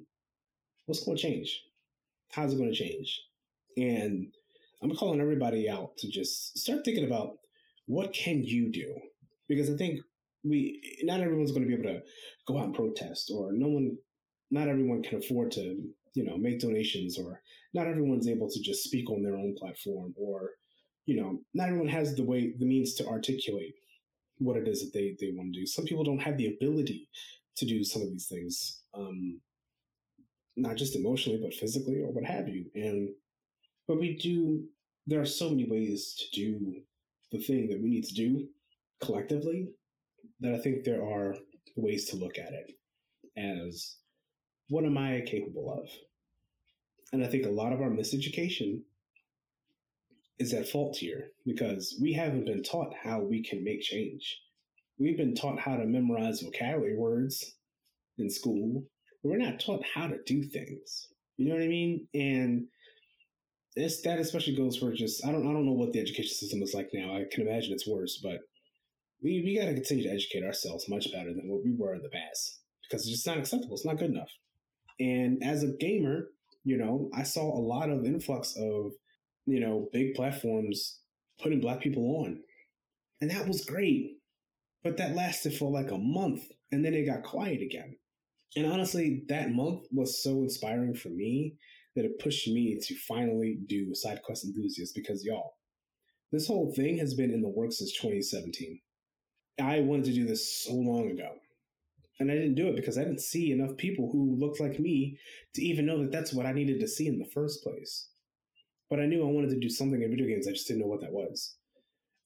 What's 0.87 1.05
going 1.05 1.17
to 1.17 1.23
change? 1.23 1.63
How's 2.33 2.53
it 2.53 2.59
going 2.59 2.73
to 2.73 2.77
change? 2.77 3.21
And 3.77 4.33
I'm 4.83 4.95
calling 4.95 5.21
everybody 5.21 5.69
out 5.69 5.97
to 5.99 6.09
just 6.09 6.59
start 6.59 6.85
thinking 6.85 7.05
about 7.05 7.39
what 7.87 8.13
can 8.13 8.43
you 8.43 8.71
do? 8.71 8.95
Because 9.49 9.71
I 9.71 9.77
think 9.77 10.01
we, 10.45 10.81
not 11.03 11.21
everyone's 11.21 11.53
going 11.53 11.63
to 11.63 11.69
be 11.69 11.75
able 11.75 11.93
to 11.93 12.03
go 12.47 12.59
out 12.59 12.67
and 12.67 12.75
protest, 12.75 13.31
or 13.35 13.53
no 13.53 13.69
one, 13.69 13.97
not 14.51 14.69
everyone 14.69 15.03
can 15.03 15.19
afford 15.19 15.51
to, 15.53 15.83
you 16.15 16.25
know, 16.25 16.37
make 16.37 16.61
donations, 16.61 17.19
or 17.19 17.43
not 17.75 17.87
everyone's 17.87 18.29
able 18.29 18.49
to 18.49 18.61
just 18.61 18.85
speak 18.85 19.11
on 19.11 19.23
their 19.23 19.37
own 19.37 19.55
platform, 19.59 20.15
or 20.17 20.51
you 21.07 21.21
know, 21.21 21.41
not 21.55 21.69
everyone 21.69 21.89
has 21.89 22.15
the 22.15 22.25
way, 22.25 22.55
the 22.59 22.67
means 22.67 22.95
to 22.95 23.07
articulate 23.07 23.75
what 24.39 24.57
it 24.57 24.69
is 24.69 24.81
that 24.81 24.93
they, 24.93 25.17
they 25.21 25.33
want 25.35 25.53
to 25.53 25.61
do. 25.61 25.67
Some 25.67 25.85
people 25.85 26.05
don't 26.05 26.23
have 26.23 26.37
the 26.37 26.55
ability 26.55 27.09
to 27.57 27.67
do 27.67 27.85
some 27.85 28.03
of 28.03 28.11
these 28.11 28.27
things, 28.27 28.83
um, 28.95 29.41
not 30.57 30.77
just 30.77 30.97
emotionally, 30.97 31.41
but 31.43 31.55
physically 31.55 32.01
or 32.01 32.11
what 32.11 32.25
have 32.25 32.49
you. 32.49 32.67
And, 32.75 33.11
but 33.87 34.01
we 34.01 34.17
do, 34.17 34.65
there 35.07 35.21
are 35.21 35.27
so 35.27 35.51
many 35.51 35.69
ways 35.69 36.15
to 36.15 36.41
do 36.41 36.77
the 37.33 37.39
thing 37.39 37.69
that 37.69 37.83
we 37.83 37.91
need 37.91 38.05
to 38.05 38.15
do 38.15 38.47
collectively 39.03 39.69
that 40.41 40.55
I 40.55 40.59
think 40.59 40.85
there 40.85 41.03
are 41.03 41.37
ways 41.77 42.07
to 42.07 42.17
look 42.17 42.39
at 42.39 42.53
it 42.53 42.73
as 43.37 43.97
what 44.69 44.85
am 44.85 44.97
I 44.97 45.23
capable 45.27 45.73
of? 45.73 45.89
And 47.13 47.25
I 47.25 47.29
think 47.29 47.45
a 47.45 47.51
lot 47.51 47.73
of 47.73 47.81
our 47.81 47.91
miseducation 47.91 48.83
is 50.41 50.53
at 50.55 50.69
fault 50.69 50.97
here 50.97 51.29
because 51.47 51.97
we 52.03 52.13
haven't 52.13 52.47
been 52.47 52.63
taught 52.63 52.93
how 53.05 53.21
we 53.21 53.45
can 53.45 53.63
make 53.63 53.83
change. 53.83 54.41
We've 54.99 55.17
been 55.17 55.35
taught 55.35 55.61
how 55.61 55.77
to 55.77 55.87
memorize 55.87 56.41
vocabulary 56.41 56.97
words 56.97 57.55
in 58.19 58.29
school, 58.31 58.85
we're 59.23 59.37
not 59.37 59.61
taught 59.61 59.83
how 59.95 60.07
to 60.07 60.17
do 60.27 60.43
things. 60.43 61.09
You 61.37 61.49
know 61.49 61.55
what 61.55 61.65
I 61.65 61.69
mean? 61.69 62.07
And 62.15 62.67
this 63.77 64.03
that 64.03 64.19
especially 64.19 64.57
goes 64.57 64.77
for 64.77 64.93
just 64.93 65.25
I 65.25 65.33
don't 65.33 65.47
I 65.47 65.53
don't 65.53 65.67
know 65.67 65.73
what 65.73 65.93
the 65.93 66.01
education 66.01 66.35
system 66.35 66.63
is 66.63 66.75
like 66.75 66.91
now. 66.93 67.15
I 67.15 67.25
can 67.31 67.47
imagine 67.47 67.73
it's 67.73 67.89
worse, 67.89 68.21
but 68.23 68.41
we, 69.23 69.43
we 69.45 69.59
gotta 69.59 69.75
continue 69.75 70.05
to 70.05 70.15
educate 70.15 70.45
ourselves 70.45 70.89
much 70.89 71.13
better 71.13 71.33
than 71.33 71.49
what 71.49 71.65
we 71.65 71.75
were 71.77 71.95
in 71.95 72.03
the 72.03 72.09
past. 72.09 72.61
Because 72.89 73.03
it's 73.03 73.17
just 73.17 73.27
not 73.27 73.39
acceptable. 73.39 73.75
It's 73.75 73.87
not 73.87 73.99
good 73.99 74.11
enough. 74.11 74.31
And 74.99 75.43
as 75.43 75.63
a 75.63 75.73
gamer, 75.79 76.29
you 76.65 76.77
know, 76.77 77.11
I 77.15 77.23
saw 77.23 77.43
a 77.43 77.61
lot 77.61 77.91
of 77.91 78.05
influx 78.05 78.55
of, 78.57 78.93
you 79.47 79.61
know, 79.61 79.89
big 79.93 80.15
platforms 80.15 81.01
putting 81.43 81.61
black 81.61 81.81
people 81.81 82.25
on. 82.25 82.41
And 83.21 83.31
that 83.31 83.47
was 83.47 83.65
great. 83.65 84.17
But 84.83 84.97
that 84.97 85.15
lasted 85.15 85.55
for 85.55 85.71
like 85.71 85.91
a 85.91 85.99
month 85.99 86.43
and 86.73 86.85
then 86.85 86.95
it 86.95 87.07
got 87.07 87.23
quiet 87.23 87.61
again. 87.63 87.97
And 88.57 88.67
honestly, 88.67 89.25
that 89.29 89.53
month 89.53 89.87
was 89.93 90.23
so 90.23 90.43
inspiring 90.43 90.95
for 90.95 91.09
me 91.09 91.57
that 91.95 92.05
it 92.05 92.19
pushed 92.19 92.49
me 92.49 92.79
to 92.81 92.95
finally 93.07 93.59
do 93.67 93.95
Side 93.95 94.23
Quest 94.23 94.45
Enthusiast 94.45 94.95
because 94.95 95.25
y'all, 95.25 95.55
this 96.33 96.47
whole 96.47 96.73
thing 96.75 96.99
has 96.99 97.15
been 97.15 97.31
in 97.31 97.43
the 97.43 97.49
works 97.49 97.79
since 97.79 97.93
2017. 97.93 98.81
I 99.61 99.81
wanted 99.81 100.07
to 100.07 100.13
do 100.13 100.27
this 100.27 100.65
so 100.65 100.75
long 100.75 101.11
ago. 101.11 101.31
And 102.19 102.31
I 102.31 102.35
didn't 102.35 102.55
do 102.55 102.69
it 102.69 102.77
because 102.77 102.99
I 102.99 103.05
didn't 103.05 103.23
see 103.23 103.51
enough 103.51 103.77
people 103.77 104.11
who 104.13 104.37
looked 104.39 104.61
like 104.61 104.79
me 104.79 105.19
to 105.55 105.63
even 105.63 105.87
know 105.87 106.03
that 106.03 106.13
that's 106.13 106.35
what 106.35 106.47
I 106.47 106.53
needed 106.53 106.81
to 106.81 106.89
see 106.89 107.07
in 107.07 107.19
the 107.19 107.25
first 107.25 107.63
place. 107.63 108.09
But 108.91 109.01
I 109.01 109.07
knew 109.07 109.23
I 109.23 109.31
wanted 109.31 109.51
to 109.51 109.61
do 109.61 109.71
something 109.71 110.03
in 110.03 110.11
video 110.11 110.27
games. 110.27 110.49
I 110.49 110.53
just 110.53 110.67
didn't 110.67 110.83
know 110.83 110.89
what 110.89 111.01
that 111.01 111.13
was. 111.13 111.57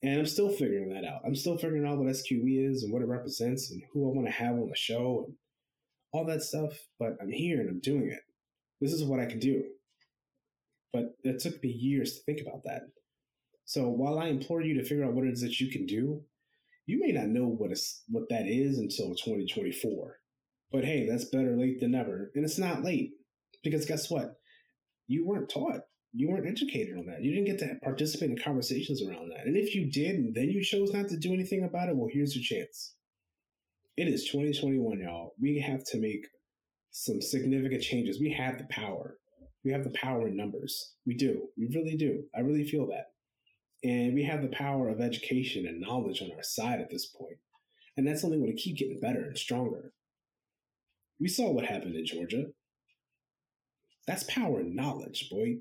And 0.02 0.18
I'm 0.18 0.26
still 0.26 0.48
figuring 0.48 0.88
that 0.90 1.04
out. 1.04 1.20
I'm 1.24 1.34
still 1.34 1.56
figuring 1.56 1.86
out 1.86 1.98
what 1.98 2.08
SQE 2.08 2.70
is 2.70 2.82
and 2.82 2.92
what 2.92 3.02
it 3.02 3.08
represents 3.08 3.70
and 3.70 3.82
who 3.92 4.08
I 4.08 4.14
want 4.14 4.26
to 4.26 4.32
have 4.32 4.54
on 4.54 4.68
the 4.68 4.76
show 4.76 5.24
and 5.26 5.36
all 6.12 6.24
that 6.26 6.42
stuff. 6.42 6.72
But 6.98 7.16
I'm 7.20 7.30
here 7.30 7.60
and 7.60 7.70
I'm 7.70 7.80
doing 7.80 8.10
it. 8.10 8.20
This 8.80 8.92
is 8.92 9.04
what 9.04 9.20
I 9.20 9.26
can 9.26 9.38
do. 9.38 9.64
But 10.92 11.14
it 11.22 11.40
took 11.40 11.62
me 11.62 11.70
years 11.70 12.14
to 12.14 12.22
think 12.22 12.40
about 12.46 12.62
that. 12.64 12.82
So 13.64 13.88
while 13.88 14.18
I 14.18 14.26
implore 14.26 14.62
you 14.62 14.74
to 14.74 14.84
figure 14.84 15.04
out 15.04 15.14
what 15.14 15.24
it 15.24 15.32
is 15.32 15.40
that 15.40 15.58
you 15.58 15.70
can 15.70 15.86
do, 15.86 16.22
you 16.86 17.00
may 17.00 17.12
not 17.12 17.28
know 17.28 17.46
what 17.46 17.72
is 17.72 18.02
what 18.08 18.28
that 18.28 18.46
is 18.46 18.78
until 18.78 19.14
2024. 19.14 20.18
But 20.70 20.84
hey, 20.84 21.06
that's 21.08 21.24
better 21.26 21.56
late 21.56 21.80
than 21.80 21.92
never. 21.92 22.30
And 22.34 22.44
it's 22.44 22.58
not 22.58 22.84
late 22.84 23.12
because 23.62 23.86
guess 23.86 24.10
what? 24.10 24.34
You 25.06 25.26
weren't 25.26 25.48
taught. 25.48 25.80
You 26.16 26.30
weren't 26.30 26.46
educated 26.46 26.96
on 26.96 27.06
that. 27.06 27.22
You 27.22 27.34
didn't 27.34 27.46
get 27.46 27.58
to 27.58 27.74
participate 27.82 28.30
in 28.30 28.38
conversations 28.38 29.02
around 29.02 29.30
that. 29.30 29.46
And 29.46 29.56
if 29.56 29.74
you 29.74 29.90
did, 29.90 30.14
and 30.14 30.34
then 30.34 30.48
you 30.48 30.62
chose 30.62 30.92
not 30.92 31.08
to 31.08 31.16
do 31.16 31.34
anything 31.34 31.64
about 31.64 31.88
it, 31.88 31.96
well, 31.96 32.08
here's 32.10 32.36
your 32.36 32.44
chance. 32.44 32.94
It 33.96 34.06
is 34.06 34.24
2021, 34.24 35.00
y'all. 35.00 35.34
We 35.40 35.58
have 35.58 35.82
to 35.86 35.98
make 35.98 36.26
some 36.92 37.20
significant 37.20 37.82
changes. 37.82 38.20
We 38.20 38.32
have 38.32 38.58
the 38.58 38.66
power. 38.70 39.18
We 39.64 39.72
have 39.72 39.82
the 39.82 39.90
power 39.90 40.28
in 40.28 40.36
numbers. 40.36 40.92
We 41.04 41.14
do. 41.14 41.48
We 41.56 41.68
really 41.74 41.96
do. 41.96 42.24
I 42.36 42.40
really 42.40 42.64
feel 42.64 42.86
that. 42.88 43.06
And 43.82 44.14
we 44.14 44.22
have 44.24 44.42
the 44.42 44.48
power 44.48 44.88
of 44.88 45.00
education 45.00 45.66
and 45.66 45.80
knowledge 45.80 46.22
on 46.22 46.30
our 46.36 46.42
side 46.42 46.80
at 46.80 46.90
this 46.90 47.06
point. 47.06 47.38
And 47.96 48.06
that's 48.06 48.24
only 48.24 48.38
going 48.38 48.54
to 48.54 48.62
keep 48.62 48.76
getting 48.76 49.00
better 49.00 49.24
and 49.24 49.36
stronger. 49.36 49.92
We 51.20 51.28
saw 51.28 51.50
what 51.50 51.66
happened 51.66 51.96
in 51.96 52.06
Georgia. 52.06 52.46
That's 54.06 54.24
power 54.24 54.60
and 54.60 54.74
knowledge, 54.74 55.28
boy. 55.30 55.58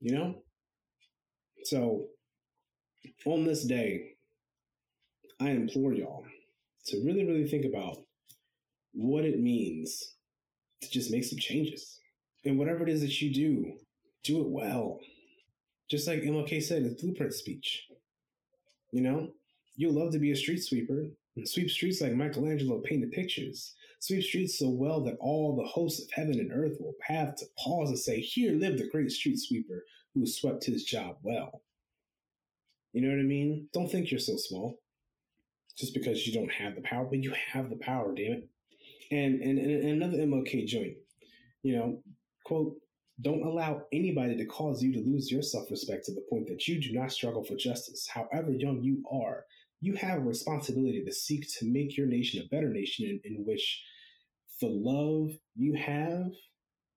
You 0.00 0.14
know? 0.14 0.34
So, 1.64 2.06
on 3.24 3.44
this 3.44 3.64
day, 3.64 4.12
I 5.40 5.50
implore 5.50 5.92
y'all 5.92 6.24
to 6.86 7.02
really, 7.04 7.24
really 7.24 7.48
think 7.48 7.64
about 7.64 7.98
what 8.92 9.24
it 9.24 9.40
means 9.40 10.14
to 10.82 10.90
just 10.90 11.10
make 11.10 11.24
some 11.24 11.38
changes. 11.38 12.00
And 12.44 12.58
whatever 12.58 12.84
it 12.84 12.88
is 12.88 13.00
that 13.00 13.20
you 13.20 13.34
do, 13.34 13.72
do 14.22 14.40
it 14.40 14.48
well. 14.48 15.00
Just 15.90 16.06
like 16.06 16.20
MLK 16.20 16.62
said 16.62 16.78
in 16.78 16.84
his 16.84 16.94
blueprint 16.94 17.32
speech. 17.32 17.86
You 18.92 19.02
know, 19.02 19.28
you'll 19.74 20.00
love 20.00 20.12
to 20.12 20.18
be 20.18 20.30
a 20.30 20.36
street 20.36 20.62
sweeper 20.62 21.10
and 21.36 21.48
sweep 21.48 21.70
streets 21.70 22.00
like 22.00 22.14
Michelangelo 22.14 22.80
painted 22.80 23.12
pictures. 23.12 23.74
Sweep 24.00 24.22
streets 24.22 24.58
so 24.58 24.68
well 24.70 25.02
that 25.04 25.16
all 25.20 25.56
the 25.56 25.66
hosts 25.66 26.02
of 26.02 26.10
heaven 26.12 26.38
and 26.38 26.52
earth 26.52 26.76
will 26.80 26.94
have 27.02 27.36
to 27.36 27.46
pause 27.58 27.90
and 27.90 27.98
say, 27.98 28.20
Here 28.20 28.52
lived 28.52 28.78
the 28.78 28.88
great 28.88 29.10
street 29.10 29.38
sweeper 29.38 29.84
who 30.14 30.26
swept 30.26 30.64
his 30.64 30.84
job 30.84 31.16
well. 31.22 31.62
You 32.92 33.02
know 33.02 33.08
what 33.08 33.20
I 33.20 33.24
mean? 33.24 33.68
Don't 33.72 33.90
think 33.90 34.10
you're 34.10 34.20
so 34.20 34.36
small 34.36 34.80
just 35.76 35.92
because 35.92 36.26
you 36.26 36.32
don't 36.32 36.50
have 36.50 36.74
the 36.74 36.80
power, 36.80 37.04
but 37.04 37.22
you 37.22 37.34
have 37.52 37.68
the 37.68 37.76
power, 37.76 38.14
damn 38.14 38.32
it. 38.32 38.48
And, 39.10 39.40
and, 39.42 39.58
and 39.58 40.02
another 40.02 40.18
MLK 40.18 40.66
joint, 40.66 40.94
you 41.62 41.76
know, 41.76 42.02
quote, 42.44 42.74
don't 43.20 43.46
allow 43.46 43.82
anybody 43.92 44.36
to 44.36 44.46
cause 44.46 44.82
you 44.82 44.92
to 44.92 45.00
lose 45.00 45.30
your 45.30 45.42
self 45.42 45.70
respect 45.70 46.04
to 46.06 46.14
the 46.14 46.24
point 46.28 46.46
that 46.48 46.66
you 46.66 46.80
do 46.80 46.92
not 46.92 47.12
struggle 47.12 47.44
for 47.44 47.56
justice. 47.56 48.08
However 48.08 48.52
young 48.52 48.82
you 48.82 49.02
are, 49.10 49.44
you 49.80 49.94
have 49.94 50.18
a 50.18 50.24
responsibility 50.24 51.02
to 51.04 51.12
seek 51.12 51.46
to 51.58 51.66
make 51.66 51.96
your 51.96 52.06
nation 52.06 52.42
a 52.42 52.54
better 52.54 52.68
nation 52.68 53.06
in, 53.06 53.20
in 53.24 53.44
which 53.44 53.82
the 54.60 54.68
love 54.68 55.32
you 55.54 55.74
have 55.74 56.30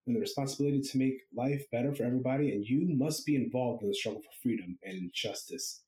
and 0.08 0.16
the 0.16 0.20
responsibility 0.20 0.82
to 0.82 0.98
make 0.98 1.22
life 1.36 1.64
better 1.72 1.94
for 1.94 2.04
everybody, 2.04 2.52
and 2.52 2.66
you 2.66 2.88
must 2.98 3.26
be 3.26 3.36
involved 3.36 3.84
in 3.84 3.90
the 3.90 3.96
struggle 3.96 4.22
for 4.22 4.42
freedom 4.42 4.78
and 4.84 5.12
justice 5.14 5.84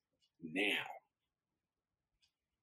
now. 0.53 0.83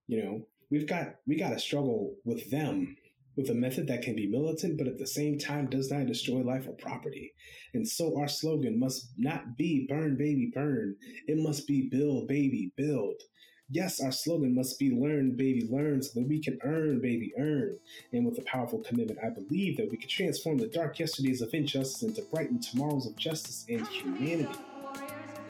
You 0.07 0.22
know, 0.22 0.47
we've 0.70 0.87
got 0.87 1.16
we 1.26 1.37
got 1.37 1.51
to 1.51 1.59
struggle 1.59 2.14
with 2.24 2.51
them 2.51 2.97
with 3.37 3.51
a 3.51 3.55
method 3.55 3.87
that 3.87 4.03
can 4.03 4.16
be 4.16 4.26
militant 4.26 4.76
but 4.76 4.89
at 4.89 4.99
the 4.99 5.07
same 5.07 5.39
time 5.39 5.66
does 5.66 5.93
not 5.93 6.07
destroy 6.07 6.39
life 6.39 6.66
or 6.66 6.72
property. 6.72 7.33
And 7.74 7.87
so 7.87 8.18
our 8.18 8.29
slogan 8.29 8.81
must 8.81 9.12
not 9.16 9.57
be 9.57 9.87
burn, 9.89 10.16
baby, 10.16 10.51
burn. 10.53 10.97
It 11.26 11.39
must 11.39 11.66
be 11.66 11.89
build, 11.91 12.26
baby, 12.29 12.72
build. 12.76 13.22
Yes, 13.70 14.00
our 14.00 14.12
slogan 14.12 14.54
must 14.54 14.78
be 14.78 14.90
learn, 14.90 15.32
baby, 15.32 15.68
learn, 15.70 16.02
so 16.02 16.18
that 16.18 16.26
we 16.26 16.42
can 16.42 16.58
earn, 16.64 17.02
baby, 17.02 17.34
earn. 17.38 17.76
And 18.14 18.24
with 18.24 18.38
a 18.38 18.42
powerful 18.42 18.78
commitment, 18.78 19.18
I 19.22 19.28
believe 19.28 19.76
that 19.76 19.90
we 19.90 19.98
can 19.98 20.08
transform 20.08 20.56
the 20.56 20.68
dark 20.68 20.98
yesterdays 20.98 21.42
of 21.42 21.52
injustice 21.52 22.02
into 22.02 22.22
brighten 22.32 22.62
tomorrows 22.62 23.06
of 23.06 23.14
justice 23.16 23.66
and 23.68 23.86
humanity. 23.86 24.58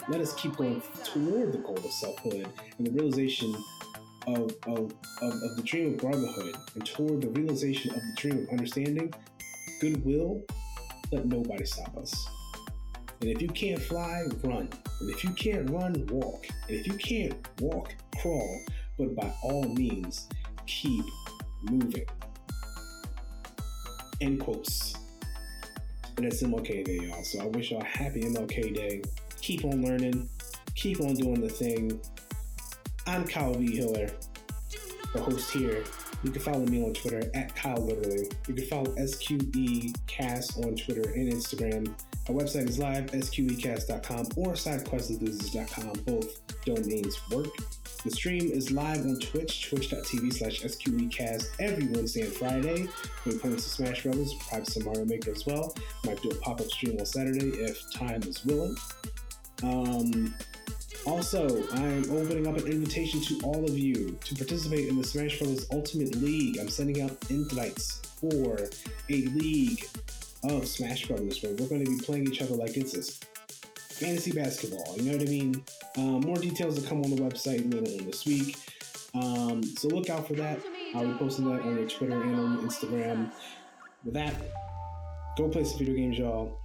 Let 0.08 0.20
us 0.20 0.32
keep 0.34 0.56
going 0.56 0.82
toward 1.04 1.52
the 1.52 1.58
goal 1.58 1.78
of 1.78 1.92
selfhood 1.92 2.48
and 2.78 2.86
the 2.88 2.90
realization 2.90 3.54
of, 4.26 4.52
of, 4.66 4.92
of, 5.22 5.32
of 5.32 5.56
the 5.56 5.62
dream 5.64 5.94
of 5.94 5.98
brotherhood 5.98 6.56
and 6.74 6.84
toward 6.84 7.22
the 7.22 7.28
realization 7.28 7.92
of 7.94 8.00
the 8.00 8.12
dream 8.16 8.38
of 8.38 8.48
understanding, 8.48 9.14
goodwill, 9.80 10.42
let 11.12 11.24
nobody 11.24 11.64
stop 11.64 11.96
us. 11.96 12.28
And 13.20 13.30
if 13.30 13.42
you 13.42 13.48
can't 13.48 13.80
fly, 13.80 14.24
run. 14.44 14.68
And 15.00 15.10
if 15.10 15.24
you 15.24 15.30
can't 15.30 15.68
run, 15.70 16.06
walk. 16.10 16.46
And 16.68 16.76
if 16.78 16.86
you 16.86 16.94
can't 16.94 17.34
walk, 17.60 17.94
crawl. 18.20 18.60
But 18.96 19.14
by 19.16 19.32
all 19.42 19.64
means, 19.64 20.28
keep 20.66 21.04
moving. 21.62 22.06
End 24.20 24.40
quotes. 24.40 24.94
And 26.16 26.26
it's 26.26 26.42
MLK 26.42 26.84
Day, 26.84 26.98
y'all. 27.02 27.22
So 27.22 27.40
I 27.40 27.46
wish 27.46 27.70
y'all 27.70 27.80
a 27.80 27.84
happy 27.84 28.22
MLK 28.22 28.74
Day. 28.74 29.02
Keep 29.40 29.64
on 29.64 29.82
learning. 29.82 30.28
Keep 30.74 31.00
on 31.00 31.14
doing 31.14 31.40
the 31.40 31.48
thing. 31.48 32.00
I'm 33.06 33.24
Kyle 33.24 33.54
V. 33.54 33.76
Hiller, 33.76 34.10
the 35.14 35.20
host 35.20 35.50
here. 35.52 35.82
You 36.24 36.30
can 36.30 36.42
follow 36.42 36.66
me 36.66 36.84
on 36.84 36.92
Twitter 36.92 37.30
at 37.34 37.54
Kyle 37.54 37.80
Literally. 37.80 38.28
You 38.48 38.54
can 38.54 38.66
follow 38.66 38.92
SQE 38.96 39.94
Cast 40.06 40.58
on 40.58 40.74
Twitter 40.74 41.08
and 41.10 41.32
Instagram. 41.32 41.94
Our 42.28 42.34
website 42.34 42.68
is 42.68 42.78
live, 42.78 43.06
sqecast.com 43.06 44.26
or 44.36 44.52
sidequestenthusiast.com. 44.52 45.92
Both 46.04 46.64
domains 46.66 47.18
work. 47.30 47.48
The 48.04 48.10
stream 48.10 48.50
is 48.52 48.70
live 48.70 49.00
on 49.00 49.18
Twitch, 49.18 49.70
twitch.tv 49.70 50.34
slash 50.34 50.60
SQEcast 50.60 51.46
every 51.58 51.86
Wednesday 51.86 52.22
and 52.22 52.32
Friday. 52.32 52.86
We're 53.24 53.38
playing 53.38 53.58
some 53.58 53.86
Smash 53.86 54.02
Brothers, 54.02 54.34
probably 54.46 54.66
some 54.66 54.84
Mario 54.84 55.06
Maker 55.06 55.30
as 55.30 55.46
well. 55.46 55.74
Might 56.04 56.20
do 56.20 56.28
a 56.28 56.34
pop 56.34 56.60
up 56.60 56.66
stream 56.66 56.98
on 57.00 57.06
Saturday 57.06 57.48
if 57.48 57.82
time 57.94 58.22
is 58.22 58.44
willing. 58.44 58.76
Um, 59.62 60.34
also, 61.06 61.66
I'm 61.72 62.10
opening 62.10 62.46
up 62.46 62.58
an 62.58 62.66
invitation 62.66 63.22
to 63.22 63.40
all 63.42 63.64
of 63.64 63.78
you 63.78 64.18
to 64.24 64.34
participate 64.34 64.88
in 64.88 64.98
the 64.98 65.04
Smash 65.04 65.38
Bros. 65.38 65.66
Ultimate 65.72 66.14
League. 66.16 66.58
I'm 66.58 66.68
sending 66.68 67.00
out 67.00 67.16
invites 67.30 68.02
for 68.20 68.68
a 69.08 69.26
league 69.28 69.82
of 70.44 70.66
Smash 70.66 71.06
Bros. 71.06 71.42
where 71.42 71.52
we're 71.52 71.68
going 71.68 71.84
to 71.84 71.90
be 71.90 71.98
playing 72.04 72.28
each 72.28 72.42
other 72.42 72.54
like 72.54 72.76
it's 72.76 72.94
a 72.94 73.02
fantasy 73.94 74.32
basketball. 74.32 74.96
You 74.96 75.10
know 75.10 75.18
what 75.18 75.26
I 75.26 75.30
mean? 75.30 75.64
Um, 75.96 76.20
more 76.20 76.36
details 76.36 76.80
will 76.80 76.88
come 76.88 77.02
on 77.02 77.10
the 77.10 77.20
website 77.22 77.72
later 77.72 78.00
on 78.00 78.06
this 78.06 78.24
week. 78.24 78.56
Um, 79.14 79.62
so 79.62 79.88
look 79.88 80.10
out 80.10 80.28
for 80.28 80.34
that. 80.34 80.60
I'll 80.94 81.06
be 81.06 81.18
posting 81.18 81.46
that 81.46 81.62
on 81.62 81.76
your 81.76 81.88
Twitter 81.88 82.20
and 82.20 82.36
on 82.36 82.58
Instagram. 82.68 83.32
With 84.04 84.14
that, 84.14 84.34
go 85.36 85.48
play 85.48 85.64
some 85.64 85.78
video 85.78 85.94
games, 85.94 86.18
y'all. 86.18 86.58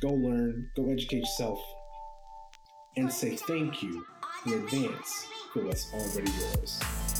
Go 0.00 0.08
learn, 0.08 0.70
go 0.76 0.88
educate 0.90 1.18
yourself, 1.18 1.60
and 2.96 3.12
say 3.12 3.36
thank 3.36 3.82
you 3.82 4.04
in 4.46 4.52
advance 4.54 5.26
for 5.52 5.64
what's 5.64 5.92
already 5.92 6.30
yours. 6.30 7.19